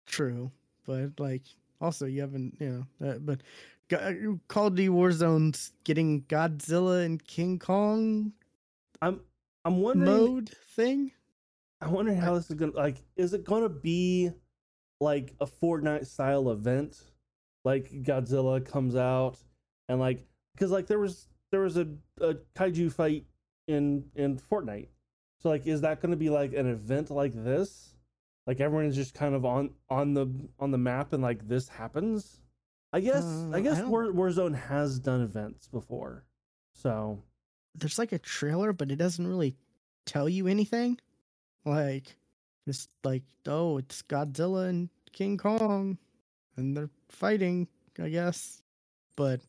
true, 0.06 0.52
but 0.86 1.20
like 1.20 1.44
also 1.80 2.06
you 2.06 2.22
haven't, 2.22 2.58
you 2.60 2.86
know, 3.02 3.08
uh, 3.10 3.18
but 3.20 3.42
Go- 3.90 4.40
Call 4.48 4.68
of 4.68 4.76
Duty 4.76 4.90
Warzone's 4.90 5.72
getting 5.84 6.22
Godzilla 6.24 7.06
and 7.06 7.22
King 7.26 7.58
Kong 7.60 8.34
I'm 9.02 9.22
I'm 9.66 9.82
wondering 9.82 10.06
mode 10.12 10.50
thing. 10.76 11.12
I'm 11.82 11.92
wondering 11.92 12.18
how 12.18 12.36
this 12.36 12.50
is 12.50 12.56
gonna 12.56 12.74
like 12.74 12.98
is 13.16 13.34
it 13.34 13.44
gonna 13.44 13.68
be 13.70 14.32
like 15.02 15.34
a 15.42 15.46
Fortnite 15.46 16.06
style 16.08 16.50
event? 16.52 16.98
Like 17.66 17.92
Godzilla 17.92 18.66
comes 18.66 18.96
out 18.96 19.38
and 19.90 20.00
like 20.00 20.26
because 20.56 20.72
like 20.72 20.88
there 20.88 21.00
was 21.00 21.28
there 21.52 21.60
was 21.62 21.76
a, 21.78 21.88
a 22.22 22.36
kaiju 22.56 22.92
fight 22.94 23.26
in 23.68 24.06
in 24.16 24.38
Fortnite. 24.40 24.88
So 25.42 25.50
like 25.50 25.68
is 25.68 25.82
that 25.82 26.02
gonna 26.02 26.16
be 26.16 26.30
like 26.30 26.54
an 26.54 26.68
event 26.68 27.12
like 27.12 27.34
this? 27.34 27.90
Like 28.48 28.60
everyone 28.60 28.86
is 28.86 28.96
just 28.96 29.14
kind 29.14 29.36
of 29.36 29.46
on 29.46 29.72
on 29.90 30.14
the 30.14 30.28
on 30.60 30.72
the 30.72 30.78
map 30.78 31.14
and 31.14 31.22
like 31.22 31.48
this 31.48 31.68
happens? 31.68 32.42
I 32.94 33.00
guess 33.00 33.24
Uh, 33.24 33.52
I 33.54 33.58
I 33.58 33.62
guess 33.62 33.78
don't- 33.78 33.90
War, 33.90 34.06
Warzone 34.08 34.56
has 34.56 34.98
done 35.00 35.22
events 35.22 35.68
before. 35.68 36.26
So 36.74 37.22
there's 37.76 38.00
like 38.00 38.12
a 38.12 38.20
trailer, 38.20 38.74
but 38.74 38.92
it 38.92 38.96
doesn't 38.98 39.26
really 39.28 39.56
tell 40.06 40.28
you 40.28 40.48
anything. 40.48 41.00
Like, 41.64 42.18
it's 42.72 42.88
like, 43.04 43.24
oh, 43.48 43.78
it's 43.78 44.02
Godzilla 44.04 44.70
and 44.70 44.90
King 45.12 45.38
Kong, 45.38 45.98
and 46.58 46.76
they're 46.76 46.90
fighting, 47.10 47.68
I 48.02 48.10
guess. 48.10 48.62
But 49.16 49.42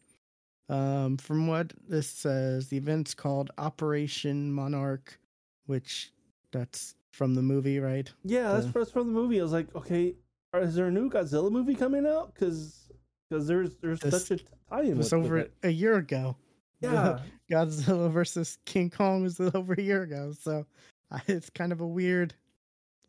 um, 0.68 1.16
from 1.16 1.46
what 1.46 1.72
this 1.88 2.08
says, 2.08 2.68
the 2.68 2.76
event's 2.76 3.14
called 3.14 3.50
Operation 3.58 4.52
Monarch, 4.52 5.18
which 5.66 6.12
that's 6.50 6.94
from 7.12 7.34
the 7.34 7.42
movie, 7.42 7.78
right? 7.78 8.10
Yeah, 8.24 8.52
that's, 8.52 8.66
that's 8.72 8.90
from 8.90 9.06
the 9.08 9.12
movie. 9.12 9.38
I 9.40 9.42
was 9.42 9.52
like, 9.52 9.74
okay, 9.76 10.14
are- 10.52 10.60
is 10.62 10.74
there 10.74 10.86
a 10.86 10.90
new 10.90 11.10
Godzilla 11.10 11.50
movie 11.50 11.74
coming 11.74 12.06
out? 12.06 12.34
Because 12.34 12.88
because 13.30 13.46
there's 13.46 13.76
there's 13.76 14.00
This- 14.00 14.26
such 14.26 14.40
a 14.40 14.44
tie-in 14.70 14.92
It 14.92 14.96
was 14.96 15.12
over 15.12 15.38
it. 15.38 15.52
a 15.62 15.70
year 15.70 15.96
ago. 15.96 16.36
Yeah, 16.80 17.20
Godzilla 17.50 18.10
versus 18.10 18.58
King 18.64 18.90
Kong 18.90 19.22
was 19.22 19.38
over 19.40 19.74
a 19.74 19.80
year 19.82 20.02
ago, 20.02 20.32
so 20.38 20.66
I- 21.10 21.20
it's 21.28 21.50
kind 21.50 21.70
of 21.72 21.80
a 21.80 21.86
weird, 21.86 22.34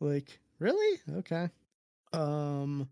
like, 0.00 0.38
really? 0.58 1.00
Okay. 1.18 1.48
Um, 2.12 2.88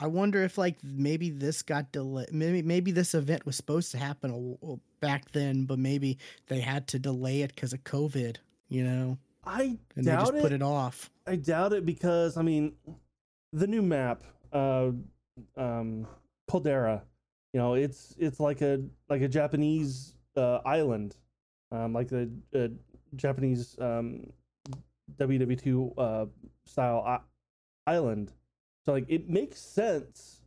I 0.00 0.06
wonder 0.06 0.42
if 0.42 0.58
like 0.58 0.76
maybe 0.82 1.30
this 1.30 1.62
got 1.62 1.92
delayed. 1.92 2.32
Maybe 2.32 2.62
maybe 2.62 2.90
this 2.90 3.14
event 3.14 3.46
was 3.46 3.56
supposed 3.56 3.92
to 3.92 3.98
happen 3.98 4.30
a 4.30 4.34
w- 4.34 4.80
back 5.00 5.30
then, 5.30 5.64
but 5.64 5.78
maybe 5.78 6.18
they 6.48 6.60
had 6.60 6.88
to 6.88 6.98
delay 6.98 7.42
it 7.42 7.54
because 7.54 7.72
of 7.72 7.84
COVID. 7.84 8.36
You 8.68 8.84
know, 8.84 9.18
I 9.44 9.78
and 9.96 10.04
they 10.04 10.12
just 10.12 10.34
it. 10.34 10.42
put 10.42 10.52
it 10.52 10.62
off. 10.62 11.10
I 11.26 11.36
doubt 11.36 11.72
it 11.72 11.86
because 11.86 12.36
I 12.36 12.42
mean, 12.42 12.74
the 13.52 13.66
new 13.66 13.82
map, 13.82 14.24
uh, 14.52 14.90
um, 15.56 16.06
Caldera, 16.50 17.02
you 17.52 17.60
know, 17.60 17.74
it's 17.74 18.16
it's 18.18 18.40
like 18.40 18.62
a 18.62 18.82
like 19.08 19.22
a 19.22 19.28
Japanese 19.28 20.16
uh, 20.36 20.58
island, 20.66 21.16
um, 21.70 21.92
like 21.92 22.08
the 22.08 22.28
uh, 22.54 22.68
Japanese 23.14 23.76
um, 23.80 24.26
WW2 25.16 25.94
uh, 25.98 26.26
style 26.66 27.22
island. 27.86 28.32
So 28.84 28.92
like 28.92 29.06
it 29.08 29.28
makes 29.28 29.58
sense 29.60 30.40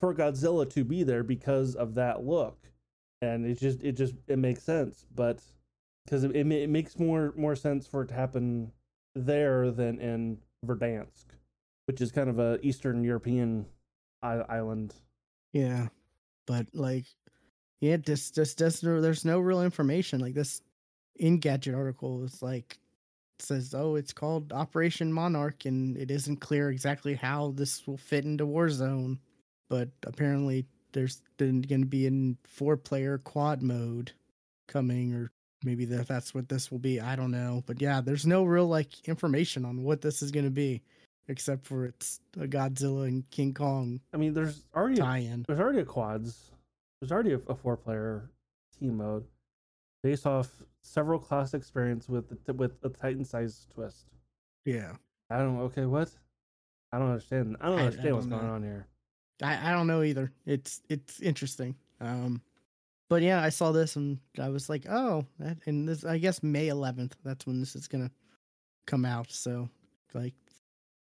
for 0.00 0.14
Godzilla 0.14 0.68
to 0.70 0.84
be 0.84 1.02
there 1.02 1.22
because 1.22 1.74
of 1.74 1.94
that 1.94 2.24
look, 2.24 2.58
and 3.20 3.46
it 3.46 3.58
just 3.58 3.82
it 3.82 3.92
just 3.92 4.14
it 4.28 4.38
makes 4.38 4.62
sense. 4.62 5.06
But 5.14 5.42
because 6.04 6.24
it, 6.24 6.34
it 6.34 6.70
makes 6.70 6.98
more 6.98 7.32
more 7.36 7.56
sense 7.56 7.86
for 7.86 8.02
it 8.02 8.08
to 8.08 8.14
happen 8.14 8.72
there 9.14 9.70
than 9.70 10.00
in 10.00 10.38
Verdansk, 10.66 11.24
which 11.86 12.00
is 12.00 12.10
kind 12.10 12.30
of 12.30 12.38
a 12.38 12.58
Eastern 12.62 13.04
European 13.04 13.66
island. 14.22 14.94
Yeah, 15.52 15.88
but 16.46 16.66
like, 16.72 17.04
yeah, 17.80 17.98
this 17.98 18.30
does 18.30 18.82
no. 18.82 19.00
There's 19.00 19.24
no 19.24 19.38
real 19.38 19.62
information. 19.62 20.20
Like 20.20 20.34
this 20.34 20.62
Engadget 21.20 21.76
article 21.76 22.24
is 22.24 22.42
like 22.42 22.78
says, 23.42 23.74
oh, 23.74 23.96
it's 23.96 24.12
called 24.12 24.52
Operation 24.52 25.12
Monarch, 25.12 25.64
and 25.64 25.96
it 25.96 26.10
isn't 26.10 26.40
clear 26.40 26.70
exactly 26.70 27.14
how 27.14 27.52
this 27.56 27.86
will 27.86 27.96
fit 27.96 28.24
into 28.24 28.46
Warzone. 28.46 29.18
But 29.68 29.88
apparently, 30.04 30.66
there's 30.92 31.22
going 31.38 31.62
to 31.62 31.86
be 31.86 32.06
in 32.06 32.36
four-player 32.44 33.18
quad 33.18 33.62
mode 33.62 34.12
coming, 34.68 35.14
or 35.14 35.30
maybe 35.64 35.84
that 35.86 36.08
that's 36.08 36.34
what 36.34 36.48
this 36.48 36.70
will 36.70 36.78
be. 36.78 37.00
I 37.00 37.16
don't 37.16 37.30
know. 37.30 37.62
But 37.66 37.80
yeah, 37.80 38.00
there's 38.00 38.26
no 38.26 38.44
real 38.44 38.66
like 38.66 39.08
information 39.08 39.64
on 39.64 39.82
what 39.82 40.00
this 40.00 40.22
is 40.22 40.30
going 40.30 40.44
to 40.44 40.50
be, 40.50 40.82
except 41.28 41.66
for 41.66 41.86
it's 41.86 42.20
a 42.40 42.46
Godzilla 42.46 43.08
and 43.08 43.28
King 43.30 43.54
Kong 43.54 44.00
I 44.12 44.16
mean, 44.16 44.34
there's 44.34 44.62
already 44.74 45.00
a, 45.00 45.04
tie-in. 45.04 45.44
there's 45.46 45.60
already 45.60 45.80
a 45.80 45.84
quads, 45.84 46.50
there's 47.00 47.12
already 47.12 47.32
a, 47.32 47.40
a 47.48 47.54
four 47.54 47.76
player 47.76 48.28
team 48.78 48.96
mode 48.96 49.24
based 50.02 50.26
off 50.26 50.50
several 50.82 51.18
class 51.18 51.54
experience 51.54 52.08
with 52.08 52.44
the, 52.44 52.52
with 52.54 52.72
a 52.82 52.88
Titan 52.88 53.24
size 53.24 53.66
twist. 53.72 54.06
Yeah. 54.64 54.92
I 55.30 55.38
don't 55.38 55.58
okay 55.60 55.86
what 55.86 56.10
I 56.92 56.98
don't 56.98 57.08
understand. 57.10 57.56
I 57.60 57.66
don't 57.68 57.78
I- 57.78 57.82
I 57.82 57.86
understand 57.86 58.14
what's 58.14 58.26
don't 58.26 58.38
going 58.38 58.48
know. 58.48 58.54
on 58.54 58.62
here. 58.62 58.86
I, 59.42 59.70
I 59.70 59.72
don't 59.72 59.86
know 59.86 60.02
either. 60.02 60.30
It's 60.46 60.82
it's 60.88 61.20
interesting. 61.20 61.74
Um, 62.00 62.42
but 63.08 63.22
yeah, 63.22 63.42
I 63.42 63.48
saw 63.48 63.72
this 63.72 63.96
and 63.96 64.18
I 64.38 64.48
was 64.48 64.68
like, 64.68 64.86
oh, 64.88 65.24
that, 65.38 65.58
and 65.66 65.88
this 65.88 66.04
I 66.04 66.18
guess 66.18 66.42
May 66.42 66.68
11th. 66.68 67.12
That's 67.24 67.46
when 67.46 67.60
this 67.60 67.74
is 67.76 67.88
gonna 67.88 68.10
come 68.86 69.04
out. 69.04 69.30
So 69.30 69.68
like 70.14 70.34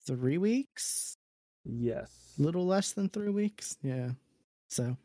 three 0.07 0.39
weeks, 0.39 1.17
Yes. 1.65 2.35
a 2.39 2.43
little 2.43 2.67
less 2.67 2.93
than 2.93 3.09
three 3.09 3.31
weeks. 3.31 3.77
Yeah. 3.83 4.11
So 4.69 4.97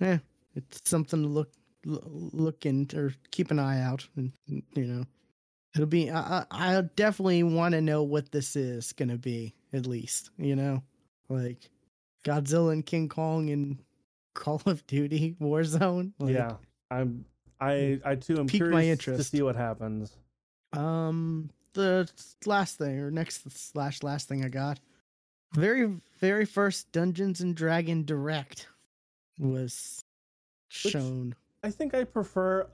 yeah, 0.00 0.18
it's 0.54 0.80
something 0.84 1.22
to 1.22 1.28
look 1.28 1.50
look 1.86 2.66
into 2.66 2.98
or 2.98 3.14
keep 3.30 3.50
an 3.50 3.58
eye 3.58 3.80
out. 3.80 4.06
And 4.16 4.32
you 4.48 4.84
know, 4.86 5.04
it'll 5.74 5.86
be. 5.86 6.10
I 6.10 6.44
I 6.50 6.80
definitely 6.96 7.42
want 7.42 7.72
to 7.72 7.80
know 7.80 8.02
what 8.02 8.32
this 8.32 8.56
is 8.56 8.92
gonna 8.92 9.16
be 9.18 9.54
at 9.72 9.86
least. 9.86 10.30
You 10.38 10.56
know, 10.56 10.82
like 11.28 11.70
Godzilla 12.24 12.72
and 12.72 12.84
King 12.84 13.08
Kong 13.08 13.50
and 13.50 13.78
Call 14.34 14.60
of 14.66 14.86
Duty 14.86 15.36
Warzone. 15.40 16.12
Like, 16.18 16.34
yeah. 16.34 16.54
I'm 16.90 17.24
I 17.60 18.00
I 18.04 18.14
too 18.16 18.38
am 18.38 18.48
curious 18.48 19.06
my 19.06 19.14
to 19.16 19.24
see 19.24 19.42
what 19.42 19.56
happens. 19.56 20.12
Um, 20.72 21.50
the 21.72 22.08
last 22.44 22.78
thing 22.78 22.98
or 22.98 23.10
next 23.10 23.50
slash 23.50 24.02
last 24.02 24.28
thing 24.28 24.44
I 24.44 24.48
got, 24.48 24.78
very 25.54 26.00
very 26.20 26.44
first 26.44 26.92
Dungeons 26.92 27.40
and 27.40 27.54
Dragon 27.54 28.04
Direct 28.04 28.68
was 29.38 30.02
Which- 30.84 30.92
shown. 30.92 31.34
I 31.66 31.70
think 31.70 31.94
I 31.94 32.04
prefer 32.04 32.68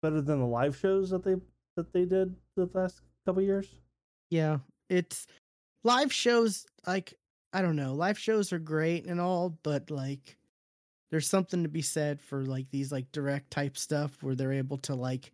better 0.00 0.22
than 0.22 0.40
the 0.40 0.46
live 0.46 0.74
shows 0.74 1.10
that 1.10 1.22
they 1.22 1.36
that 1.76 1.92
they 1.92 2.06
did 2.06 2.34
the 2.56 2.70
last 2.72 3.02
couple 3.26 3.42
years. 3.42 3.68
Yeah, 4.30 4.58
it's 4.88 5.26
live 5.84 6.10
shows. 6.10 6.66
Like 6.86 7.12
I 7.52 7.60
don't 7.60 7.76
know, 7.76 7.92
live 7.92 8.18
shows 8.18 8.50
are 8.54 8.58
great 8.58 9.04
and 9.04 9.20
all, 9.20 9.58
but 9.62 9.90
like 9.90 10.38
there's 11.10 11.28
something 11.28 11.64
to 11.64 11.68
be 11.68 11.82
said 11.82 12.18
for 12.18 12.42
like 12.44 12.70
these 12.70 12.90
like 12.90 13.12
direct 13.12 13.50
type 13.50 13.76
stuff 13.76 14.22
where 14.22 14.34
they're 14.34 14.54
able 14.54 14.78
to 14.78 14.94
like 14.94 15.32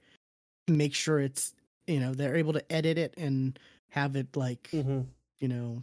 make 0.66 0.92
sure 0.92 1.20
it's 1.20 1.54
you 1.86 2.00
know 2.00 2.12
they're 2.12 2.34
able 2.34 2.54
to 2.54 2.72
edit 2.72 2.98
it 2.98 3.14
and 3.16 3.57
have 3.90 4.16
it 4.16 4.36
like 4.36 4.68
Mm-hmm. 4.72 5.02
you 5.38 5.46
know 5.46 5.80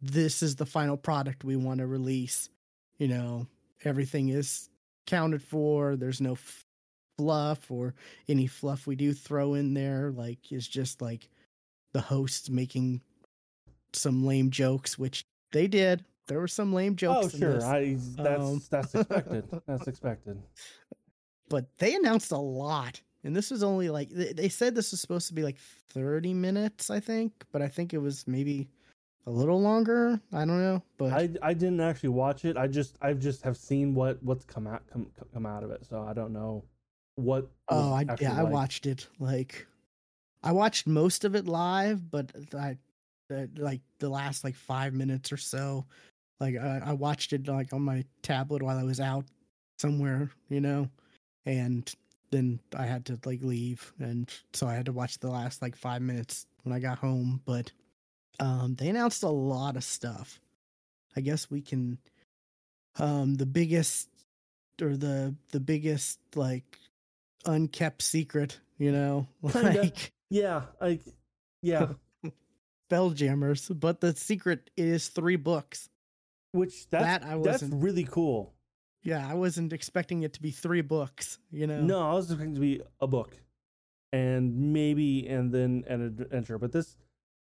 this 0.00 0.44
is 0.44 0.54
the 0.54 0.66
final 0.66 0.96
product 0.96 1.42
we 1.42 1.56
want 1.56 1.78
to 1.80 1.88
release 1.88 2.50
you 2.98 3.08
know 3.08 3.48
everything 3.84 4.28
is 4.28 4.68
counted 5.06 5.42
for 5.42 5.96
there's 5.96 6.20
no 6.20 6.32
f- 6.32 6.64
fluff 7.18 7.70
or 7.70 7.94
any 8.28 8.46
fluff 8.46 8.86
we 8.86 8.96
do 8.96 9.12
throw 9.12 9.54
in 9.54 9.74
there 9.74 10.10
like 10.12 10.50
is 10.52 10.66
just 10.66 11.02
like 11.02 11.28
the 11.92 12.00
hosts 12.00 12.48
making 12.48 13.00
some 13.92 14.24
lame 14.24 14.50
jokes 14.50 14.98
which 14.98 15.24
they 15.52 15.66
did 15.66 16.04
there 16.28 16.38
were 16.38 16.48
some 16.48 16.72
lame 16.72 16.92
Oh 16.92 16.96
jokes 16.96 17.34
in 17.34 17.40
sure, 17.40 17.64
I 17.64 17.96
that's 18.16 18.42
Um, 18.42 18.62
that's 18.70 18.94
expected. 18.94 19.44
That's 19.66 19.88
expected. 19.88 20.40
but 21.48 21.66
they 21.78 21.94
announced 21.94 22.32
a 22.32 22.38
lot 22.38 23.00
and 23.24 23.36
this 23.36 23.50
was 23.50 23.62
only 23.62 23.90
like 23.90 24.08
they, 24.10 24.32
they 24.32 24.48
said 24.48 24.74
this 24.74 24.92
was 24.92 25.00
supposed 25.00 25.28
to 25.28 25.34
be 25.34 25.42
like 25.42 25.58
30 25.90 26.32
minutes 26.32 26.88
i 26.90 26.98
think 27.00 27.32
but 27.52 27.60
i 27.60 27.68
think 27.68 27.92
it 27.92 27.98
was 27.98 28.26
maybe 28.26 28.68
a 29.26 29.30
little 29.30 29.60
longer 29.60 30.20
i 30.32 30.44
don't 30.44 30.60
know 30.60 30.82
but 30.98 31.12
I 31.12 31.28
I 31.42 31.54
didn't 31.54 31.80
actually 31.80 32.10
watch 32.10 32.44
it. 32.44 32.56
I 32.56 32.68
just 32.68 32.96
I've 33.02 33.18
just 33.18 33.42
have 33.42 33.56
seen 33.56 33.94
what 33.94 34.22
what's 34.22 34.44
come 34.44 34.66
out 34.66 34.82
come 34.92 35.08
come 35.34 35.46
out 35.46 35.64
of 35.64 35.70
it. 35.70 35.84
So 35.84 36.00
I 36.00 36.12
don't 36.12 36.32
know 36.32 36.64
what. 37.16 37.48
Oh, 37.68 37.92
I 37.92 38.04
yeah, 38.20 38.38
I 38.38 38.44
watched 38.44 38.86
it. 38.86 39.08
Like, 39.18 39.66
I 40.42 40.52
watched 40.52 40.86
most 40.86 41.24
of 41.24 41.34
it 41.34 41.46
live, 41.46 42.10
but 42.10 42.30
I, 42.56 42.78
like 43.56 43.80
the 43.98 44.08
last 44.08 44.44
like 44.44 44.54
five 44.54 44.94
minutes 44.94 45.32
or 45.32 45.36
so, 45.36 45.86
like 46.40 46.56
I, 46.56 46.82
I 46.86 46.92
watched 46.92 47.32
it 47.32 47.48
like 47.48 47.72
on 47.72 47.82
my 47.82 48.04
tablet 48.22 48.62
while 48.62 48.78
I 48.78 48.84
was 48.84 49.00
out 49.00 49.24
somewhere, 49.78 50.30
you 50.48 50.60
know, 50.60 50.88
and 51.46 51.92
then 52.30 52.60
I 52.76 52.86
had 52.86 53.04
to 53.06 53.18
like 53.24 53.42
leave, 53.42 53.92
and 53.98 54.30
so 54.52 54.66
I 54.66 54.74
had 54.74 54.86
to 54.86 54.92
watch 54.92 55.18
the 55.18 55.30
last 55.30 55.62
like 55.62 55.76
five 55.76 56.02
minutes 56.02 56.46
when 56.62 56.74
I 56.74 56.78
got 56.78 56.98
home. 56.98 57.40
But 57.44 57.72
um, 58.40 58.74
they 58.76 58.88
announced 58.88 59.22
a 59.22 59.28
lot 59.28 59.76
of 59.76 59.84
stuff. 59.84 60.40
I 61.16 61.20
guess 61.20 61.50
we 61.50 61.60
can. 61.60 61.98
Um, 62.98 63.34
the 63.36 63.46
biggest 63.46 64.08
or 64.80 64.96
the 64.96 65.34
the 65.50 65.60
biggest 65.60 66.18
like 66.34 66.78
unkept 67.46 68.02
secret, 68.02 68.58
you 68.78 68.92
know, 68.92 69.26
Kinda. 69.50 69.82
like 69.82 70.12
Yeah, 70.30 70.62
like 70.80 71.00
yeah, 71.62 71.92
Spelljammers. 72.90 73.78
But 73.78 74.00
the 74.00 74.14
secret 74.14 74.70
is 74.76 75.08
three 75.08 75.36
books. 75.36 75.88
which 76.52 76.88
that's 76.90 77.04
That 77.04 77.24
I 77.24 77.38
that's 77.38 77.62
really 77.62 78.04
cool. 78.04 78.52
Yeah, 79.04 79.26
I 79.28 79.34
wasn't 79.34 79.72
expecting 79.72 80.22
it 80.22 80.34
to 80.34 80.42
be 80.42 80.50
three 80.50 80.80
books. 80.82 81.38
You 81.50 81.66
know, 81.66 81.80
No, 81.80 82.08
I 82.10 82.12
was 82.14 82.26
expecting 82.30 82.52
it 82.52 82.54
to 82.56 82.60
be 82.60 82.80
a 83.00 83.06
book, 83.06 83.36
and 84.12 84.72
maybe 84.72 85.26
and 85.28 85.52
then 85.52 85.84
an 85.88 86.02
adventure. 86.02 86.58
But 86.58 86.72
this 86.72 86.96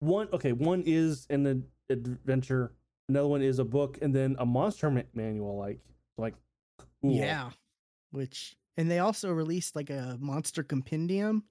one, 0.01 0.29
okay, 0.33 0.53
one 0.53 0.83
is 0.87 1.27
an 1.31 1.47
ad- 1.47 1.65
adventure, 1.91 2.73
another 3.09 3.29
one 3.29 3.43
is 3.43 3.59
a 3.59 3.65
book, 3.65 3.99
and 4.03 4.15
then 4.15 4.37
a 4.39 4.47
monster 4.47 4.91
ma- 4.91 5.03
manual. 5.15 5.59
Like 5.59 5.81
like, 6.17 6.35
cool. 7.03 7.13
yeah, 7.13 7.51
which 8.11 8.57
and 8.77 8.91
they 8.91 8.99
also 9.01 9.33
released 9.33 9.77
like 9.77 9.91
a 9.91 10.17
monster 10.21 10.63
compendium 10.63 11.45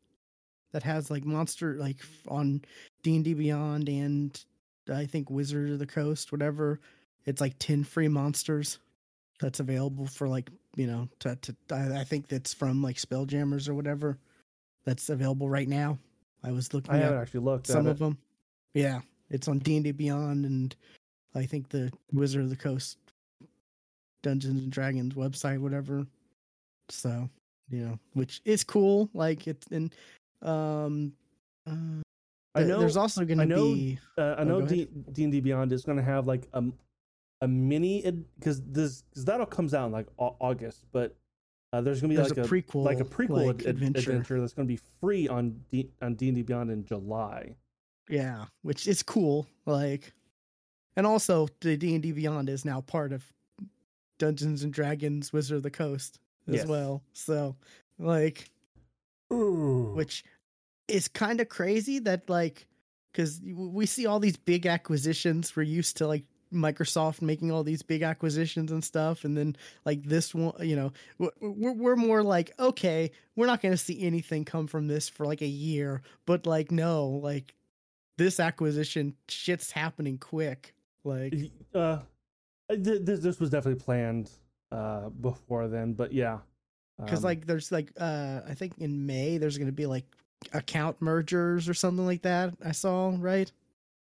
that 0.71 0.83
has 0.83 1.09
like 1.09 1.25
monster 1.25 1.75
like 1.77 1.97
on 2.27 2.61
D 3.03 3.15
and 3.15 3.25
D 3.25 3.33
Beyond 3.33 3.89
and 3.89 4.45
I 4.91 5.05
think 5.05 5.29
Wizard 5.29 5.71
of 5.71 5.79
the 5.79 5.85
Coast, 5.85 6.31
whatever. 6.31 6.79
It's 7.25 7.41
like 7.41 7.55
ten 7.59 7.83
free 7.83 8.07
monsters 8.07 8.79
that's 9.39 9.59
available 9.59 10.07
for 10.07 10.27
like 10.27 10.49
you 10.75 10.87
know 10.87 11.09
to 11.19 11.35
to 11.35 11.55
I, 11.71 11.99
I 11.99 12.03
think 12.03 12.27
that's 12.27 12.53
from 12.53 12.81
like 12.81 12.95
Spelljammers 12.95 13.67
or 13.67 13.73
whatever 13.73 14.17
that's 14.85 15.09
available 15.09 15.49
right 15.49 15.67
now. 15.67 15.99
I 16.43 16.51
was 16.51 16.73
looking 16.73 16.93
I 16.93 16.97
haven't 16.97 17.19
actually 17.19 17.41
looked 17.41 17.67
some 17.67 17.87
of 17.87 17.97
it. 17.97 17.99
them. 17.99 18.17
Yeah, 18.77 18.99
it's 19.29 19.47
on 19.47 19.59
D 19.59 19.75
and 19.75 19.83
D 19.83 19.91
Beyond, 19.91 20.45
and 20.45 20.75
I 21.35 21.45
think 21.45 21.69
the 21.69 21.91
Wizard 22.13 22.43
of 22.43 22.49
the 22.49 22.55
Coast 22.55 22.97
Dungeons 24.23 24.61
and 24.61 24.71
Dragons 24.71 25.13
website, 25.15 25.59
whatever. 25.59 26.05
So 26.89 27.29
you 27.69 27.85
know, 27.85 27.99
which 28.13 28.41
is 28.45 28.63
cool. 28.63 29.09
Like 29.13 29.47
it's 29.47 29.67
in. 29.67 29.91
Um, 30.41 31.13
uh, 31.67 32.01
I 32.55 32.63
know. 32.63 32.79
there's 32.79 32.97
also 32.97 33.25
going 33.25 33.47
to 33.49 33.55
be. 33.55 33.99
uh, 34.17 34.35
I 34.37 34.41
Oh, 34.41 34.43
know 34.43 34.61
D 34.61 34.87
and 35.17 35.31
D 35.31 35.39
Beyond 35.39 35.71
is 35.73 35.83
going 35.83 35.97
to 35.97 36.03
have 36.03 36.27
like 36.27 36.47
a 36.53 36.63
a 37.41 37.47
mini 37.47 38.01
because 38.39 38.61
this 38.63 39.03
because 39.09 39.25
that 39.25 39.39
all 39.39 39.45
comes 39.45 39.73
out 39.73 39.87
in 39.87 39.91
like 39.91 40.07
August, 40.17 40.85
but 40.91 41.15
uh, 41.73 41.81
there's 41.81 41.99
going 42.01 42.09
to 42.11 42.15
be 42.15 42.21
There's 42.21 42.35
like 42.35 42.45
a, 42.45 42.49
prequel, 42.49 42.83
like 42.85 42.99
a 42.99 43.03
prequel 43.03 43.45
like, 43.47 43.61
ad- 43.61 43.67
adventure. 43.67 43.99
adventure. 44.11 44.39
that's 44.39 44.53
going 44.53 44.67
to 44.67 44.73
be 44.73 44.79
free 45.01 45.27
on 45.27 45.59
D 45.69 45.89
on 46.01 46.15
D 46.15 46.27
and 46.29 46.35
D 46.35 46.41
Beyond 46.43 46.71
in 46.71 46.85
July. 46.85 47.55
Yeah, 48.09 48.45
which 48.61 48.87
is 48.87 49.03
cool. 49.03 49.47
Like, 49.65 50.13
and 50.95 51.05
also 51.05 51.47
the 51.61 51.77
D 51.77 51.93
and 51.93 52.03
D 52.03 52.11
Beyond 52.11 52.49
is 52.49 52.65
now 52.65 52.81
part 52.81 53.11
of 53.11 53.23
Dungeons 54.19 54.63
and 54.63 54.73
Dragons 54.73 55.31
Wizard 55.33 55.57
of 55.57 55.63
the 55.63 55.71
Coast 55.71 56.19
as 56.47 56.55
Yes. 56.55 56.67
well. 56.67 57.03
So, 57.13 57.55
like, 57.99 58.49
Ooh. 59.31 59.91
which 59.93 60.23
is 60.87 61.07
kind 61.07 61.41
of 61.41 61.49
crazy 61.49 61.99
that 61.99 62.29
like 62.29 62.65
because 63.11 63.41
we 63.43 63.85
see 63.85 64.05
all 64.05 64.19
these 64.19 64.37
big 64.37 64.65
acquisitions 64.65 65.55
we're 65.55 65.63
used 65.63 65.97
to 65.97 66.07
like 66.07 66.23
microsoft 66.53 67.21
making 67.21 67.51
all 67.51 67.63
these 67.63 67.81
big 67.81 68.03
acquisitions 68.03 68.71
and 68.71 68.81
stuff 68.81 69.25
and 69.25 69.35
then 69.35 69.53
like 69.83 70.01
this 70.03 70.33
one 70.33 70.53
you 70.61 70.77
know 70.77 70.93
we're, 71.17 71.73
we're 71.73 71.95
more 71.97 72.23
like 72.23 72.53
okay 72.57 73.11
we're 73.35 73.45
not 73.47 73.61
going 73.61 73.73
to 73.73 73.77
see 73.77 74.01
anything 74.01 74.45
come 74.45 74.65
from 74.65 74.87
this 74.87 75.09
for 75.09 75.25
like 75.25 75.41
a 75.41 75.47
year 75.47 76.01
but 76.25 76.45
like 76.45 76.71
no 76.71 77.05
like 77.05 77.53
this 78.17 78.39
acquisition 78.39 79.15
shit's 79.27 79.71
happening 79.71 80.17
quick. 80.17 80.73
Like 81.03 81.33
uh, 81.73 81.99
th- 82.69 83.01
this 83.03 83.19
this 83.19 83.39
was 83.39 83.49
definitely 83.49 83.81
planned 83.81 84.31
uh 84.71 85.09
before 85.09 85.67
then, 85.67 85.93
but 85.93 86.11
yeah, 86.11 86.39
because 86.99 87.19
Um, 87.19 87.25
like 87.25 87.45
there's 87.45 87.71
like 87.71 87.91
uh 87.99 88.41
i 88.47 88.53
think 88.53 88.73
in 88.79 89.05
may 89.05 89.37
there's 89.37 89.57
going 89.57 89.67
to 89.67 89.71
be 89.73 89.85
like 89.85 90.05
account 90.53 91.01
mergers 91.01 91.67
or 91.69 91.73
something 91.73 92.05
like 92.05 92.21
that 92.23 92.53
i 92.63 92.71
saw 92.71 93.15
right? 93.17 93.51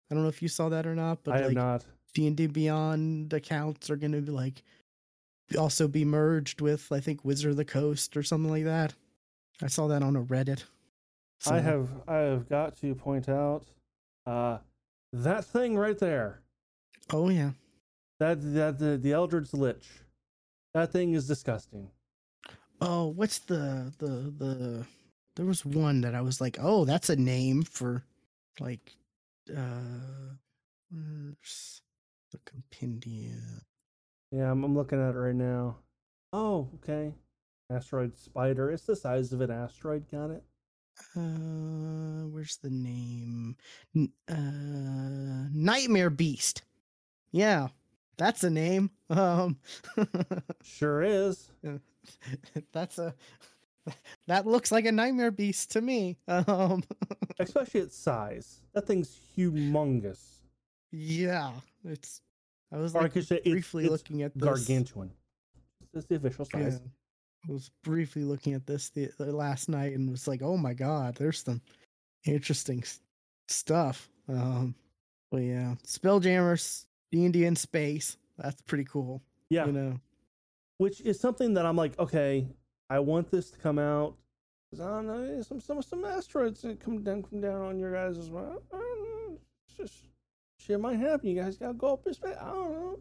I 0.09 0.13
don't 0.15 0.23
know 0.23 0.29
if 0.29 0.41
you 0.41 0.47
saw 0.47 0.69
that 0.69 0.85
or 0.85 0.95
not 0.95 1.23
but 1.23 1.35
I 1.35 1.41
have 1.41 1.53
not. 1.53 1.85
d&d 2.13 2.47
beyond 2.47 3.33
accounts 3.33 3.89
are 3.89 3.95
going 3.95 4.11
to 4.13 4.21
be 4.21 4.31
like 4.31 4.63
also 5.57 5.87
be 5.87 6.05
merged 6.05 6.61
with 6.61 6.91
i 6.91 6.99
think 6.99 7.25
wizard 7.25 7.51
of 7.51 7.57
the 7.57 7.65
coast 7.65 8.15
or 8.17 8.23
something 8.23 8.51
like 8.51 8.63
that. 8.65 8.93
I 9.61 9.67
saw 9.67 9.87
that 9.87 10.03
on 10.03 10.15
a 10.15 10.21
reddit. 10.23 10.63
I 11.47 11.59
have 11.59 11.89
I 12.07 12.17
have 12.17 12.49
got 12.49 12.75
to 12.81 12.93
point 12.95 13.29
out 13.29 13.65
uh 14.25 14.57
that 15.13 15.45
thing 15.45 15.77
right 15.77 15.97
there. 15.99 16.41
oh 17.13 17.29
yeah 17.29 17.51
That 18.19 18.41
that 18.53 18.79
the 18.79 18.97
the 18.97 19.11
Eldritch 19.13 19.53
Lich. 19.53 19.87
That 20.73 20.91
thing 20.91 21.13
is 21.13 21.27
disgusting. 21.27 21.89
oh 22.81 23.07
what's 23.07 23.39
the 23.39 23.93
the 23.99 24.33
the 24.37 24.85
there 25.35 25.45
was 25.45 25.65
one 25.65 26.01
that 26.01 26.13
i 26.15 26.21
was 26.21 26.39
like 26.41 26.57
oh 26.61 26.83
that's 26.85 27.09
a 27.09 27.15
name 27.15 27.61
for 27.63 28.03
like 28.59 28.95
uh 29.55 30.35
where's 30.91 31.81
the 32.31 32.39
compendium 32.45 33.61
Yeah, 34.31 34.51
I'm, 34.51 34.63
I'm 34.63 34.75
looking 34.75 34.99
at 35.01 35.15
it 35.15 35.17
right 35.17 35.35
now. 35.35 35.77
Oh, 36.33 36.67
okay. 36.75 37.13
Asteroid 37.71 38.17
spider. 38.17 38.71
It's 38.71 38.83
the 38.85 38.95
size 38.95 39.31
of 39.31 39.39
an 39.41 39.51
asteroid. 39.51 40.09
Got 40.11 40.31
it. 40.31 40.43
Uh, 41.15 42.27
where's 42.29 42.57
the 42.57 42.69
name? 42.69 43.55
Uh, 44.29 45.47
Nightmare 45.53 46.09
Beast. 46.09 46.63
Yeah, 47.31 47.67
that's 48.17 48.43
a 48.43 48.49
name. 48.49 48.91
Um, 49.09 49.59
Sure 50.63 51.03
is. 51.03 51.49
that's 52.73 52.97
a 52.97 53.13
that 54.27 54.47
looks 54.47 54.71
like 54.71 54.85
a 54.85 54.91
Nightmare 54.91 55.29
Beast 55.31 55.71
to 55.71 55.81
me. 55.81 56.17
Um, 56.27 56.83
Especially 57.39 57.81
its 57.81 57.95
size. 57.95 58.61
That 58.73 58.87
thing's 58.87 59.19
humongous. 59.37 60.39
yeah, 60.91 61.51
it's. 61.83 62.21
I 62.71 62.77
was 62.77 62.95
like 62.95 63.15
it's, 63.15 63.27
briefly 63.29 63.83
it's 63.83 63.91
looking 63.91 64.23
at 64.23 64.33
this. 64.33 64.43
gargantuan. 64.43 65.11
That's 65.93 66.07
the 66.07 66.15
official 66.15 66.47
Yeah. 66.53 66.77
Was 67.47 67.69
briefly 67.83 68.23
looking 68.23 68.53
at 68.53 68.65
this 68.65 68.89
the, 68.89 69.09
the 69.17 69.31
last 69.31 69.69
night 69.69 69.93
and 69.93 70.09
was 70.09 70.27
like, 70.27 70.41
"Oh 70.41 70.57
my 70.57 70.73
god, 70.73 71.15
there's 71.15 71.43
some 71.43 71.61
interesting 72.25 72.79
s- 72.81 72.99
stuff." 73.47 74.09
Um, 74.27 74.75
but 75.31 75.37
yeah, 75.43 75.75
Spelljammers, 75.85 76.85
D 77.11 77.25
and 77.25 77.33
D 77.33 77.45
in 77.45 77.55
space. 77.55 78.17
That's 78.37 78.61
pretty 78.61 78.85
cool. 78.85 79.21
Yeah, 79.49 79.65
You 79.67 79.71
know, 79.73 79.99
which 80.77 81.01
is 81.01 81.19
something 81.19 81.53
that 81.53 81.65
I'm 81.65 81.75
like, 81.77 81.97
okay, 81.99 82.47
I 82.89 82.99
want 82.99 83.29
this 83.31 83.51
to 83.51 83.57
come 83.59 83.79
out. 83.79 84.15
'Cause 84.71 84.81
I 84.81 84.87
don't 84.89 85.07
know, 85.07 85.41
some 85.41 85.59
some 85.61 85.81
some 85.81 86.03
asteroids 86.05 86.61
that 86.63 86.79
come 86.79 87.03
down 87.03 87.23
come 87.23 87.39
down 87.41 87.61
on 87.61 87.77
your 87.79 87.91
guys 87.93 88.17
as 88.17 88.29
well. 88.29 88.61
I 88.73 88.77
don't 88.77 89.03
know. 89.31 89.39
It's 89.67 89.77
just 89.77 90.07
shit 90.59 90.79
might 90.79 90.99
happen. 90.99 91.29
You 91.29 91.41
guys 91.41 91.57
gotta 91.57 91.75
go 91.75 91.93
up 91.93 92.07
in 92.07 92.13
space. 92.13 92.35
I 92.41 92.49
don't 92.49 92.71
know. 92.73 92.99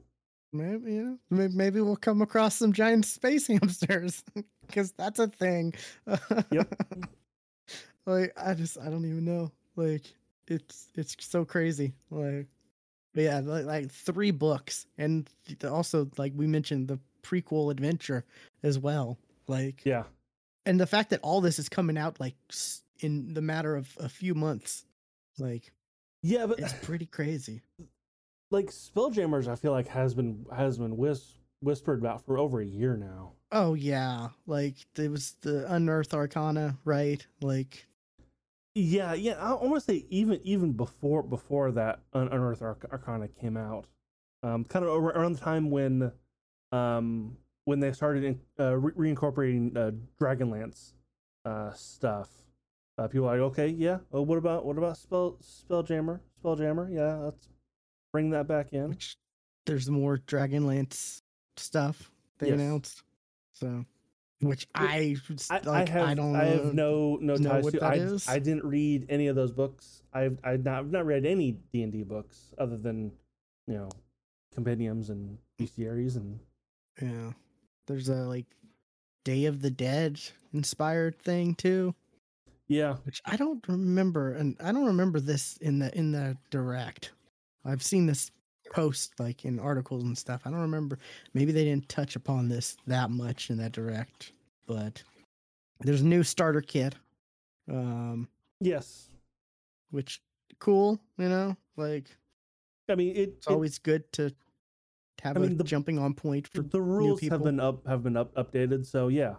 Maybe 0.55 0.93
you 0.93 1.19
know, 1.31 1.49
maybe, 1.53 1.81
we'll 1.81 1.97
come 1.97 2.23
across 2.23 2.57
some 2.57 2.73
giant 2.73 3.05
space 3.05 3.47
hamsters 3.49 4.25
because 4.67 4.93
that's 4.93 5.19
a 5.19 5.29
thing. 5.29 5.75
Yep. 6.51 6.75
like 8.07 8.33
I 8.37 8.55
just 8.55 8.79
I 8.79 8.85
don't 8.85 9.05
even 9.05 9.25
know. 9.25 9.51
Like 9.77 10.03
it's 10.47 10.89
it's 10.95 11.17
so 11.21 11.45
crazy. 11.45 11.93
Like 12.11 12.47
but 13.15 13.25
yeah, 13.25 13.41
like, 13.41 13.65
like 13.65 13.91
three 13.91 14.31
books 14.31 14.87
and 14.99 15.29
also 15.65 16.09
like 16.17 16.33
we 16.35 16.47
mentioned 16.47 16.89
the 16.89 16.99
prequel 17.23 17.71
adventure 17.71 18.25
as 18.63 18.79
well. 18.79 19.19
Like 19.47 19.83
Yeah, 19.85 20.05
and 20.67 20.81
the 20.81 20.87
fact 20.87 21.11
that 21.11 21.21
all 21.23 21.41
this 21.41 21.59
is 21.59 21.69
coming 21.69 21.99
out 21.99 22.21
like 22.21 22.35
in 23.01 23.35
the 23.35 23.43
matter 23.43 23.77
of 23.77 23.89
a 23.99 24.09
few 24.09 24.35
months, 24.35 24.85
like 25.39 25.73
yeah, 26.23 26.47
but 26.47 26.59
it's 26.59 26.73
pretty 26.73 27.07
crazy. 27.07 27.61
Like 28.55 28.67
Spelljammers, 28.71 29.49
I 29.49 29.57
feel 29.57 29.73
like 29.73 29.89
has 29.89 30.15
been 30.15 30.47
has 30.55 30.79
been 30.79 30.97
whis- 30.97 31.39
whispered 31.61 31.99
about 31.99 32.25
for 32.25 32.39
over 32.39 32.61
a 32.61 32.65
year 32.67 32.97
now. 32.97 33.33
Oh 33.53 33.75
yeah, 33.75 34.29
like 34.47 34.77
it 34.97 35.11
was 35.11 35.37
the 35.43 35.71
Unearthed 35.73 36.15
Arcana, 36.15 36.79
right? 36.85 37.25
Like 37.43 37.87
Yeah, 38.75 39.15
yeah. 39.15 39.35
I 39.35 39.53
almost 39.53 39.87
say 39.87 40.07
even 40.09 40.41
even 40.45 40.73
before 40.73 41.23
before 41.23 41.71
that 41.73 42.01
Un- 42.13 42.29
Unearthed 42.29 42.63
Arc- 42.63 42.87
Arcana 42.91 43.29
came 43.29 43.57
out, 43.57 43.87
um, 44.43 44.65
kind 44.65 44.85
of 44.85 44.91
ar- 44.91 45.17
around 45.19 45.35
the 45.35 45.41
time 45.41 45.71
when, 45.71 46.11
um, 46.73 47.37
when 47.67 47.81
they 47.81 47.93
started 47.93 48.25
in, 48.25 48.41
uh, 48.59 48.77
re- 48.77 49.13
reincorporating 49.15 49.77
uh, 49.77 49.93
Dragonlance, 50.21 50.93
uh, 51.45 51.73
stuff. 51.73 52.29
Uh, 52.99 53.09
people 53.09 53.29
are 53.29 53.39
like, 53.39 53.53
okay, 53.53 53.69
yeah. 53.69 53.99
Oh, 54.13 54.23
what 54.23 54.39
about 54.39 54.65
what 54.65 54.79
about 54.79 54.97
Spell 54.97 55.39
Spelljammer? 55.43 56.21
Spelljammer, 56.43 56.93
yeah. 56.93 57.17
Let's 57.17 57.49
bring 58.15 58.31
that 58.31 58.47
back 58.47 58.73
in. 58.73 58.91
which 58.91 59.17
there's 59.67 59.91
more 59.91 60.19
Dragonlance 60.19 61.21
stuff 61.57 62.11
they 62.39 62.49
Yes. 62.49 62.61
announced. 62.61 63.03
So, 63.55 63.85
which 64.41 64.69
I 64.75 65.17
I, 65.51 65.61
like. 65.65 65.89
I 65.89 65.93
have 65.93 66.09
I 66.09 66.15
don't 66.15 66.37
I 66.37 66.45
have 66.47 66.75
no 66.75 67.19
no 67.21 67.37
ties 67.37 67.67
to. 67.73 67.85
I 67.85 67.95
is. 67.97 68.29
I 68.29 68.39
didn't 68.39 68.65
read 68.65 69.07
any 69.09 69.27
of 69.27 69.35
those 69.35 69.51
books. 69.53 70.03
I've 70.13 70.39
I've 70.45 70.65
not 70.65 70.79
I've 70.79 70.91
not 70.93 71.07
read 71.07 71.27
any 71.27 71.59
D 71.73 71.83
and 71.83 71.93
D 71.93 72.05
books 72.05 72.55
other 72.57 72.77
than 72.77 73.11
you 73.67 73.75
know 73.75 73.89
compendiums 74.55 75.11
and 75.11 75.37
bestiaries 75.59 76.15
and 76.17 76.39
Yeah, 77.03 77.33
there's 77.87 78.09
a 78.09 78.23
like 78.29 78.47
Day 79.25 79.47
of 79.47 79.61
the 79.61 79.71
Dead 79.71 80.21
inspired 80.53 81.19
thing 81.19 81.57
too, 81.57 81.95
yeah 82.69 82.95
which 83.07 83.21
I 83.25 83.37
don't 83.37 83.67
remember, 83.67 84.35
and 84.35 84.57
I 84.63 84.71
don't 84.71 84.87
remember 84.87 85.19
this 85.19 85.57
in 85.57 85.81
the 85.81 85.97
in 85.99 86.13
the 86.13 86.37
direct. 86.51 87.11
I've 87.65 87.83
seen 87.83 88.07
this 88.07 88.31
post 88.73 89.19
like 89.21 89.45
in 89.45 89.59
articles 89.59 90.05
and 90.05 90.17
stuff. 90.17 90.43
I 90.45 90.51
don't 90.51 90.61
remember. 90.61 90.99
Maybe 91.33 91.53
they 91.53 91.65
didn't 91.65 91.89
touch 91.89 92.17
upon 92.17 92.49
this 92.49 92.77
that 92.87 93.11
much 93.11 93.51
in 93.51 93.57
that 93.59 93.73
direct, 93.73 94.33
but 94.67 95.03
there's 95.81 96.01
a 96.03 96.07
new 96.07 96.23
starter 96.23 96.61
kit, 96.61 96.95
um, 97.71 98.29
yes. 98.61 99.09
which 99.91 100.21
cool. 100.59 101.01
You 101.19 101.29
know, 101.29 101.57
like 101.77 102.11
I 102.89 102.95
mean 102.95 103.15
it. 103.17 103.21
it's 103.21 103.47
it- 103.47 103.51
always 103.53 103.79
good 103.79 104.11
to 104.15 104.33
have 105.23 105.37
I 105.37 105.41
mean, 105.41 105.53
a 105.53 105.55
the- 105.55 105.65
jumping 105.65 105.99
on 105.99 106.15
point 106.15 106.47
for 106.49 106.63
the 106.63 106.81
rules 106.83 107.21
have 107.23 107.43
been 107.43 107.61
up 107.61 107.87
have 107.87 108.03
been 108.03 108.17
up 108.17 108.35
updated. 108.35 108.85
So 108.87 109.09
yeah, 109.09 109.35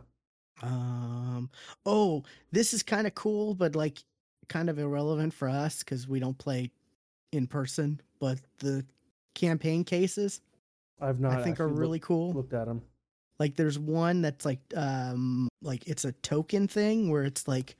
Um. 0.63 1.49
Oh, 1.85 2.23
this 2.51 2.73
is 2.73 2.81
kind 2.83 3.05
of 3.07 3.13
cool, 3.15 3.53
but 3.53 3.75
like 3.75 4.03
kind 4.47 4.69
of 4.69 4.77
irrelevant 4.79 5.33
for 5.33 5.49
us 5.49 5.79
because 5.79 6.07
we 6.07 6.19
don't 6.19 6.37
play 6.37 6.71
in 7.35 7.47
person. 7.47 7.99
But 8.19 8.39
the 8.59 8.85
campaign 9.33 9.83
cases 9.83 10.41
I've 11.01 11.19
not. 11.19 11.33
I 11.33 11.43
think 11.43 11.59
are 11.59 11.67
really 11.67 11.97
looked, 11.97 12.05
cool. 12.05 12.33
looked 12.33 12.53
at 12.53 12.65
them. 12.65 12.81
Like 13.39 13.55
there's 13.57 13.77
one 13.77 14.21
that's 14.21 14.45
like 14.45 14.59
um 14.75 15.49
like 15.61 15.85
it's 15.87 16.05
a 16.05 16.13
token 16.13 16.67
thing 16.67 17.09
where 17.11 17.23
it's 17.23 17.47
like 17.47 17.75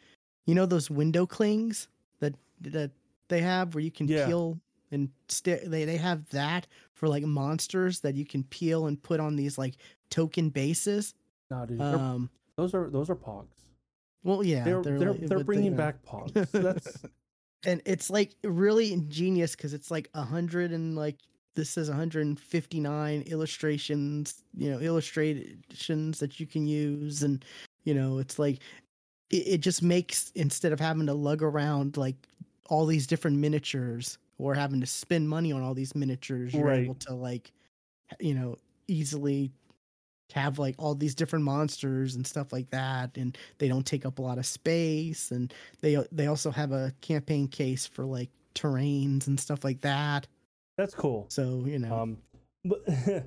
you 0.46 0.54
know 0.54 0.66
those 0.66 0.90
window 0.92 1.26
clings 1.26 1.88
that 2.20 2.36
that 2.62 2.92
they 3.30 3.40
have 3.42 3.74
where 3.74 3.82
you 3.84 3.92
can 3.92 4.08
Yeah. 4.08 4.26
peel 4.28 4.60
and 4.92 5.10
st- 5.30 5.72
they 5.72 5.86
they 5.86 5.98
have 5.98 6.28
that 6.30 6.68
for 6.94 7.08
like 7.08 7.24
monsters 7.24 8.02
that 8.02 8.16
you 8.16 8.26
can 8.26 8.44
peel 8.44 8.88
and 8.88 9.02
put 9.02 9.20
on 9.22 9.36
these 9.38 9.58
like 9.58 9.76
token 10.10 10.50
bases. 10.50 11.14
No, 11.50 11.66
dude, 11.66 11.80
Um. 11.82 12.30
those 12.58 12.74
are 12.74 12.90
those 12.90 13.10
are 13.10 13.16
pogs. 13.16 13.48
Well, 14.24 14.44
yeah, 14.44 14.64
they're 14.66 14.82
they're 14.82 15.00
like- 15.12 15.20
they're, 15.22 15.30
but 15.30 15.38
they 15.38 15.44
bringing 15.44 15.74
are. 15.74 15.78
back 15.78 16.04
pogs. 16.06 16.52
That's 16.52 16.98
and 17.66 17.82
it's 17.86 18.10
like 18.10 18.36
really 18.44 18.94
ingenious 18.94 19.56
because 19.56 19.74
it's 19.74 19.92
like 19.92 20.10
a 20.14 20.24
hundred 20.24 20.72
and 20.72 20.96
like 20.96 21.18
this 21.56 21.70
says 21.70 21.90
159 21.90 23.24
illustrations 23.28 24.44
you 24.56 24.70
know 24.72 24.80
illustrations 24.80 26.20
that 26.20 26.40
you 26.40 26.46
can 26.48 26.68
use 26.68 27.24
and 27.24 27.46
you 27.86 27.94
know 27.94 28.20
it's 28.20 28.40
like 28.40 28.60
it, 29.32 29.48
it 29.48 29.58
just 29.62 29.82
makes 29.84 30.32
instead 30.36 30.74
of 30.74 30.80
having 30.80 31.06
to 31.08 31.14
lug 31.14 31.44
around 31.44 31.98
like 31.98 32.28
all 32.70 32.86
these 32.86 33.08
different 33.08 33.38
miniatures 33.38 34.18
or 34.38 34.54
having 34.56 34.82
to 34.82 34.88
spend 34.88 35.30
money 35.30 35.52
on 35.52 35.62
all 35.62 35.74
these 35.74 35.96
miniatures 35.96 36.58
you're 36.58 36.72
Right. 36.72 36.74
able 36.74 36.96
to 36.96 37.14
like 37.14 37.52
you 38.20 38.34
know 38.36 38.56
easily 38.88 39.52
have 40.34 40.58
like 40.60 40.76
all 40.80 40.96
these 40.96 41.16
different 41.16 41.46
monsters 41.46 42.16
and 42.16 42.26
stuff 42.26 42.52
like 42.52 42.70
that 42.72 43.16
and 43.16 43.38
they 43.60 43.68
don't 43.68 43.86
take 43.86 44.06
up 44.06 44.20
a 44.20 44.22
lot 44.22 44.38
of 44.38 44.46
space 44.46 45.32
and 45.32 45.54
they 45.82 45.98
they 46.12 46.28
also 46.28 46.50
have 46.52 46.72
a 46.72 46.92
campaign 47.02 47.48
case 47.48 47.86
for 47.86 48.04
like 48.06 48.30
terrains 48.56 49.28
and 49.28 49.40
stuff 49.40 49.64
like 49.64 49.82
that 49.82 50.28
that's 50.78 50.94
cool. 50.96 51.26
so 51.30 51.64
you 51.66 51.80
know 51.80 51.96
Um, 51.96 52.18
but 52.66 52.84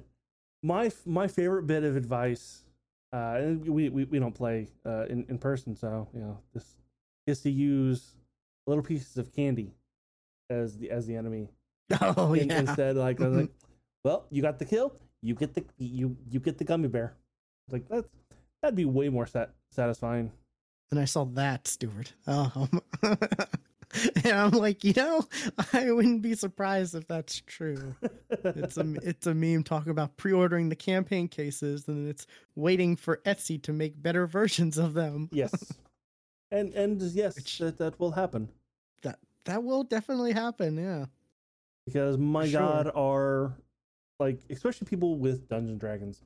my 0.62 0.90
my 1.06 1.28
favorite 1.28 1.66
bit 1.66 1.84
of 1.84 1.96
advice, 1.96 2.64
uh, 3.12 3.36
and 3.38 3.66
we, 3.66 3.88
we 3.88 4.04
we 4.04 4.18
don't 4.18 4.34
play 4.34 4.68
uh 4.84 5.06
in 5.08 5.24
in 5.28 5.38
person, 5.38 5.74
so 5.76 6.08
you 6.12 6.20
know 6.20 6.38
this 6.52 6.76
is 7.26 7.40
to 7.42 7.50
use 7.50 8.16
little 8.66 8.82
pieces 8.82 9.16
of 9.16 9.32
candy 9.32 9.72
as 10.50 10.76
the 10.78 10.90
as 10.90 11.06
the 11.06 11.14
enemy 11.16 11.48
oh 12.02 12.34
in- 12.34 12.50
yeah 12.50 12.58
instead. 12.60 12.96
Like, 12.96 13.18
Mhm. 13.18 13.36
like, 13.42 13.50
well, 14.04 14.26
you 14.30 14.42
got 14.42 14.58
the 14.58 14.64
kill, 14.64 14.92
you 15.22 15.34
get 15.34 15.54
the 15.54 15.64
you 15.78 16.16
you 16.30 16.40
get 16.40 16.58
the 16.58 16.64
gummy 16.64 16.88
bear. 16.88 17.14
Like 17.70 17.88
that's 17.88 18.08
that'd 18.62 18.76
be 18.76 18.84
way 18.84 19.08
more 19.08 19.26
sat- 19.26 19.54
satisfying. 19.70 20.32
and 20.90 20.98
i 20.98 21.04
saw 21.04 21.24
that 21.24 21.68
stuart 21.68 22.14
um, 22.26 22.80
and 23.02 24.26
i'm 24.32 24.50
like 24.52 24.82
you 24.84 24.92
know 24.96 25.22
i 25.72 25.90
wouldn't 25.92 26.22
be 26.22 26.34
surprised 26.34 26.94
if 26.94 27.06
that's 27.06 27.40
true 27.46 27.94
it's 28.42 28.76
a 28.76 28.94
it's 29.02 29.26
a 29.26 29.34
meme 29.34 29.62
talking 29.62 29.90
about 29.90 30.16
pre-ordering 30.16 30.68
the 30.70 30.76
campaign 30.76 31.28
cases 31.28 31.86
and 31.88 32.08
it's 32.08 32.26
waiting 32.56 32.96
for 32.96 33.18
etsy 33.26 33.62
to 33.62 33.72
make 33.72 34.00
better 34.02 34.26
versions 34.26 34.76
of 34.78 34.94
them 34.94 35.28
yes, 35.32 35.52
and 36.50 36.72
and 36.74 37.00
yes, 37.02 37.36
Which- 37.36 37.58
that 37.58 37.78
that 37.78 38.00
will 38.00 38.12
happen. 38.12 38.48
that 39.02 39.18
that 39.44 39.62
will 39.62 39.84
definitely 39.84 40.32
happen 40.32 40.76
yeah 40.76 41.04
because 41.86 42.18
my 42.18 42.48
sure. 42.48 42.60
god 42.60 42.90
are 42.94 43.52
like 44.18 44.40
especially 44.50 44.86
people 44.86 45.18
with 45.18 45.48
dungeons 45.48 45.80
dragons 45.80 46.22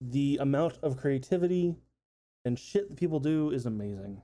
the 0.00 0.38
amount 0.40 0.78
of 0.82 0.96
creativity 0.96 1.74
and 2.44 2.58
shit 2.58 2.88
that 2.88 2.96
people 2.96 3.18
do 3.18 3.50
is 3.50 3.66
amazing 3.66 4.20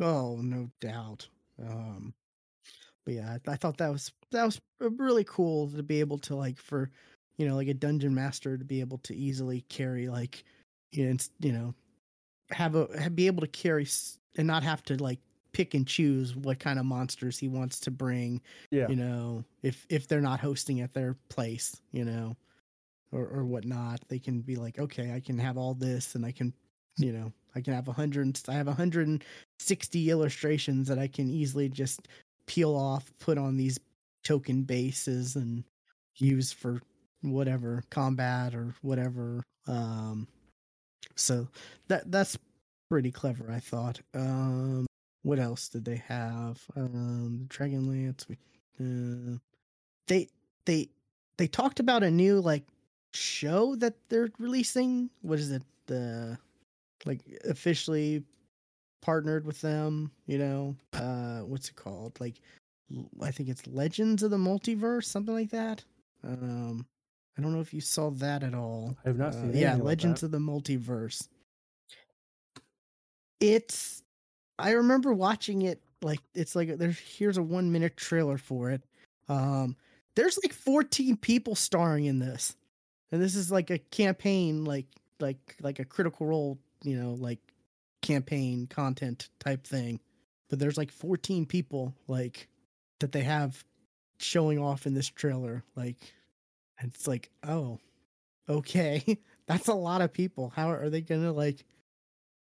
Oh, 0.00 0.38
no 0.40 0.70
doubt. 0.80 1.28
Um, 1.62 2.14
but 3.04 3.14
yeah, 3.14 3.36
I, 3.46 3.52
I 3.52 3.56
thought 3.56 3.76
that 3.78 3.92
was 3.92 4.12
that 4.30 4.44
was 4.44 4.60
really 4.80 5.24
cool 5.24 5.68
to 5.70 5.82
be 5.82 6.00
able 6.00 6.18
to 6.18 6.36
like 6.36 6.58
for 6.58 6.90
you 7.36 7.46
know 7.46 7.56
like 7.56 7.68
a 7.68 7.74
dungeon 7.74 8.14
master 8.14 8.56
to 8.56 8.64
be 8.64 8.80
able 8.80 8.98
to 8.98 9.14
easily 9.14 9.62
carry 9.68 10.08
like 10.08 10.44
you 10.92 11.06
know, 11.06 11.16
you 11.40 11.52
know 11.52 11.74
have 12.50 12.74
a 12.74 13.10
be 13.10 13.26
able 13.26 13.42
to 13.42 13.46
carry 13.46 13.86
and 14.36 14.46
not 14.46 14.62
have 14.62 14.82
to 14.84 15.02
like 15.02 15.20
pick 15.52 15.74
and 15.74 15.86
choose 15.86 16.34
what 16.34 16.58
kind 16.58 16.78
of 16.78 16.84
monsters 16.84 17.38
he 17.38 17.48
wants 17.48 17.80
to 17.80 17.90
bring. 17.90 18.40
yeah 18.70 18.88
You 18.88 18.96
know, 18.96 19.44
if 19.62 19.86
if 19.88 20.06
they're 20.06 20.20
not 20.20 20.40
hosting 20.40 20.80
at 20.80 20.94
their 20.94 21.16
place, 21.28 21.76
you 21.92 22.04
know, 22.04 22.36
or 23.12 23.26
or 23.26 23.44
whatnot, 23.44 24.00
they 24.08 24.18
can 24.18 24.40
be 24.40 24.56
like, 24.56 24.78
okay, 24.78 25.12
I 25.12 25.20
can 25.20 25.38
have 25.38 25.58
all 25.58 25.74
this, 25.74 26.14
and 26.14 26.24
I 26.24 26.32
can, 26.32 26.52
you 26.96 27.12
know, 27.12 27.32
I 27.54 27.60
can 27.60 27.74
have 27.74 27.88
a 27.88 27.92
hundred. 27.92 28.38
I 28.48 28.54
have 28.54 28.68
a 28.68 28.74
hundred 28.74 29.08
and 29.08 29.24
sixty 29.58 30.10
illustrations 30.10 30.88
that 30.88 30.98
I 30.98 31.08
can 31.08 31.28
easily 31.30 31.68
just 31.68 32.08
peel 32.46 32.74
off, 32.74 33.12
put 33.18 33.38
on 33.38 33.56
these 33.56 33.78
token 34.24 34.62
bases, 34.62 35.36
and 35.36 35.64
use 36.16 36.52
for 36.52 36.80
whatever 37.22 37.82
combat 37.90 38.54
or 38.54 38.74
whatever. 38.82 39.42
Um, 39.66 40.26
So 41.16 41.48
that 41.88 42.10
that's 42.10 42.38
pretty 42.88 43.10
clever, 43.12 43.50
I 43.50 43.60
thought. 43.60 44.00
Um, 44.14 44.86
what 45.22 45.38
else 45.38 45.68
did 45.68 45.84
they 45.84 45.96
have? 46.08 46.60
Um, 46.76 47.46
Dragonlance. 47.48 48.26
We, 48.28 48.36
uh, 48.80 49.36
they 50.06 50.28
they 50.64 50.88
they 51.36 51.46
talked 51.46 51.80
about 51.80 52.02
a 52.02 52.10
new 52.10 52.40
like 52.40 52.64
show 53.12 53.74
that 53.76 53.94
they're 54.08 54.30
releasing. 54.38 55.10
What 55.22 55.38
is 55.38 55.50
it? 55.50 55.62
The 55.86 56.38
like 57.04 57.20
officially 57.48 58.22
partnered 59.02 59.44
with 59.44 59.60
them. 59.60 60.10
You 60.26 60.38
know, 60.38 60.76
uh, 60.94 61.40
what's 61.40 61.68
it 61.68 61.76
called? 61.76 62.18
Like, 62.20 62.40
I 63.22 63.30
think 63.30 63.48
it's 63.48 63.66
Legends 63.66 64.22
of 64.22 64.30
the 64.30 64.36
Multiverse, 64.36 65.04
something 65.04 65.34
like 65.34 65.50
that. 65.50 65.84
Um, 66.24 66.86
I 67.38 67.42
don't 67.42 67.54
know 67.54 67.60
if 67.60 67.72
you 67.72 67.80
saw 67.80 68.10
that 68.10 68.42
at 68.42 68.54
all. 68.54 68.96
I 69.04 69.08
have 69.08 69.16
not 69.16 69.28
Uh, 69.28 69.32
seen. 69.32 69.42
yeah, 69.42 69.48
anything 69.52 69.74
about 69.76 69.84
Legends 69.86 70.20
that. 70.20 70.26
of 70.26 70.32
the 70.32 70.38
Multiverse. 70.38 71.28
It's 73.40 74.02
I 74.60 74.72
remember 74.72 75.12
watching 75.12 75.62
it 75.62 75.82
like 76.02 76.20
it's 76.34 76.54
like 76.54 76.76
there's 76.78 76.98
here's 76.98 77.38
a 77.38 77.42
one 77.42 77.72
minute 77.72 77.96
trailer 77.96 78.38
for 78.38 78.70
it. 78.70 78.82
Um 79.28 79.76
there's 80.16 80.38
like 80.42 80.52
14 80.52 81.16
people 81.16 81.54
starring 81.54 82.04
in 82.04 82.18
this. 82.18 82.56
And 83.12 83.22
this 83.22 83.34
is 83.34 83.50
like 83.50 83.70
a 83.70 83.78
campaign 83.78 84.64
like 84.64 84.86
like 85.18 85.56
like 85.60 85.78
a 85.78 85.84
critical 85.84 86.26
role, 86.26 86.58
you 86.82 86.96
know, 86.96 87.14
like 87.14 87.40
campaign 88.02 88.66
content 88.66 89.28
type 89.38 89.66
thing. 89.66 90.00
But 90.48 90.58
there's 90.58 90.78
like 90.78 90.90
14 90.90 91.46
people 91.46 91.94
like 92.08 92.48
that 93.00 93.12
they 93.12 93.22
have 93.22 93.64
showing 94.18 94.58
off 94.58 94.86
in 94.86 94.94
this 94.94 95.08
trailer 95.08 95.64
like 95.76 95.96
and 96.78 96.92
it's 96.94 97.06
like, 97.06 97.30
"Oh, 97.42 97.78
okay 98.50 99.18
that's 99.46 99.68
a 99.68 99.74
lot 99.74 100.02
of 100.02 100.12
people 100.12 100.52
how 100.54 100.70
are 100.70 100.90
they 100.90 101.00
gonna 101.00 101.32
like 101.32 101.64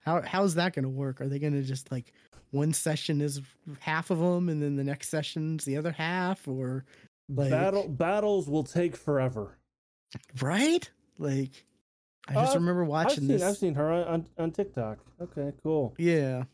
how 0.01 0.23
how's 0.23 0.55
that 0.55 0.73
gonna 0.75 0.89
work 0.89 1.21
are 1.21 1.29
they 1.29 1.39
gonna 1.39 1.63
just 1.63 1.91
like 1.93 2.13
one 2.51 2.73
session 2.73 3.21
is 3.21 3.41
half 3.79 4.11
of 4.11 4.19
them 4.19 4.49
and 4.49 4.63
then 4.63 4.75
the 4.77 4.85
next 4.85 5.09
session's 5.09 5.65
the 5.65 5.77
other 5.77 5.93
half 5.93 6.47
or 6.49 6.85
like- 7.29 7.51
Battle 7.51 7.89
battles 7.89 8.49
will 8.49 8.65
take 8.65 8.97
forever. 8.97 9.57
right 10.43 10.91
like 11.19 11.65
i 12.29 12.35
just 12.35 12.57
Uh, 12.57 12.59
remember 12.59 12.83
I've 12.83 12.89
watching 12.89 13.19
seen, 13.21 13.29
this 13.29 13.43
I've 13.43 13.57
seen 13.57 13.75
her 13.75 13.91
on, 13.93 14.27
on, 14.39 14.51
TikTok. 14.51 14.99
Okay, 15.21 15.53
cool. 15.63 15.95
yeah 15.99 16.45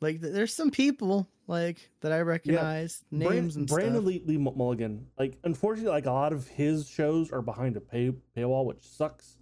like 0.00 0.20
there's 0.20 0.52
some 0.52 0.70
people 0.70 1.26
like 1.46 1.90
that 2.00 2.12
i 2.12 2.20
recognize 2.20 3.02
names 3.10 3.26
Brand- 3.26 3.56
and 3.56 3.66
Brennan 3.68 3.92
stuff 3.94 4.04
Lee, 4.04 4.22
Lee 4.26 4.36
Mulligan. 4.38 5.06
Like, 5.18 5.38
unfortunately, 5.44 5.90
like 5.92 6.06
a 6.06 6.12
lot 6.12 6.32
of 6.32 6.46
his 6.48 6.88
shows 6.88 7.30
are 7.32 7.42
behind 7.42 7.76
a 7.76 7.80
pay 7.80 8.12
paywall, 8.36 8.64
which 8.66 8.82
sucks. 8.82 9.38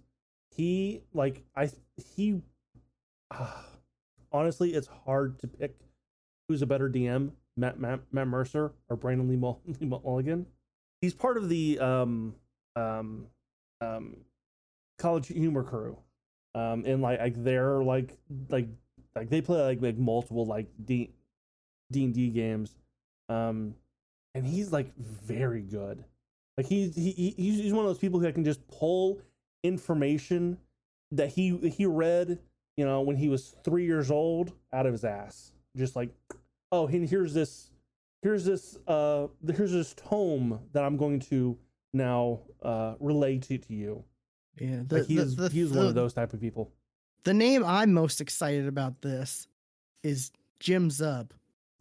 He 0.55 1.01
like 1.13 1.43
I 1.55 1.69
he. 2.15 2.41
honestly, 4.31 4.73
it's 4.73 4.87
hard 5.05 5.39
to 5.39 5.47
pick 5.47 5.75
who's 6.47 6.61
a 6.61 6.65
better 6.65 6.89
DM, 6.89 7.31
Matt 7.57 7.79
Matt, 7.79 8.01
Matt 8.11 8.27
Mercer 8.27 8.73
or 8.89 8.95
Brennan 8.95 9.29
Lee, 9.29 9.37
Mull- 9.37 9.61
Lee 9.79 9.87
Mulligan. 9.87 10.45
He's 11.01 11.13
part 11.13 11.37
of 11.37 11.49
the 11.49 11.79
um 11.79 12.35
um 12.75 13.27
um 13.81 14.17
college 14.97 15.27
humor 15.27 15.63
crew, 15.63 15.97
um 16.55 16.83
and 16.85 17.01
like 17.01 17.19
like 17.19 17.43
they're 17.43 17.83
like 17.83 18.17
like 18.49 18.67
like 19.15 19.29
they 19.29 19.41
play 19.41 19.61
like 19.61 19.81
like 19.81 19.97
multiple 19.97 20.45
like 20.45 20.67
D 20.83 21.11
D 21.91 22.05
and 22.05 22.13
D 22.13 22.29
games, 22.29 22.75
um, 23.29 23.75
and 24.33 24.45
he's 24.45 24.71
like 24.71 24.95
very 24.97 25.61
good. 25.61 26.03
Like 26.57 26.67
he's 26.67 26.95
he, 26.95 27.11
he 27.11 27.33
he's 27.37 27.59
he's 27.61 27.73
one 27.73 27.85
of 27.85 27.89
those 27.89 27.99
people 27.99 28.19
who 28.19 28.31
can 28.31 28.43
just 28.43 28.65
pull 28.67 29.19
information 29.63 30.57
that 31.11 31.29
he 31.29 31.57
he 31.69 31.85
read, 31.85 32.39
you 32.77 32.85
know, 32.85 33.01
when 33.01 33.15
he 33.15 33.29
was 33.29 33.55
three 33.63 33.85
years 33.85 34.09
old 34.11 34.53
out 34.71 34.85
of 34.85 34.91
his 34.93 35.03
ass. 35.03 35.51
Just 35.75 35.95
like, 35.95 36.09
oh, 36.71 36.87
and 36.87 37.07
here's 37.09 37.33
this, 37.33 37.71
here's 38.21 38.45
this, 38.45 38.77
uh, 38.87 39.27
here's 39.55 39.71
this 39.71 39.93
tome 39.95 40.59
that 40.73 40.83
I'm 40.83 40.97
going 40.97 41.19
to 41.21 41.57
now 41.95 42.39
uh 42.63 42.95
relay 42.99 43.37
to 43.37 43.57
to 43.59 43.73
you. 43.73 44.03
yeah 44.59 44.81
the, 44.87 44.97
Like 44.99 45.05
he's 45.07 45.35
the, 45.35 45.43
the, 45.43 45.49
he's 45.49 45.71
one 45.71 45.85
of 45.85 45.93
those 45.93 46.13
type 46.13 46.33
of 46.33 46.41
people. 46.41 46.71
the 47.23 47.33
name 47.35 47.63
i'm 47.63 47.93
most 47.93 48.19
excited 48.19 48.67
about 48.67 49.01
this 49.03 49.47
is 50.01 50.31
jim 50.59 50.89
zub 50.89 51.29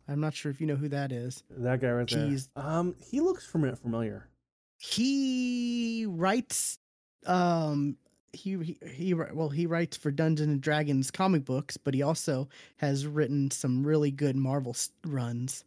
i'm 0.06 0.20
not 0.20 0.34
sure 0.34 0.50
if 0.50 0.60
you 0.60 0.66
know 0.66 0.76
who 0.76 0.88
that 0.90 1.12
is 1.12 1.42
That 1.48 1.80
guy 1.80 1.90
right 1.92 2.06
there. 2.08 2.26
He's- 2.28 2.50
Um, 2.54 2.94
he 3.10 3.20
looks 3.20 3.46
familiar. 3.46 4.28
he 4.76 6.04
writes 6.08 6.78
um 7.26 7.96
he, 8.32 8.56
he 8.58 8.78
he 8.86 9.14
well 9.14 9.48
he 9.48 9.66
writes 9.66 9.96
for 9.96 10.10
Dungeons 10.10 10.48
and 10.48 10.60
Dragons 10.60 11.10
comic 11.10 11.44
books, 11.44 11.76
but 11.76 11.94
he 11.94 12.02
also 12.02 12.48
has 12.78 13.06
written 13.06 13.50
some 13.50 13.84
really 13.86 14.10
good 14.10 14.36
Marvel 14.36 14.76
runs. 15.06 15.64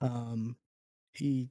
Um, 0.00 0.56
he 1.12 1.48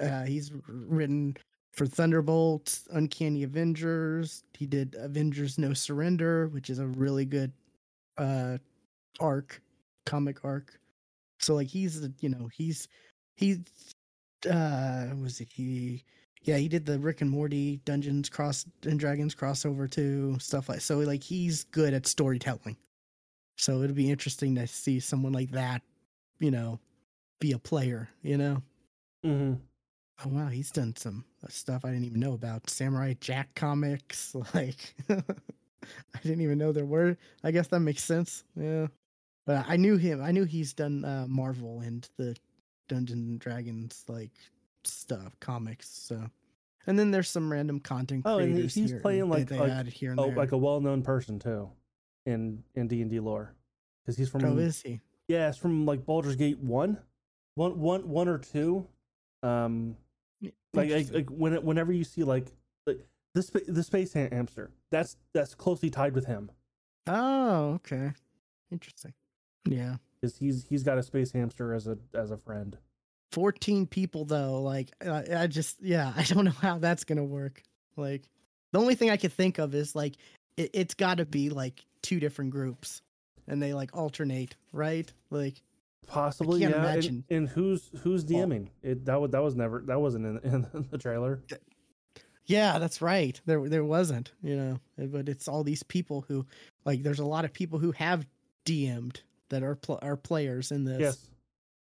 uh, 0.00 0.24
he's 0.24 0.52
written 0.68 1.36
for 1.72 1.86
Thunderbolts, 1.86 2.88
Uncanny 2.92 3.42
Avengers. 3.42 4.42
He 4.54 4.66
did 4.66 4.96
Avengers 4.98 5.58
No 5.58 5.74
Surrender, 5.74 6.48
which 6.48 6.70
is 6.70 6.78
a 6.78 6.86
really 6.86 7.24
good 7.24 7.52
uh 8.18 8.58
arc, 9.20 9.62
comic 10.06 10.44
arc. 10.44 10.78
So 11.40 11.54
like 11.54 11.68
he's 11.68 12.08
you 12.20 12.28
know 12.30 12.48
he's 12.52 12.88
he's 13.36 13.60
uh 14.50 15.08
was 15.20 15.40
it 15.40 15.48
he 15.52 16.04
yeah 16.42 16.56
he 16.56 16.68
did 16.68 16.86
the 16.86 16.98
rick 16.98 17.20
and 17.20 17.30
morty 17.30 17.80
dungeons 17.84 18.28
cross 18.28 18.64
and 18.84 18.98
dragons 18.98 19.34
crossover 19.34 19.90
too 19.90 20.36
stuff 20.40 20.68
like 20.68 20.80
so 20.80 20.98
like 20.98 21.22
he's 21.22 21.64
good 21.64 21.94
at 21.94 22.06
storytelling. 22.06 22.76
So 23.56 23.82
it'd 23.82 23.94
be 23.94 24.10
interesting 24.10 24.54
to 24.54 24.66
see 24.66 25.00
someone 25.00 25.32
like 25.32 25.50
that 25.50 25.82
you 26.38 26.50
know 26.50 26.80
be 27.40 27.52
a 27.52 27.58
player 27.58 28.08
you 28.22 28.36
know? 28.38 28.62
Mm-hmm. 29.24 29.54
oh 30.24 30.28
wow 30.28 30.48
he's 30.48 30.70
done 30.70 30.96
some 30.96 31.24
uh, 31.44 31.48
stuff 31.48 31.84
i 31.84 31.88
didn't 31.88 32.04
even 32.04 32.20
know 32.20 32.32
about. 32.32 32.68
Samurai 32.70 33.14
jack 33.20 33.54
comics 33.54 34.34
like 34.54 34.94
i 35.10 36.18
didn't 36.22 36.40
even 36.40 36.58
know 36.58 36.72
there 36.72 36.86
were 36.86 37.16
i 37.44 37.50
guess 37.50 37.66
that 37.68 37.80
makes 37.80 38.02
sense 38.04 38.44
yeah. 38.56 38.86
But 39.46 39.66
i 39.68 39.76
knew 39.76 39.96
him 39.96 40.22
i 40.22 40.30
knew 40.32 40.44
he's 40.44 40.72
done 40.72 41.04
uh 41.04 41.26
marvel 41.28 41.80
and 41.80 42.08
the 42.16 42.34
dungeons 42.88 43.28
and 43.28 43.38
dragons 43.38 44.04
like 44.08 44.32
stuff 44.84 45.38
comics 45.40 45.88
so. 45.88 46.30
And 46.86 46.98
then 46.98 47.10
there's 47.10 47.28
some 47.28 47.52
random 47.52 47.78
content 47.80 48.22
Oh, 48.24 48.38
and 48.38 48.56
he's 48.70 48.94
playing, 49.02 49.20
that 49.20 49.26
like- 49.26 49.48
they 49.48 49.58
like- 49.58 49.70
added 49.70 49.92
here 49.92 50.10
and 50.12 50.18
Oh, 50.20 50.26
there. 50.26 50.36
like 50.36 50.52
a 50.52 50.56
well-known 50.58 51.02
person 51.02 51.38
too, 51.38 51.70
in 52.26 52.64
in 52.74 52.88
D 52.88 53.02
and 53.02 53.10
D 53.10 53.20
lore, 53.20 53.54
because 54.02 54.16
he's 54.16 54.28
from 54.30 54.44
oh 54.44 54.56
is 54.58 54.80
he? 54.82 55.00
Yeah, 55.28 55.48
it's 55.48 55.58
from 55.58 55.84
like 55.86 56.04
Baldur's 56.06 56.36
Gate 56.36 56.58
one, 56.58 56.98
one, 57.54 57.78
one, 57.78 58.08
one 58.08 58.28
or 58.28 58.38
two. 58.38 58.86
Um, 59.42 59.96
like 60.74 60.90
like, 60.90 61.12
like 61.12 61.28
when 61.30 61.52
it, 61.52 61.62
whenever 61.62 61.92
you 61.92 62.04
see 62.04 62.24
like 62.24 62.46
like 62.86 63.06
the 63.34 63.42
spa- 63.42 63.60
the 63.68 63.82
space 63.82 64.12
hamster, 64.14 64.70
that's 64.90 65.16
that's 65.34 65.54
closely 65.54 65.90
tied 65.90 66.14
with 66.14 66.26
him. 66.26 66.50
Oh 67.06 67.74
okay. 67.74 68.12
Interesting. 68.72 69.12
Yeah. 69.66 69.96
Because 70.20 70.36
he's 70.38 70.64
he's 70.64 70.82
got 70.82 70.98
a 70.98 71.02
space 71.02 71.32
hamster 71.32 71.74
as 71.74 71.86
a 71.86 71.98
as 72.14 72.30
a 72.30 72.36
friend. 72.38 72.78
14 73.32 73.86
people 73.86 74.24
though 74.24 74.60
like 74.62 74.90
I, 75.06 75.46
just 75.46 75.80
yeah 75.82 76.12
i 76.16 76.22
don't 76.24 76.44
know 76.44 76.50
how 76.50 76.78
that's 76.78 77.04
gonna 77.04 77.24
work 77.24 77.62
like 77.96 78.22
the 78.72 78.78
only 78.80 78.94
thing 78.94 79.10
i 79.10 79.16
could 79.16 79.32
think 79.32 79.58
of 79.58 79.74
is 79.74 79.94
like 79.94 80.16
it, 80.56 80.70
it's 80.74 80.94
got 80.94 81.18
to 81.18 81.24
be 81.26 81.48
like 81.50 81.84
two 82.02 82.18
different 82.20 82.50
groups 82.50 83.02
and 83.46 83.62
they 83.62 83.72
like 83.74 83.96
alternate 83.96 84.56
right 84.72 85.12
like 85.30 85.62
Possibly, 86.06 86.60
yeah. 86.62 86.68
and- 86.68 86.74
imagine. 86.76 87.24
And, 87.30 87.48
who's 87.48 87.88
who's 88.02 88.24
DMing 88.24 88.68
it? 88.82 89.04
That 89.04 89.20
was 89.20 89.30
that 89.30 89.42
was 89.44 89.54
never 89.54 89.80
that 89.86 90.00
wasn't 90.00 90.26
in, 90.26 90.38
in 90.74 90.86
the 90.90 90.98
trailer. 90.98 91.40
yeah 92.46 92.80
that's 92.80 93.00
right 93.00 93.40
there 93.46 93.68
there 93.68 93.84
wasn't 93.84 94.32
you 94.42 94.56
know 94.56 94.80
eh, 94.98 95.06
but 95.06 95.28
it's 95.28 95.46
all 95.46 95.62
these 95.62 95.84
people 95.84 96.24
who 96.26 96.44
like 96.84 97.04
there's 97.04 97.20
a 97.20 97.24
lot 97.24 97.44
of 97.44 97.52
people 97.52 97.78
who 97.78 97.92
have 97.92 98.26
dm'd 98.64 99.20
that 99.50 99.62
are 99.62 99.76
pl- 99.76 100.00
are 100.02 100.16
players 100.16 100.72
in 100.72 100.84
this 100.84 100.98
Yes. 101.00 101.29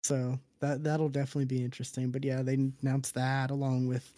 So 0.02 0.38
that 0.60 0.84
that'll 0.84 1.08
definitely 1.08 1.44
be 1.46 1.62
interesting. 1.64 2.10
But 2.10 2.24
yeah, 2.24 2.42
they 2.42 2.54
announced 2.82 3.14
that 3.14 3.50
along 3.50 3.88
with 3.88 4.12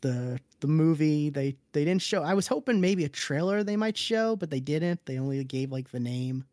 the 0.00 0.38
the 0.60 0.66
movie. 0.68 1.30
They 1.30 1.56
they 1.72 1.84
didn't 1.84 2.02
show. 2.02 2.22
I 2.22 2.34
was 2.34 2.46
hoping 2.46 2.80
maybe 2.80 3.04
a 3.04 3.08
trailer 3.08 3.62
they 3.62 3.76
might 3.76 3.96
show, 3.96 4.36
but 4.36 4.50
they 4.50 4.60
didn't. 4.60 5.04
They 5.06 5.18
only 5.18 5.42
gave 5.44 5.70
like 5.72 5.90
the 5.90 6.00
name. 6.00 6.44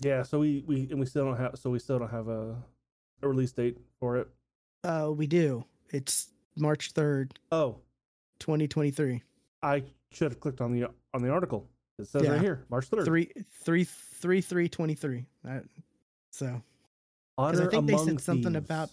Yeah. 0.00 0.22
So 0.22 0.38
we 0.40 0.64
we 0.66 0.88
and 0.90 0.98
we 1.00 1.06
still 1.06 1.24
don't 1.24 1.36
have 1.36 1.58
so 1.58 1.70
we 1.70 1.78
still 1.78 1.98
don't 1.98 2.10
have 2.10 2.28
a 2.28 2.56
a 3.22 3.28
release 3.28 3.52
date 3.52 3.76
for 3.98 4.16
it. 4.16 4.28
Uh, 4.82 5.10
we 5.14 5.26
do. 5.26 5.64
It's 5.90 6.28
March 6.56 6.92
third, 6.92 7.38
Oh, 7.52 7.76
twenty 8.38 8.66
twenty 8.66 8.90
three. 8.90 9.22
I 9.62 9.82
should 10.10 10.30
have 10.32 10.40
clicked 10.40 10.60
on 10.62 10.72
the 10.72 10.88
on 11.12 11.22
the 11.22 11.28
article. 11.30 11.66
It 11.98 12.06
says 12.08 12.22
Yeah. 12.22 12.30
right 12.32 12.40
here, 12.40 12.64
March 12.70 12.86
third. 12.86 13.04
Three 13.04 13.30
three 13.62 13.84
three 13.84 14.40
three 14.40 14.68
twenty 14.70 14.94
three. 14.94 15.26
So 16.30 16.62
Honor 17.40 17.66
I 17.66 17.70
think 17.70 17.86
they 17.86 17.96
said 17.96 18.20
something 18.20 18.52
Thieves. 18.52 18.56
about- 18.70 18.90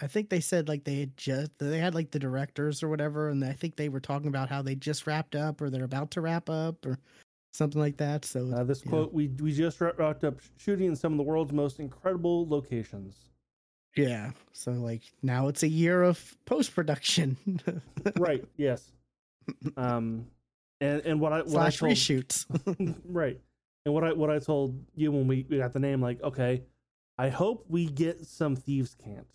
I 0.00 0.08
think 0.08 0.30
they 0.30 0.40
said 0.40 0.68
like 0.68 0.82
they 0.82 0.98
had 1.00 1.16
just 1.16 1.56
they 1.58 1.78
had 1.78 1.94
like 1.94 2.10
the 2.10 2.18
directors 2.18 2.82
or 2.82 2.88
whatever, 2.88 3.28
and 3.28 3.44
I 3.44 3.52
think 3.52 3.76
they 3.76 3.88
were 3.88 4.00
talking 4.00 4.26
about 4.26 4.48
how 4.48 4.60
they 4.60 4.74
just 4.74 5.06
wrapped 5.06 5.36
up 5.36 5.60
or 5.60 5.70
they're 5.70 5.84
about 5.84 6.10
to 6.12 6.20
wrap 6.20 6.50
up 6.50 6.84
or 6.84 6.98
something 7.52 7.80
like 7.80 7.98
that. 7.98 8.24
So 8.24 8.50
Uh, 8.52 8.64
this 8.64 8.82
quote: 8.82 9.12
"We 9.12 9.28
we 9.28 9.52
just 9.52 9.80
wrapped 9.80 10.24
up 10.24 10.40
shooting 10.56 10.86
in 10.88 10.96
some 10.96 11.12
of 11.12 11.18
the 11.18 11.22
world's 11.22 11.52
most 11.52 11.78
incredible 11.78 12.48
locations." 12.48 13.30
yeah. 13.94 14.32
So 14.52 14.72
like 14.72 15.02
now 15.22 15.46
it's 15.48 15.62
a 15.62 15.68
year 15.68 16.02
of 16.02 16.36
post 16.46 16.74
production 16.74 17.36
right. 18.16 18.44
Yes. 18.56 18.90
Um, 19.76 20.26
and 20.80 21.00
and 21.02 21.20
what 21.20 21.32
I 21.32 21.38
what 21.42 21.50
slash 21.50 21.76
I 21.82 21.86
told, 21.86 21.92
reshoots. 21.92 22.96
right. 23.04 23.40
And 23.84 23.94
what 23.94 24.02
I 24.02 24.12
what 24.12 24.30
I 24.30 24.38
told 24.40 24.84
you 24.96 25.12
when 25.12 25.26
we, 25.28 25.46
we 25.48 25.58
got 25.58 25.72
the 25.72 25.78
name, 25.80 26.00
like, 26.00 26.20
okay, 26.22 26.62
I 27.22 27.28
hope 27.28 27.66
we 27.68 27.86
get 27.86 28.26
some 28.26 28.56
thieves' 28.56 28.96
cant 28.96 29.28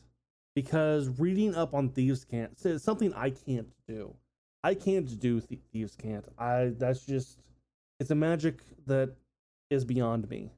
because 0.58 1.08
reading 1.08 1.56
up 1.56 1.74
on 1.74 1.88
thieves' 1.88 2.26
cant 2.26 2.58
is 2.66 2.84
something 2.84 3.14
I 3.14 3.30
can't 3.30 3.70
do. 3.88 4.14
I 4.62 4.74
can't 4.74 5.18
do 5.22 5.40
th- 5.40 5.62
thieves' 5.72 5.96
cant. 5.96 6.28
I 6.38 6.74
that's 6.78 7.06
just 7.06 7.40
it's 8.02 8.12
a 8.12 8.16
magic 8.16 8.60
that 8.88 9.16
is 9.70 9.86
beyond 9.86 10.30
me. 10.30 10.52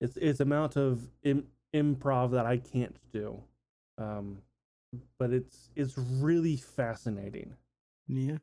It's 0.00 0.16
it's 0.16 0.40
amount 0.40 0.74
of 0.74 1.08
Im- 1.22 1.46
improv 1.72 2.32
that 2.32 2.46
I 2.46 2.56
can't 2.56 2.96
do. 3.12 3.40
Um, 3.96 4.38
but 5.20 5.30
it's 5.32 5.70
it's 5.76 5.96
really 5.96 6.56
fascinating. 6.56 7.54
Yeah. 8.08 8.38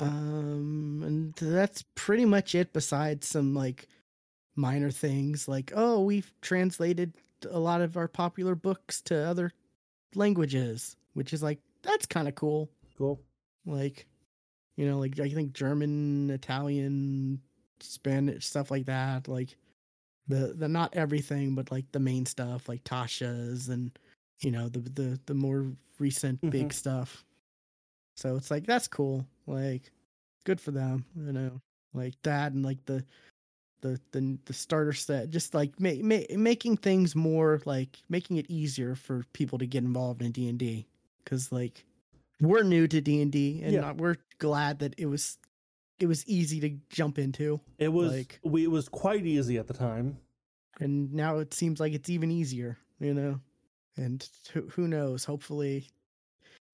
Um, 0.00 1.04
and 1.06 1.34
that's 1.36 1.84
pretty 1.94 2.24
much 2.24 2.56
it. 2.56 2.72
Besides 2.72 3.28
some 3.28 3.54
like 3.54 3.86
minor 4.56 4.90
things, 4.90 5.46
like 5.46 5.72
oh, 5.76 6.00
we've 6.00 6.32
translated 6.40 7.14
a 7.50 7.58
lot 7.58 7.80
of 7.80 7.96
our 7.96 8.08
popular 8.08 8.54
books 8.54 9.00
to 9.02 9.16
other 9.16 9.52
languages, 10.14 10.96
which 11.14 11.32
is 11.32 11.42
like 11.42 11.58
that's 11.82 12.06
kind 12.06 12.28
of 12.28 12.34
cool. 12.34 12.70
Cool. 12.96 13.20
Like, 13.66 14.06
you 14.76 14.86
know, 14.86 14.98
like 14.98 15.18
I 15.20 15.28
think 15.28 15.52
German, 15.52 16.30
Italian, 16.30 17.40
Spanish, 17.80 18.46
stuff 18.46 18.70
like 18.70 18.86
that. 18.86 19.28
Like 19.28 19.56
the 20.28 20.54
the 20.56 20.68
not 20.68 20.94
everything, 20.94 21.54
but 21.54 21.70
like 21.70 21.90
the 21.92 22.00
main 22.00 22.26
stuff, 22.26 22.68
like 22.68 22.84
Tasha's 22.84 23.68
and 23.68 23.96
you 24.40 24.50
know 24.50 24.68
the 24.68 24.80
the 24.80 25.20
the 25.26 25.34
more 25.34 25.66
recent 25.98 26.40
big 26.40 26.52
mm-hmm. 26.52 26.70
stuff. 26.70 27.24
So 28.16 28.36
it's 28.36 28.50
like 28.50 28.66
that's 28.66 28.88
cool. 28.88 29.26
Like 29.46 29.90
good 30.44 30.60
for 30.60 30.70
them, 30.70 31.04
you 31.16 31.32
know. 31.32 31.60
Like 31.94 32.14
that 32.22 32.52
and 32.52 32.64
like 32.64 32.84
the 32.86 33.04
the 33.82 34.00
the 34.12 34.38
the 34.46 34.52
starter 34.52 34.92
set 34.94 35.28
just 35.30 35.54
like 35.54 35.78
ma- 35.78 35.90
ma- 36.02 36.24
making 36.36 36.76
things 36.78 37.14
more 37.14 37.60
like 37.66 37.98
making 38.08 38.38
it 38.38 38.46
easier 38.48 38.94
for 38.94 39.24
people 39.34 39.58
to 39.58 39.66
get 39.66 39.84
involved 39.84 40.22
in 40.22 40.32
D&D 40.32 40.86
cuz 41.26 41.52
like 41.52 41.84
we're 42.40 42.62
new 42.64 42.88
to 42.88 43.00
D&D 43.00 43.60
and 43.62 43.72
Yeah. 43.74 43.92
we're 43.92 44.16
glad 44.38 44.78
that 44.80 44.94
it 44.98 45.06
was 45.06 45.38
it 46.00 46.06
was 46.06 46.26
easy 46.26 46.58
to 46.60 46.70
jump 46.90 47.18
into 47.18 47.60
It 47.78 47.88
was 47.92 48.10
Like- 48.12 48.40
we 48.42 48.64
it 48.64 48.70
was 48.70 48.88
quite 48.88 49.26
easy 49.26 49.58
at 49.58 49.66
the 49.68 49.74
time. 49.74 50.16
and 50.80 51.12
now 51.12 51.38
it 51.38 51.52
seems 51.54 51.78
like 51.80 51.92
it's 51.92 52.08
even 52.10 52.30
easier, 52.30 52.78
you 52.98 53.12
know. 53.14 53.40
And 53.96 54.26
who, 54.52 54.62
who 54.70 54.88
knows? 54.88 55.24
Hopefully, 55.26 55.86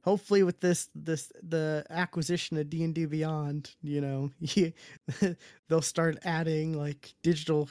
hopefully 0.03 0.43
with 0.43 0.61
this 0.61 0.89
this 0.95 1.33
the 1.43 1.85
acquisition 1.91 2.57
of 2.57 2.71
D 2.71 2.85
and 2.85 2.95
D 2.95 3.07
Beyond, 3.07 3.75
you 3.83 4.01
know, 4.01 4.31
they'll 5.69 5.83
start 5.83 6.19
adding 6.25 6.77
like 6.77 7.15
digital 7.23 7.69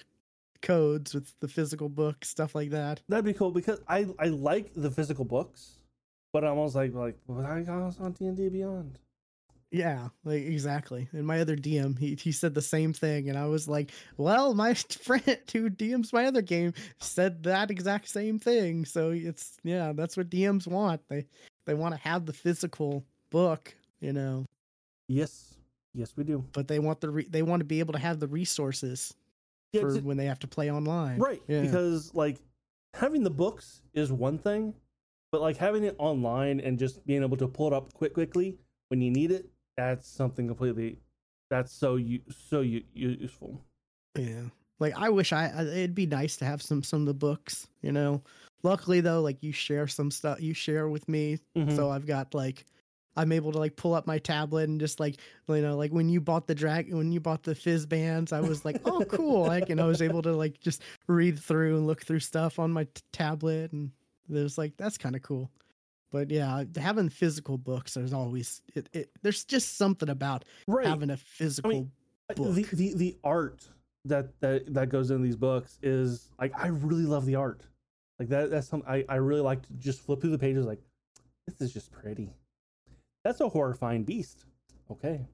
codes 0.61 1.13
with 1.13 1.33
the 1.39 1.47
physical 1.47 1.89
book 1.89 2.23
stuff 2.25 2.55
like 2.55 2.71
that. 2.71 3.01
That'd 3.09 3.25
be 3.25 3.33
cool 3.33 3.51
because 3.51 3.79
I 3.87 4.07
I 4.19 4.25
like 4.25 4.71
the 4.75 4.91
physical 4.91 5.25
books, 5.25 5.79
but 6.33 6.43
I'm 6.43 6.51
almost 6.51 6.75
like 6.75 6.93
like 6.93 7.17
but 7.27 7.45
I 7.45 7.61
got 7.61 7.99
on 7.99 8.11
D 8.13 8.25
and 8.25 8.37
D 8.37 8.49
Beyond. 8.49 8.99
Yeah, 9.69 10.07
like 10.23 10.43
exactly. 10.43 11.09
And 11.11 11.27
my 11.27 11.41
other 11.41 11.57
DM, 11.57 11.99
he 11.99 12.15
he 12.15 12.31
said 12.31 12.53
the 12.53 12.61
same 12.61 12.93
thing, 12.93 13.27
and 13.27 13.37
I 13.37 13.47
was 13.47 13.67
like, 13.67 13.91
"Well, 14.15 14.53
my 14.53 14.73
friend 15.01 15.37
who 15.51 15.69
DMs 15.69 16.13
my 16.13 16.25
other 16.25 16.41
game 16.41 16.73
said 16.99 17.43
that 17.43 17.69
exact 17.69 18.07
same 18.07 18.39
thing." 18.39 18.85
So 18.85 19.11
it's 19.11 19.57
yeah, 19.63 19.91
that's 19.93 20.15
what 20.15 20.29
DMs 20.29 20.67
want. 20.67 21.01
They 21.09 21.25
they 21.67 21.75
want 21.75 21.93
to 21.93 22.01
have 22.01 22.25
the 22.25 22.33
physical 22.33 23.03
book, 23.29 23.75
you 23.99 24.13
know, 24.13 24.45
Yes, 25.07 25.53
yes 25.93 26.17
we 26.17 26.23
do. 26.23 26.43
but 26.53 26.67
they 26.67 26.79
want 26.79 26.99
the 27.01 27.09
re- 27.11 27.27
they 27.29 27.43
want 27.43 27.59
to 27.59 27.65
be 27.65 27.79
able 27.79 27.93
to 27.93 27.99
have 27.99 28.19
the 28.19 28.27
resources 28.27 29.13
Yeah, 29.73 29.81
for 29.81 29.95
when 29.99 30.17
they 30.17 30.25
have 30.25 30.39
to 30.39 30.47
play 30.47 30.71
online. 30.71 31.19
right 31.19 31.41
Yeah. 31.47 31.61
because 31.61 32.13
like 32.15 32.37
having 32.95 33.23
the 33.23 33.29
books 33.29 33.81
is 33.93 34.11
one 34.11 34.37
thing, 34.39 34.73
but 35.31 35.41
like 35.41 35.57
having 35.57 35.83
it 35.83 35.95
online 35.99 36.59
and 36.61 36.79
just 36.79 37.05
being 37.05 37.21
able 37.21 37.37
to 37.37 37.47
pull 37.47 37.67
it 37.67 37.73
up 37.73 37.93
quick 37.93 38.13
quickly 38.13 38.57
when 38.89 39.01
you 39.01 39.11
need 39.11 39.31
it, 39.31 39.49
that's 39.75 40.07
something 40.07 40.47
completely. 40.47 40.97
That's 41.49 41.71
so 41.71 41.95
you 41.95 42.21
so 42.49 42.61
you 42.61 42.83
useful. 42.93 43.61
Yeah. 44.17 44.43
Like 44.79 44.93
I 44.97 45.09
wish 45.09 45.31
I 45.33 45.47
I- 45.47 45.61
it'd 45.63 45.95
be 45.95 46.05
nice 46.05 46.35
to 46.37 46.45
have 46.45 46.61
some 46.61 46.83
some 46.83 47.01
of 47.01 47.05
the 47.07 47.13
books, 47.13 47.67
you 47.81 47.91
know. 47.93 48.21
Luckily 48.63 49.01
though, 49.01 49.21
like 49.21 49.41
you 49.43 49.51
share 49.51 49.87
some 49.87 50.11
stuff 50.11 50.41
you 50.41 50.53
share 50.53 50.89
with 50.89 51.07
me 51.07 51.39
Mhm. 51.55 51.75
so 51.75 51.89
i've 51.89 52.05
got 52.05 52.33
like 52.33 52.65
i'm 53.15 53.31
able 53.31 53.51
to 53.51 53.57
like 53.59 53.75
pull 53.75 53.93
up 53.93 54.05
my 54.07 54.17
tablet 54.19 54.67
and 54.69 54.79
just 54.79 54.99
like 54.99 55.17
you 55.47 55.61
know 55.61 55.75
like 55.77 55.91
when 55.91 56.09
you 56.09 56.19
bought 56.21 56.47
the 56.47 56.55
drag 56.55 56.93
when 56.93 57.11
you 57.11 57.19
bought 57.19 57.43
the 57.43 57.53
Fizban's 57.53 58.31
i 58.33 58.39
was 58.41 58.65
like 58.65 58.79
oh 58.85 59.03
cool 59.05 59.45
like 59.47 59.69
and 59.69 59.79
i 59.81 59.85
was 59.85 60.01
able 60.01 60.21
to 60.21 60.33
like 60.33 60.59
just 60.59 60.81
read 61.07 61.39
through 61.39 61.77
and 61.77 61.87
look 61.87 62.03
through 62.03 62.19
stuff 62.19 62.59
on 62.59 62.71
my 62.71 62.83
t- 62.83 63.01
tablet 63.11 63.71
and 63.71 63.91
there's 64.27 64.57
like 64.57 64.73
that's 64.77 64.97
kind 64.97 65.15
of 65.15 65.21
cool 65.21 65.49
but 66.11 66.29
yeah 66.29 66.63
having 66.75 67.09
physical 67.09 67.57
books 67.57 67.93
there's 67.93 68.13
always 68.13 68.61
it, 68.75 68.89
it 68.93 69.09
there's 69.23 69.43
just 69.45 69.77
something 69.77 70.09
about 70.09 70.45
right. 70.67 70.85
having 70.85 71.09
a 71.09 71.17
physical 71.17 71.87
the, 72.29 72.35
book. 72.35 72.55
the 72.71 72.93
the 72.95 73.17
art 73.23 73.67
that 74.05 74.39
that 74.41 74.73
that 74.73 74.89
goes 74.89 75.11
in 75.11 75.21
these 75.21 75.35
books 75.35 75.79
is 75.81 76.29
like 76.39 76.51
I 76.57 76.67
really 76.67 77.03
love 77.05 77.25
the 77.25 77.35
art. 77.35 77.61
Like 78.19 78.29
that 78.29 78.49
that's 78.49 78.67
something 78.67 78.89
I, 78.89 79.05
I 79.09 79.15
really 79.15 79.41
like 79.41 79.65
to 79.67 79.73
just 79.73 80.01
flip 80.01 80.21
through 80.21 80.31
the 80.31 80.39
pages 80.39 80.65
like 80.65 80.81
this 81.45 81.61
is 81.61 81.73
just 81.73 81.91
pretty. 81.91 82.33
That's 83.23 83.41
a 83.41 83.49
horrifying 83.49 84.03
beast. 84.03 84.45
Okay. 84.91 85.25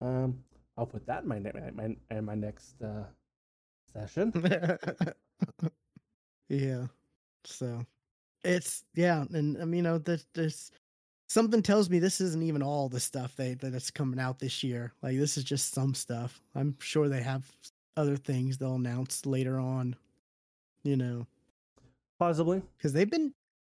Um 0.00 0.38
I'll 0.76 0.86
put 0.86 1.06
that 1.06 1.22
in 1.22 1.28
my 1.28 1.38
my, 1.38 1.96
in 2.10 2.24
my 2.24 2.34
next 2.34 2.80
uh 2.82 3.04
session. 3.92 4.32
yeah. 6.48 6.86
So 7.44 7.84
it's 8.44 8.84
yeah, 8.94 9.24
and 9.32 9.60
um, 9.60 9.74
you 9.74 9.82
know, 9.82 9.98
there's, 9.98 10.26
there's 10.34 10.72
something 11.28 11.62
tells 11.62 11.90
me 11.90 11.98
this 11.98 12.20
isn't 12.20 12.42
even 12.42 12.62
all 12.62 12.88
the 12.88 13.00
stuff 13.00 13.34
they 13.36 13.54
that's 13.54 13.90
coming 13.90 14.20
out 14.20 14.38
this 14.38 14.62
year. 14.62 14.92
Like 15.02 15.18
this 15.18 15.36
is 15.36 15.44
just 15.44 15.74
some 15.74 15.94
stuff. 15.94 16.40
I'm 16.54 16.76
sure 16.80 17.08
they 17.08 17.22
have 17.22 17.44
other 17.96 18.16
things 18.16 18.58
they'll 18.58 18.76
announce 18.76 19.26
later 19.26 19.58
on. 19.58 19.96
You 20.82 20.96
know, 20.96 21.26
Possibly. 22.20 22.62
because 22.76 22.92
they've 22.92 23.10
been 23.10 23.32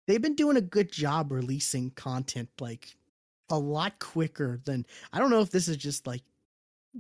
they've 0.08 0.22
been 0.22 0.36
doing 0.36 0.58
a 0.58 0.62
good 0.62 0.92
job 0.92 1.32
releasing 1.32 1.92
content 1.92 2.50
like 2.60 2.98
a 3.50 3.58
lot 3.58 4.00
quicker 4.00 4.60
than 4.66 4.86
I 5.14 5.20
don't 5.20 5.30
know 5.30 5.42
if 5.42 5.52
this 5.52 5.68
is 5.70 5.78
just 5.78 6.08
like 6.08 6.24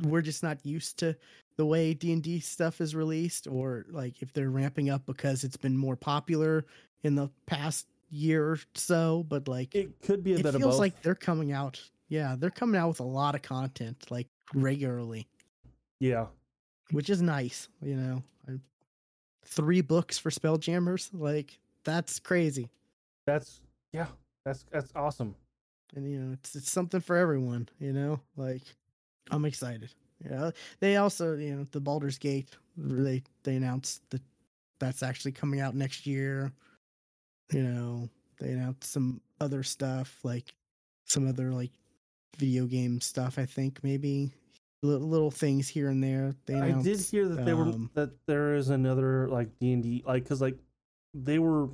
we're 0.03 0.21
just 0.21 0.43
not 0.43 0.65
used 0.65 0.99
to 0.99 1.17
the 1.57 1.65
way 1.65 1.93
D&D 1.93 2.39
stuff 2.39 2.79
is 2.79 2.95
released 2.95 3.47
or 3.47 3.85
like 3.89 4.21
if 4.21 4.31
they're 4.31 4.49
ramping 4.49 4.89
up 4.89 5.05
because 5.05 5.43
it's 5.43 5.57
been 5.57 5.75
more 5.75 5.95
popular 5.97 6.65
in 7.03 7.15
the 7.15 7.29
past 7.47 7.87
year 8.09 8.45
or 8.51 8.59
so 8.75 9.25
but 9.27 9.47
like 9.47 9.73
it, 9.75 9.79
It 9.79 10.01
could 10.01 10.23
be 10.23 10.33
a 10.33 10.37
bit 10.37 10.45
of 10.45 10.55
feels 10.61 10.75
both. 10.75 10.79
like 10.79 11.01
they're 11.01 11.15
coming 11.15 11.51
out 11.51 11.81
yeah 12.07 12.35
they're 12.37 12.49
coming 12.49 12.79
out 12.79 12.89
with 12.89 12.99
a 12.99 13.03
lot 13.03 13.35
of 13.35 13.41
content 13.41 14.05
like 14.09 14.27
regularly 14.53 15.27
yeah. 15.99 16.27
which 16.91 17.09
is 17.09 17.21
nice 17.21 17.67
you 17.81 17.95
know 17.95 18.23
I, 18.47 18.59
three 19.52 19.82
books 19.82 20.18
for 20.18 20.30
spelljammers? 20.32 21.10
Like 21.14 21.60
that's 21.84 22.20
crazy. 22.20 22.70
That's 23.28 23.62
yeah. 23.93 24.08
That's 24.45 24.66
that's 24.72 24.91
awesome. 24.95 25.36
and 25.95 26.10
you 26.12 26.20
know 26.20 26.34
it's 26.34 26.56
it's 26.56 26.72
something 26.72 26.99
for 27.02 27.16
everyone 27.16 27.70
you 27.80 27.93
know? 27.93 28.20
Like 28.36 28.64
i'm 29.30 29.45
excited. 29.45 29.91
Yeah 30.24 30.52
they 30.80 30.97
also 30.97 31.36
you 31.36 31.56
know 31.56 31.68
the 31.72 31.80
Baldur's 31.80 32.18
Gate 32.18 32.49
they 32.78 33.22
they 33.43 33.56
announced 33.56 34.02
that 34.10 34.22
that's 34.80 35.04
actually 35.04 35.32
coming 35.32 35.60
out 35.60 35.76
next 35.76 36.08
year. 36.08 36.52
You 37.52 37.64
know 37.64 38.10
they 38.39 38.52
announced 38.52 38.86
some 38.86 39.22
other 39.39 39.64
stuff 39.64 40.20
like 40.24 40.56
some 41.06 41.28
other 41.28 41.52
like 41.52 41.72
video 42.38 42.66
game 42.66 43.02
stuff 43.02 43.38
i 43.38 43.45
think 43.45 43.84
maybe 43.84 44.32
little, 44.82 45.29
things 45.32 45.67
here 45.67 45.89
and 45.89 46.03
there 46.03 46.34
they 46.45 46.55
I 46.55 46.71
did 46.82 46.99
hear 46.99 47.27
that 47.27 47.45
they 47.45 47.53
were 47.53 47.65
um, 47.65 47.89
that 47.93 48.11
there 48.25 48.55
is 48.55 48.69
another 48.69 49.27
like 49.29 49.49
D 49.59 49.73
and 49.73 49.84
D 49.84 50.03
like 50.05 50.23
because 50.23 50.41
like 50.41 50.57
they 51.13 51.38
were 51.39 51.69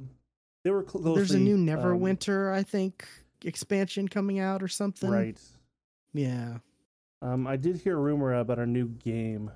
they 0.64 0.72
were 0.72 0.84
closely, 0.84 1.16
there's 1.16 1.32
a 1.32 1.40
new 1.40 1.56
um, 1.56 1.66
neverwinter 1.66 2.52
i 2.54 2.64
think 2.64 3.08
expansion 3.46 4.08
coming 4.08 4.40
out 4.40 4.62
or 4.62 4.68
something 4.68 5.10
right. 5.10 5.40
yeah 6.14 6.58
Um, 7.22 7.48
I 7.48 7.56
did 7.56 7.78
hear 7.78 7.98
a 7.98 8.02
rumor 8.02 8.34
about 8.34 8.60
a 8.60 8.66
new 8.66 8.88
game. 8.88 9.50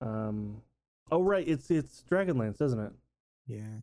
Um, 0.00 0.62
oh 1.10 1.22
right, 1.22 1.46
it's 1.46 1.70
it's 1.70 2.04
Dragonlance, 2.10 2.60
isn't 2.62 2.78
it? 2.78 2.92
Yeah. 3.46 3.80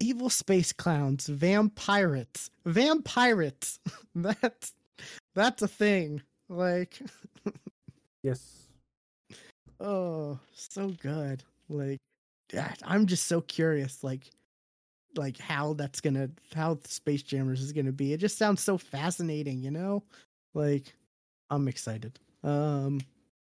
Evil 0.00 0.30
space 0.30 0.72
clowns, 0.72 1.28
vampirates, 1.28 2.50
vampirates. 2.66 3.78
that's 4.14 4.72
that's 5.34 5.62
a 5.62 5.68
thing. 5.68 6.22
Like 6.48 7.00
Yes. 8.22 8.66
Oh, 9.80 10.38
so 10.52 10.88
good. 11.02 11.42
Like 11.68 11.98
yeah, 12.52 12.72
I'm 12.84 13.06
just 13.06 13.26
so 13.26 13.40
curious 13.40 14.04
like 14.04 14.30
like 15.16 15.38
how 15.38 15.74
that's 15.74 16.00
going 16.00 16.14
to 16.14 16.30
how 16.54 16.78
Space 16.84 17.22
Jammers 17.22 17.60
is 17.60 17.72
going 17.72 17.86
to 17.86 17.92
be. 17.92 18.12
It 18.12 18.18
just 18.18 18.38
sounds 18.38 18.62
so 18.62 18.78
fascinating, 18.78 19.60
you 19.62 19.70
know? 19.70 20.02
Like 20.54 20.94
I'm 21.50 21.68
excited. 21.68 22.18
Um 22.44 23.00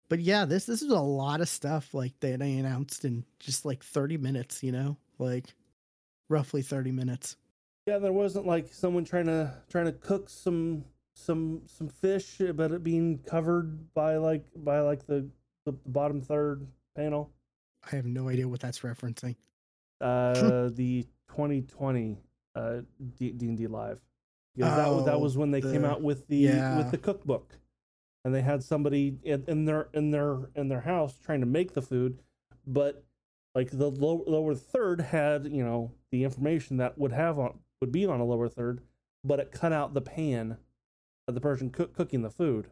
but 0.10 0.20
yeah, 0.20 0.46
this 0.46 0.66
this 0.66 0.82
is 0.82 0.92
a 0.92 1.00
lot 1.00 1.42
of 1.42 1.50
stuff 1.50 1.94
like 1.94 2.20
that 2.20 2.40
they 2.40 2.54
announced 2.58 3.06
in 3.06 3.24
just 3.40 3.66
like 3.66 3.84
30 3.84 4.18
minutes, 4.18 4.64
you 4.64 4.72
know? 4.72 4.98
Like 5.20 5.54
roughly 6.30 6.62
30 6.62 6.92
minutes. 6.92 7.38
Yeah, 7.88 7.98
there 8.00 8.14
wasn't 8.14 8.46
like 8.46 8.74
someone 8.74 9.06
trying 9.06 9.26
to 9.28 9.54
trying 9.70 9.86
to 9.86 9.92
cook 9.92 10.30
some 10.30 10.86
some 11.22 11.62
some 11.66 11.88
fish, 11.88 12.42
but 12.56 12.72
it 12.72 12.84
being 12.84 13.20
covered 13.20 13.94
by 13.94 14.18
like 14.18 14.46
by 14.56 14.80
like 14.80 15.06
the 15.08 15.28
the 15.66 15.72
bottom 15.72 16.22
third 16.22 16.68
panel. 16.96 17.32
I 17.92 17.96
have 17.96 18.06
no 18.06 18.30
idea 18.30 18.48
what 18.48 18.60
that's 18.60 18.80
referencing. 18.80 19.36
Uh, 20.00 20.70
the 20.70 21.06
2020 21.30 22.18
uh 22.56 22.82
D 23.18 23.30
and 23.42 23.58
D 23.58 23.68
live. 23.68 24.00
Because 24.56 24.76
that 24.76 24.90
was 24.90 25.06
that 25.06 25.14
Oh, 25.16 25.20
was 25.20 25.38
when 25.38 25.52
they 25.52 25.62
came 25.62 25.86
out 25.86 26.02
with 26.02 26.28
the 26.28 26.38
yeah. 26.38 26.78
with 26.78 26.92
the 26.92 26.98
cookbook, 26.98 27.58
and 28.26 28.36
they 28.36 28.42
had 28.42 28.64
somebody 28.64 29.18
in, 29.24 29.46
in 29.48 29.66
their 29.66 29.88
in 29.94 30.12
their 30.12 30.50
in 30.56 30.68
their 30.68 30.82
house 30.82 31.18
trying 31.24 31.40
to 31.40 31.46
make 31.46 31.74
the 31.74 31.82
food, 31.82 32.22
but 32.68 33.06
like 33.56 33.72
the 33.72 33.90
low, 33.90 34.24
lower 34.28 34.56
third 34.56 35.00
had 35.02 35.46
you 35.46 35.64
know 35.64 35.92
the 36.12 36.24
information 36.26 36.78
that 36.78 36.98
would 36.98 37.14
have 37.14 37.40
on 37.40 37.60
would 37.80 37.92
be 37.94 38.06
on 38.06 38.20
a 38.20 38.26
lower 38.26 38.50
third, 38.50 38.82
but 39.24 39.40
it 39.40 39.52
cut 39.52 39.72
out 39.72 39.94
the 39.94 40.02
pan 40.02 40.58
of 41.28 41.36
the 41.36 41.42
person 41.42 41.70
cook, 41.70 41.94
cooking 41.96 42.22
the 42.22 42.30
food, 42.30 42.68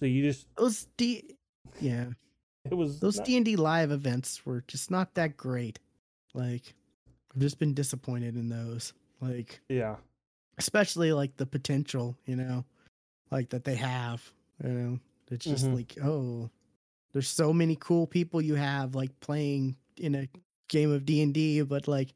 so 0.00 0.06
you 0.06 0.22
just 0.22 0.46
Those 0.56 0.86
D, 0.96 1.36
yeah, 1.80 2.06
it 2.70 2.74
was 2.74 3.00
those 3.00 3.20
D 3.20 3.36
and 3.36 3.44
D 3.44 3.56
live 3.56 3.90
events 3.90 4.44
were 4.46 4.62
just 4.66 4.90
not 4.90 5.14
that 5.14 5.36
great. 5.36 5.78
Like, 6.34 6.74
I've 7.34 7.40
just 7.40 7.58
been 7.58 7.74
disappointed 7.74 8.36
in 8.36 8.48
those. 8.48 8.92
Like, 9.20 9.60
yeah 9.68 9.96
especially 10.58 11.12
like 11.12 11.36
the 11.36 11.46
potential, 11.46 12.16
you 12.24 12.36
know, 12.36 12.64
like 13.30 13.50
that 13.50 13.64
they 13.64 13.74
have. 13.74 14.30
You 14.62 14.70
know, 14.70 15.00
it's 15.30 15.44
just 15.44 15.66
Mhm. 15.66 15.74
like, 15.74 15.98
oh, 16.02 16.50
there's 17.12 17.28
so 17.28 17.52
many 17.52 17.76
cool 17.76 18.06
people 18.06 18.40
you 18.40 18.54
have 18.54 18.94
like 18.94 19.18
playing 19.20 19.76
in 19.98 20.14
a 20.14 20.28
game 20.68 20.90
of 20.90 21.04
D 21.04 21.22
and 21.22 21.34
D, 21.34 21.62
but 21.62 21.88
like, 21.88 22.14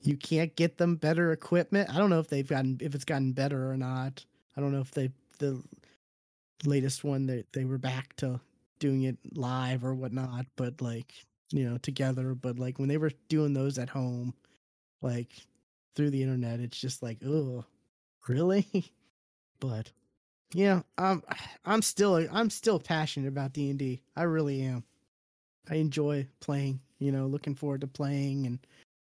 you 0.00 0.16
can't 0.16 0.54
get 0.56 0.78
them 0.78 0.96
better 0.96 1.32
equipment. 1.32 1.88
I 1.90 1.98
don't 1.98 2.10
know 2.10 2.18
if 2.18 2.28
they've 2.28 2.46
gotten 2.46 2.78
if 2.80 2.94
it's 2.94 3.04
gotten 3.04 3.32
better 3.32 3.70
or 3.70 3.76
not. 3.76 4.24
I 4.56 4.60
don't 4.60 4.72
know 4.72 4.80
if 4.80 4.90
they 4.90 5.10
the 5.42 5.62
latest 6.64 7.02
one 7.02 7.26
they 7.26 7.44
they 7.52 7.64
were 7.64 7.78
back 7.78 8.14
to 8.16 8.40
doing 8.78 9.02
it 9.02 9.16
live 9.34 9.84
or 9.84 9.94
whatnot, 9.94 10.46
but 10.56 10.80
like 10.80 11.12
you 11.50 11.68
know 11.68 11.78
together. 11.78 12.34
But 12.34 12.58
like 12.58 12.78
when 12.78 12.88
they 12.88 12.98
were 12.98 13.12
doing 13.28 13.52
those 13.52 13.78
at 13.78 13.88
home, 13.88 14.34
like 15.02 15.32
through 15.94 16.10
the 16.10 16.22
internet, 16.22 16.60
it's 16.60 16.80
just 16.80 17.02
like, 17.02 17.18
oh, 17.26 17.64
really? 18.28 18.66
but 19.60 19.90
yeah, 20.54 20.82
um, 20.98 21.22
I'm 21.64 21.82
still 21.82 22.26
I'm 22.32 22.50
still 22.50 22.78
passionate 22.78 23.28
about 23.28 23.52
D 23.52 23.70
and 23.70 23.78
D. 23.78 24.00
I 24.16 24.22
really 24.22 24.62
am. 24.62 24.84
I 25.68 25.76
enjoy 25.76 26.26
playing. 26.40 26.80
You 26.98 27.10
know, 27.10 27.26
looking 27.26 27.56
forward 27.56 27.80
to 27.80 27.88
playing, 27.88 28.46
and 28.46 28.58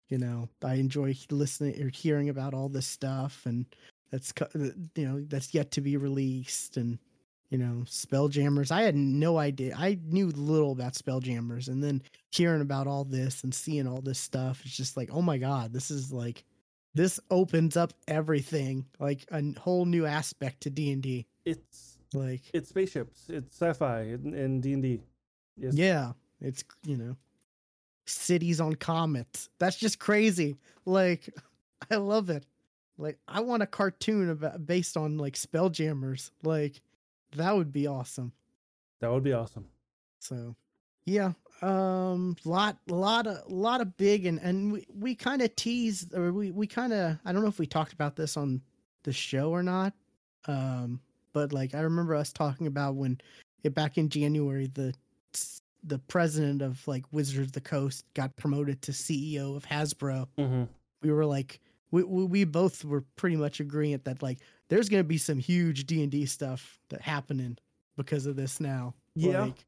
you 0.08 0.18
know, 0.18 0.48
I 0.62 0.74
enjoy 0.74 1.16
listening 1.30 1.82
or 1.82 1.88
hearing 1.88 2.28
about 2.28 2.54
all 2.54 2.68
this 2.68 2.86
stuff, 2.86 3.42
and 3.44 3.66
that's 4.12 4.32
uh, 4.40 4.46
you 4.94 5.08
know 5.08 5.24
that's 5.28 5.52
yet 5.52 5.72
to 5.72 5.80
be 5.80 5.96
released, 5.96 6.76
and 6.76 6.98
you 7.52 7.58
know, 7.58 7.82
Spelljammers. 7.86 8.70
I 8.70 8.80
had 8.80 8.96
no 8.96 9.36
idea. 9.38 9.74
I 9.76 9.98
knew 10.06 10.28
little 10.28 10.72
about 10.72 10.94
Spelljammers, 10.94 11.68
and 11.68 11.84
then 11.84 12.02
hearing 12.30 12.62
about 12.62 12.86
all 12.86 13.04
this 13.04 13.42
and 13.42 13.54
seeing 13.54 13.86
all 13.86 14.00
this 14.00 14.18
stuff, 14.18 14.62
it's 14.64 14.74
just 14.74 14.96
like, 14.96 15.10
oh 15.12 15.20
my 15.20 15.36
god, 15.36 15.70
this 15.70 15.90
is 15.90 16.10
like, 16.10 16.44
this 16.94 17.20
opens 17.30 17.76
up 17.76 17.92
everything, 18.08 18.86
like 18.98 19.26
a 19.32 19.42
whole 19.58 19.84
new 19.84 20.06
aspect 20.06 20.62
to 20.62 20.70
D 20.70 20.92
and 20.92 21.02
D. 21.02 21.26
it's 21.44 21.98
Like, 22.14 22.40
it's 22.54 22.70
spaceships, 22.70 23.26
it's 23.28 23.54
sci-fi 23.54 24.00
and 24.00 24.62
D 24.62 24.72
and 24.72 24.82
D. 24.82 25.00
Yes. 25.58 25.74
yeah, 25.74 26.12
it's 26.40 26.64
you 26.86 26.96
know, 26.96 27.16
cities 28.06 28.62
on 28.62 28.76
comets. 28.76 29.50
That's 29.58 29.76
just 29.76 29.98
crazy. 29.98 30.56
Like, 30.86 31.28
I 31.90 31.96
love 31.96 32.30
it. 32.30 32.46
Like, 33.02 33.18
I 33.26 33.40
want 33.40 33.64
a 33.64 33.66
cartoon 33.66 34.30
about 34.30 34.64
based 34.64 34.96
on 34.96 35.18
like 35.18 35.34
Spelljammers. 35.34 36.30
Like, 36.44 36.80
that 37.36 37.54
would 37.54 37.72
be 37.72 37.88
awesome. 37.88 38.32
that 39.00 39.10
would 39.10 39.24
be 39.24 39.32
awesome. 39.32 39.66
So, 40.20 40.54
yeah, 41.04 41.32
um, 41.62 42.36
lot, 42.44 42.76
a 42.88 42.94
lot 42.94 43.26
of, 43.26 43.50
lot 43.50 43.80
of 43.80 43.96
big, 43.96 44.24
and 44.24 44.38
and 44.38 44.72
we 44.72 44.86
we 44.96 45.14
kind 45.16 45.42
of 45.42 45.54
teased, 45.56 46.14
or 46.14 46.32
we 46.32 46.52
we 46.52 46.68
kind 46.68 46.92
of, 46.92 47.18
I 47.24 47.32
don't 47.32 47.42
know 47.42 47.48
if 47.48 47.58
we 47.58 47.66
talked 47.66 47.92
about 47.92 48.14
this 48.14 48.36
on 48.36 48.62
the 49.02 49.12
show 49.12 49.50
or 49.50 49.64
not, 49.64 49.94
um, 50.46 51.00
but 51.32 51.52
like 51.52 51.74
I 51.74 51.80
remember 51.80 52.14
us 52.14 52.32
talking 52.32 52.68
about 52.68 52.94
when 52.94 53.20
it 53.64 53.74
back 53.74 53.98
in 53.98 54.08
January 54.08 54.68
the 54.72 54.94
the 55.84 55.98
president 55.98 56.62
of 56.62 56.86
like 56.86 57.04
Wizards 57.10 57.48
of 57.48 57.52
the 57.52 57.60
Coast 57.60 58.04
got 58.14 58.36
promoted 58.36 58.80
to 58.82 58.92
CEO 58.92 59.56
of 59.56 59.66
Hasbro. 59.66 60.28
Mm-hmm. 60.38 60.64
We 61.02 61.10
were 61.10 61.26
like, 61.26 61.60
we 61.92 62.02
we, 62.02 62.24
we 62.24 62.44
both 62.44 62.84
were 62.84 63.04
pretty 63.16 63.36
much 63.36 63.60
agreeing 63.60 64.00
that 64.04 64.22
like 64.22 64.38
there's 64.68 64.88
gonna 64.88 65.04
be 65.04 65.18
some 65.18 65.38
huge 65.38 65.86
D 65.86 66.02
and 66.02 66.10
D 66.10 66.26
stuff 66.26 66.80
that 66.88 67.00
happening 67.00 67.56
because 67.96 68.26
of 68.26 68.34
this 68.34 68.58
now. 68.58 68.94
Yeah. 69.14 69.42
Like, 69.44 69.64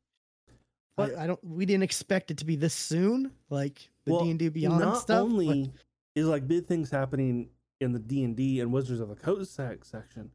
But- 0.97 1.17
I, 1.17 1.25
I 1.25 1.27
don't. 1.29 1.45
We 1.45 1.67
didn't 1.67 1.85
expect 1.85 2.31
it 2.33 2.39
to 2.39 2.45
be 2.45 2.57
this 2.57 2.75
soon. 2.75 3.31
Like 3.51 3.89
the 4.07 4.13
Well, 4.13 4.25
D 4.25 4.31
and 4.31 4.39
D 4.39 4.49
Beyond 4.49 4.81
not 4.81 4.97
stuff. 4.99 5.21
but- 5.21 5.23
only 5.23 5.73
is 6.17 6.27
like 6.27 6.49
big 6.49 6.67
things 6.67 6.91
happening 6.91 7.51
in 7.81 7.93
the 7.93 7.99
D 7.99 8.25
and 8.25 8.35
D 8.37 8.61
and 8.61 8.73
Wizards 8.73 9.01
of 9.01 9.09
the 9.09 9.17
Coast 9.17 9.55
section, 9.55 10.31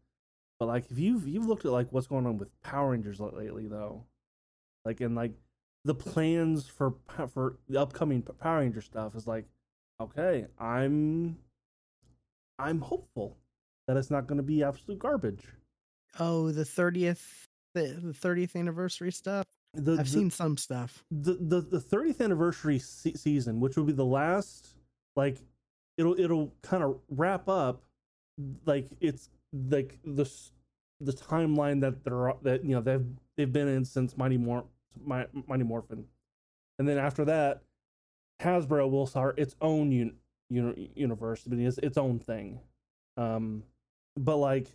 but 0.59 0.67
like 0.67 0.91
if 0.91 0.99
you've 0.99 1.27
you've 1.27 1.47
looked 1.47 1.65
at 1.65 1.71
like 1.71 1.87
what's 1.91 2.07
going 2.07 2.25
on 2.25 2.37
with 2.37 2.49
Power 2.61 2.91
Rangers 2.91 3.19
lately 3.19 3.67
though, 3.67 4.03
like 4.85 5.01
and 5.01 5.15
like 5.15 5.31
the 5.85 5.95
plans 5.95 6.67
for 6.67 6.95
for 7.33 7.57
the 7.69 7.79
upcoming 7.81 8.21
Power 8.21 8.59
Ranger 8.59 8.81
stuff 8.81 9.15
is 9.15 9.25
like, 9.25 9.45
okay, 10.01 10.45
I'm 10.59 11.37
I'm 12.59 12.81
hopeful 12.81 13.37
that 13.87 13.97
it's 13.97 14.11
not 14.11 14.27
going 14.27 14.37
to 14.37 14.43
be 14.43 14.63
absolute 14.63 14.99
garbage. 14.99 15.45
oh, 16.19 16.51
the 16.51 16.65
thirtieth, 16.65 17.45
the 17.73 17.87
the 18.01 18.13
thirtieth 18.13 18.55
anniversary 18.55 19.11
stuff. 19.11 19.45
The, 19.75 19.93
I've 19.93 19.97
the- 19.99 20.05
seen 20.05 20.31
some 20.31 20.57
stuff. 20.57 21.03
the 21.11 21.33
the 21.33 21.61
the 21.61 21.79
30th 21.79 22.21
anniversary 22.21 22.79
se- 22.79 23.13
season, 23.13 23.59
which 23.59 23.77
will 23.77 23.83
be 23.83 23.93
the 23.93 24.05
last, 24.05 24.75
like 25.15 25.37
it'll 25.97 26.19
it'll 26.19 26.51
kind 26.63 26.83
of 26.83 26.97
wrap 27.09 27.47
up, 27.47 27.81
like 28.65 28.89
it's 28.99 29.29
like 29.53 29.99
the 30.03 30.29
the 31.01 31.13
timeline 31.13 31.81
that 31.81 32.03
they're 32.03 32.33
that 32.41 32.63
you 32.65 32.71
know 32.75 32.81
they've 32.81 33.05
they've 33.37 33.53
been 33.53 33.67
in 33.67 33.85
since 33.85 34.17
Mighty 34.17 34.37
Mor 34.37 34.65
Mi- 35.05 35.25
Mighty 35.47 35.63
Morphin, 35.63 36.05
and 36.79 36.87
then 36.89 36.97
after 36.97 37.23
that, 37.25 37.61
Hasbro 38.41 38.89
will 38.89 39.05
start 39.05 39.37
its 39.37 39.55
own 39.61 39.91
un, 39.91 40.13
uni- 40.49 40.91
universe, 40.95 41.43
but 41.45 41.57
it's 41.59 41.77
its 41.79 41.97
own 41.97 42.19
thing. 42.19 42.59
Um, 43.17 43.63
but 44.17 44.37
like 44.37 44.67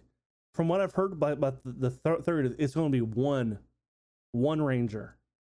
from 0.55 0.69
what 0.69 0.81
I've 0.81 0.93
heard 0.95 1.13
about, 1.13 1.33
about 1.33 1.57
the, 1.65 1.91
thir- 1.91 2.21
third, 2.21 2.57
it's 2.59 2.75
going 2.75 2.91
to 2.93 2.97
be 2.97 3.01
one 3.03 3.59
one 4.33 4.61
ranger 4.63 5.17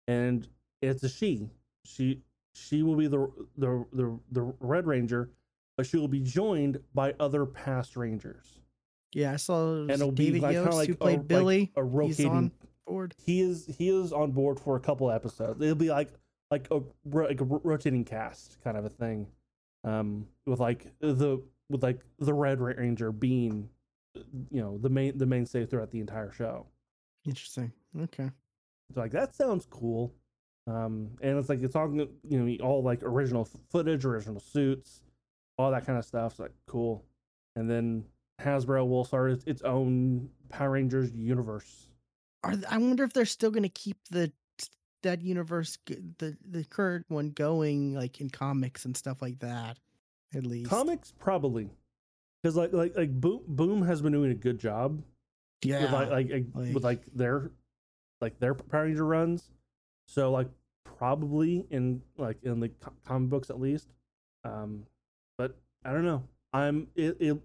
and 0.07 0.47
it's 0.81 1.03
a 1.03 1.09
she. 1.09 1.49
She 1.85 2.21
she 2.53 2.83
will 2.83 2.95
be 2.95 3.07
the 3.07 3.27
the 3.57 3.85
the 3.93 4.19
the 4.31 4.41
Red 4.59 4.87
Ranger, 4.87 5.29
but 5.77 5.85
she 5.85 5.97
will 5.97 6.07
be 6.07 6.19
joined 6.19 6.79
by 6.93 7.13
other 7.19 7.45
past 7.45 7.95
Rangers. 7.97 8.59
Yeah, 9.13 9.33
I 9.33 9.35
saw 9.37 9.75
And 9.81 9.91
it'll 9.91 10.11
be 10.11 10.25
David 10.25 10.41
like 10.41 10.53
Yost 10.53 10.71
like 10.77 10.87
who 10.89 10.93
a- 10.93 10.97
played 10.97 11.17
like 11.19 11.27
Billy. 11.27 11.71
a 11.75 11.81
He's 11.81 11.91
rotating. 11.91 12.31
on 12.31 12.51
board. 12.87 13.13
He 13.23 13.41
is 13.41 13.65
he 13.77 13.89
is 13.89 14.11
on 14.13 14.31
board 14.31 14.59
for 14.59 14.75
a 14.75 14.79
couple 14.79 15.09
episodes. 15.11 15.61
It'll 15.61 15.75
be 15.75 15.89
like 15.89 16.09
like 16.51 16.67
a 16.71 16.81
like 17.05 17.41
a 17.41 17.43
rotating 17.45 18.03
cast 18.05 18.57
kind 18.63 18.77
of 18.77 18.85
a 18.85 18.89
thing, 18.89 19.27
um, 19.85 20.27
with 20.45 20.59
like 20.59 20.87
the 20.99 21.41
with 21.69 21.83
like 21.83 22.01
the 22.19 22.33
Red 22.33 22.59
Ranger 22.59 23.11
being, 23.11 23.69
you 24.51 24.61
know, 24.61 24.77
the 24.79 24.89
main 24.89 25.17
the 25.17 25.25
mainstay 25.25 25.65
throughout 25.65 25.91
the 25.91 25.99
entire 25.99 26.31
show. 26.31 26.65
Interesting. 27.25 27.71
Okay. 28.01 28.29
So 28.93 29.01
like 29.01 29.11
that 29.11 29.35
sounds 29.35 29.65
cool. 29.69 30.13
Um, 30.67 31.11
and 31.21 31.37
it's 31.37 31.47
like 31.47 31.61
it's 31.61 31.75
all 31.75 31.93
you 31.95 32.09
know, 32.29 32.65
all 32.65 32.83
like 32.83 33.03
original 33.03 33.47
footage, 33.69 34.03
original 34.05 34.39
suits, 34.39 35.01
all 35.57 35.71
that 35.71 35.85
kind 35.85 35.97
of 35.97 36.05
stuff. 36.05 36.33
It's 36.33 36.39
like 36.39 36.53
cool. 36.67 37.05
And 37.55 37.69
then 37.69 38.03
Hasbro 38.41 38.87
will 38.87 39.05
start 39.05 39.43
its, 39.45 39.61
own 39.61 40.29
Power 40.49 40.71
Rangers 40.71 41.11
universe. 41.13 41.87
Are 42.43 42.51
th- 42.51 42.65
I 42.69 42.77
wonder 42.77 43.03
if 43.03 43.13
they're 43.13 43.25
still 43.25 43.51
going 43.51 43.63
to 43.63 43.69
keep 43.69 43.97
the 44.11 44.31
that 45.05 45.21
universe, 45.21 45.77
the 45.87 46.37
the 46.49 46.63
current 46.65 47.05
one 47.07 47.29
going, 47.29 47.93
like 47.95 48.19
in 48.21 48.29
comics 48.29 48.85
and 48.85 48.95
stuff 48.95 49.21
like 49.21 49.39
that. 49.39 49.77
At 50.35 50.45
least 50.45 50.69
Comics 50.69 51.13
probably, 51.17 51.69
because 52.43 52.55
like 52.57 52.73
like 52.73 52.95
like 52.97 53.11
Boom 53.11 53.41
Boom 53.47 53.81
has 53.83 54.01
been 54.01 54.11
doing 54.11 54.31
a 54.31 54.35
good 54.35 54.59
job 54.59 55.01
Yeah. 55.63 55.83
with 55.83 55.91
like, 55.93 56.09
like, 56.09 56.45
like 56.53 56.73
with 56.73 56.83
like 56.83 57.01
their 57.13 57.51
like 58.19 58.39
their 58.39 58.53
Power 58.53 58.83
Ranger 58.83 59.05
runs. 59.05 59.49
So 60.07 60.31
like 60.31 60.49
probably 60.83 61.65
in 61.69 62.01
like 62.17 62.37
in 62.43 62.59
the 62.59 62.69
comic 63.05 63.29
books 63.29 63.49
at 63.49 63.59
least. 63.59 63.93
Um, 64.43 64.85
but 65.37 65.57
I 65.85 65.91
don't 65.93 66.05
know. 66.05 66.23
I'm 66.53 66.87
it, 66.95 67.17
it 67.19 67.37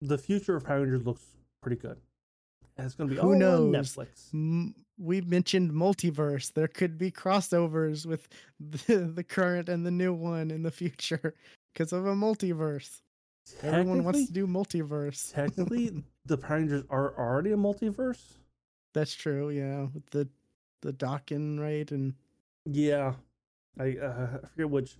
the 0.00 0.16
future 0.18 0.56
of 0.56 0.64
Power 0.64 0.80
Rangers 0.80 1.04
looks 1.04 1.24
pretty 1.60 1.76
good. 1.76 1.98
And 2.80 2.86
it's 2.86 2.94
gonna 2.94 3.10
be 3.10 3.16
Who 3.16 3.22
all 3.22 3.32
on 3.32 3.38
knows? 3.38 3.74
Netflix. 3.74 4.32
M- 4.32 4.74
we 4.98 5.20
mentioned 5.20 5.70
multiverse. 5.70 6.50
There 6.54 6.66
could 6.66 6.96
be 6.96 7.10
crossovers 7.10 8.06
with 8.06 8.26
the, 8.60 9.12
the 9.14 9.22
current 9.22 9.68
and 9.68 9.84
the 9.84 9.90
new 9.90 10.14
one 10.14 10.50
in 10.50 10.62
the 10.62 10.70
future 10.70 11.34
because 11.74 11.92
of 11.92 12.06
a 12.06 12.14
multiverse. 12.14 13.02
Everyone 13.62 14.02
wants 14.02 14.26
to 14.26 14.32
do 14.32 14.46
multiverse. 14.46 15.30
Technically, 15.34 16.02
the 16.24 16.38
Power 16.38 16.56
Rangers 16.56 16.84
are 16.88 17.14
already 17.18 17.52
a 17.52 17.56
multiverse. 17.56 18.22
That's 18.94 19.14
true. 19.14 19.50
Yeah, 19.50 19.88
with 19.92 20.08
the 20.10 20.26
the 20.80 20.94
Dawkin 20.94 21.60
right 21.60 21.90
and 21.92 22.14
Yeah, 22.64 23.12
I 23.78 23.98
uh, 23.98 24.38
I 24.42 24.46
forget 24.46 24.70
which. 24.70 24.96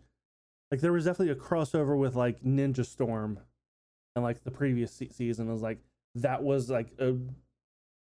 Like 0.71 0.81
there 0.83 0.93
was 0.93 1.07
definitely 1.07 1.33
a 1.33 1.37
crossover 1.37 1.99
with 1.99 2.15
like 2.15 2.43
Ninja 2.43 2.85
Storm, 2.85 3.39
and 4.15 4.23
like 4.23 4.45
the 4.45 4.51
previous 4.51 4.93
se- 4.93 5.13
season 5.13 5.51
was 5.51 5.63
like 5.63 5.79
that 6.17 6.43
was 6.43 6.69
like 6.69 6.93
a 6.99 7.17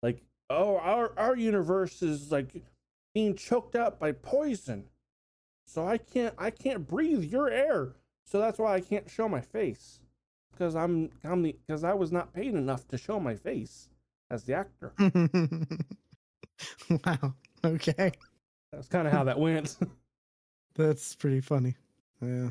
like 0.04 0.22
oh 0.52 0.78
our 0.78 1.14
our 1.18 1.36
universe 1.36 2.04
is 2.04 2.32
like 2.32 2.64
being 3.16 3.36
choked 3.36 3.76
out 3.76 4.00
by 4.00 4.12
poison, 4.12 4.84
so 5.66 5.88
I 5.88 5.98
can't 5.98 6.36
I 6.38 6.52
can't 6.52 6.88
breathe 6.88 7.24
your 7.24 7.50
air, 7.50 7.94
so 8.26 8.40
that's 8.40 8.60
why 8.60 8.76
I 8.76 8.82
can't 8.82 9.10
show 9.10 9.28
my 9.28 9.42
face 9.42 10.02
because 10.52 10.76
I'm 10.76 11.10
I'm 11.24 11.42
the 11.42 11.56
because 11.66 11.84
I 11.84 11.94
was 11.94 12.12
not 12.12 12.34
paid 12.34 12.54
enough 12.54 12.88
to 12.90 12.98
show 12.98 13.20
my 13.20 13.36
face 13.36 13.90
as 14.30 14.44
the 14.44 14.54
actor. 14.54 14.94
wow. 16.90 17.34
Okay, 17.66 18.12
That's 18.72 18.88
kind 18.90 19.08
of 19.08 19.14
how 19.14 19.24
that 19.24 19.40
went. 19.40 19.78
that's 20.76 21.16
pretty 21.16 21.40
funny. 21.40 21.76
Yeah, 22.22 22.50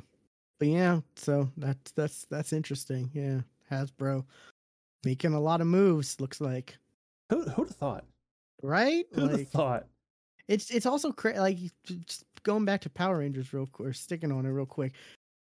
but 0.59 0.69
yeah. 0.69 1.01
So 1.17 1.51
that's 1.57 1.93
that's 1.93 2.27
that's 2.31 2.53
interesting. 2.53 3.11
Yeah, 3.13 3.41
Hasbro 3.71 4.25
making 5.05 5.35
a 5.35 5.41
lot 5.41 5.61
of 5.61 5.67
moves. 5.67 6.21
Looks 6.21 6.41
like 6.41 6.79
Who 7.33 7.43
who'd 7.45 7.69
have 7.69 7.77
thought? 7.77 8.05
right. 8.63 9.07
Who'd 9.15 9.31
have 9.31 9.49
thought? 9.49 9.87
it's 10.49 10.71
it's 10.71 10.85
also 10.87 11.13
cra- 11.13 11.41
like 11.41 11.59
just 11.87 12.25
going 12.43 12.65
back 12.67 12.83
to 12.83 12.91
Power 12.91 13.19
Rangers 13.19 13.53
real 13.55 13.67
quick, 13.67 13.89
or 13.89 13.93
sticking 13.95 14.31
on 14.31 14.45
it 14.45 14.51
real 14.51 14.67
quick. 14.67 14.93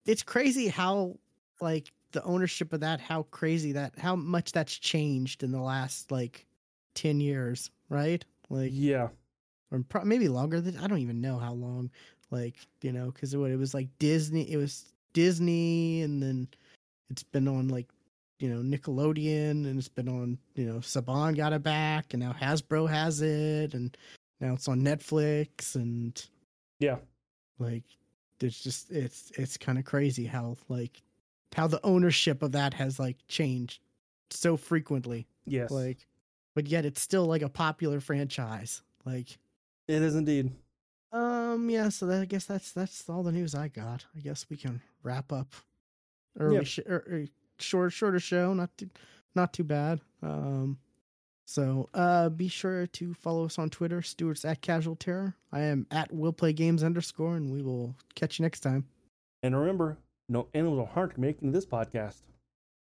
It's 0.06 0.22
crazy 0.22 0.68
how 0.68 1.16
like 1.60 1.90
the 2.12 2.22
ownership 2.22 2.72
of 2.72 2.80
that, 2.80 3.00
how 3.00 3.24
crazy 3.30 3.72
that, 3.72 3.98
how 3.98 4.14
much 4.14 4.52
that's 4.52 4.76
changed 4.78 5.42
in 5.42 5.50
the 5.50 5.60
last 5.60 6.12
like 6.12 6.46
ten 6.94 7.20
years, 7.20 7.70
right? 7.88 8.24
Like 8.48 8.70
Yeah. 8.72 9.08
or 9.72 9.82
pro- 9.88 10.04
maybe 10.04 10.28
longer 10.28 10.60
than 10.60 10.76
I 10.76 10.86
don't 10.86 10.98
even 11.00 11.20
know 11.20 11.38
how 11.38 11.52
long. 11.52 11.90
Like 12.30 12.54
you 12.82 12.92
know, 12.92 13.06
because 13.06 13.34
what 13.36 13.50
it 13.50 13.58
was 13.58 13.74
like 13.74 13.88
Disney, 13.98 14.50
it 14.50 14.56
was 14.56 14.92
Disney, 15.14 16.02
and 16.02 16.22
then 16.22 16.46
it's 17.10 17.24
been 17.24 17.48
on 17.48 17.66
like 17.68 17.88
you 18.42 18.48
know 18.52 18.60
Nickelodeon, 18.60 19.50
and 19.66 19.78
it's 19.78 19.88
been 19.88 20.08
on 20.08 20.36
you 20.56 20.66
know 20.66 20.80
Saban 20.80 21.36
got 21.36 21.52
it 21.52 21.62
back, 21.62 22.12
and 22.12 22.20
now 22.22 22.32
Hasbro 22.32 22.88
has 22.90 23.22
it, 23.22 23.72
and 23.72 23.96
now 24.40 24.52
it's 24.54 24.66
on 24.68 24.80
Netflix, 24.82 25.76
and 25.76 26.20
Yeah. 26.80 26.96
like 27.60 27.84
it's 28.40 28.60
just 28.60 28.90
it's 28.90 29.30
it's 29.38 29.56
kind 29.56 29.78
of 29.78 29.84
crazy 29.84 30.26
how 30.26 30.56
like 30.68 31.00
how 31.54 31.68
the 31.68 31.80
ownership 31.84 32.42
of 32.42 32.50
that 32.52 32.74
has 32.74 32.98
like 32.98 33.16
changed 33.28 33.80
so 34.30 34.56
frequently 34.56 35.28
Yes. 35.46 35.70
like 35.70 36.08
but 36.56 36.66
yet 36.66 36.84
it's 36.84 37.00
still 37.00 37.26
like 37.26 37.42
a 37.42 37.48
popular 37.48 38.00
franchise 38.00 38.82
like 39.04 39.38
it 39.86 40.02
is 40.02 40.16
indeed. 40.16 40.50
um 41.12 41.70
yeah 41.70 41.88
so 41.90 42.06
that, 42.06 42.22
i 42.22 42.24
guess 42.24 42.46
that's 42.46 42.72
that's 42.72 43.08
all 43.08 43.22
the 43.22 43.30
news 43.30 43.54
i 43.54 43.68
got 43.68 44.04
i 44.16 44.20
guess 44.20 44.46
we 44.50 44.56
can 44.56 44.80
wrap 45.04 45.30
up 45.32 45.54
early 46.40 46.56
Yeah. 46.56 46.62
sh- 46.64 46.78
er, 46.88 47.04
er, 47.08 47.24
short 47.62 47.92
shorter 47.92 48.20
show 48.20 48.54
not 48.54 48.76
too 48.76 48.90
not 49.34 49.52
too 49.52 49.64
bad. 49.64 50.00
Um 50.22 50.78
so 51.46 51.88
uh 51.94 52.28
be 52.28 52.48
sure 52.48 52.86
to 52.86 53.14
follow 53.14 53.44
us 53.44 53.58
on 53.58 53.68
twitter 53.68 54.00
stewart's 54.00 54.44
at 54.44 54.60
casual 54.60 54.96
terror. 54.96 55.34
I 55.52 55.60
am 55.62 55.86
at 55.90 56.12
will 56.12 56.32
play 56.32 56.52
games 56.52 56.82
underscore 56.82 57.36
and 57.36 57.50
we 57.50 57.62
will 57.62 57.94
catch 58.14 58.38
you 58.38 58.44
next 58.44 58.60
time. 58.60 58.86
And 59.42 59.58
remember, 59.58 59.98
no 60.28 60.48
animals 60.54 60.80
are 60.80 60.92
harmed 60.94 61.18
making 61.18 61.52
this 61.52 61.66
podcast. 61.66 62.22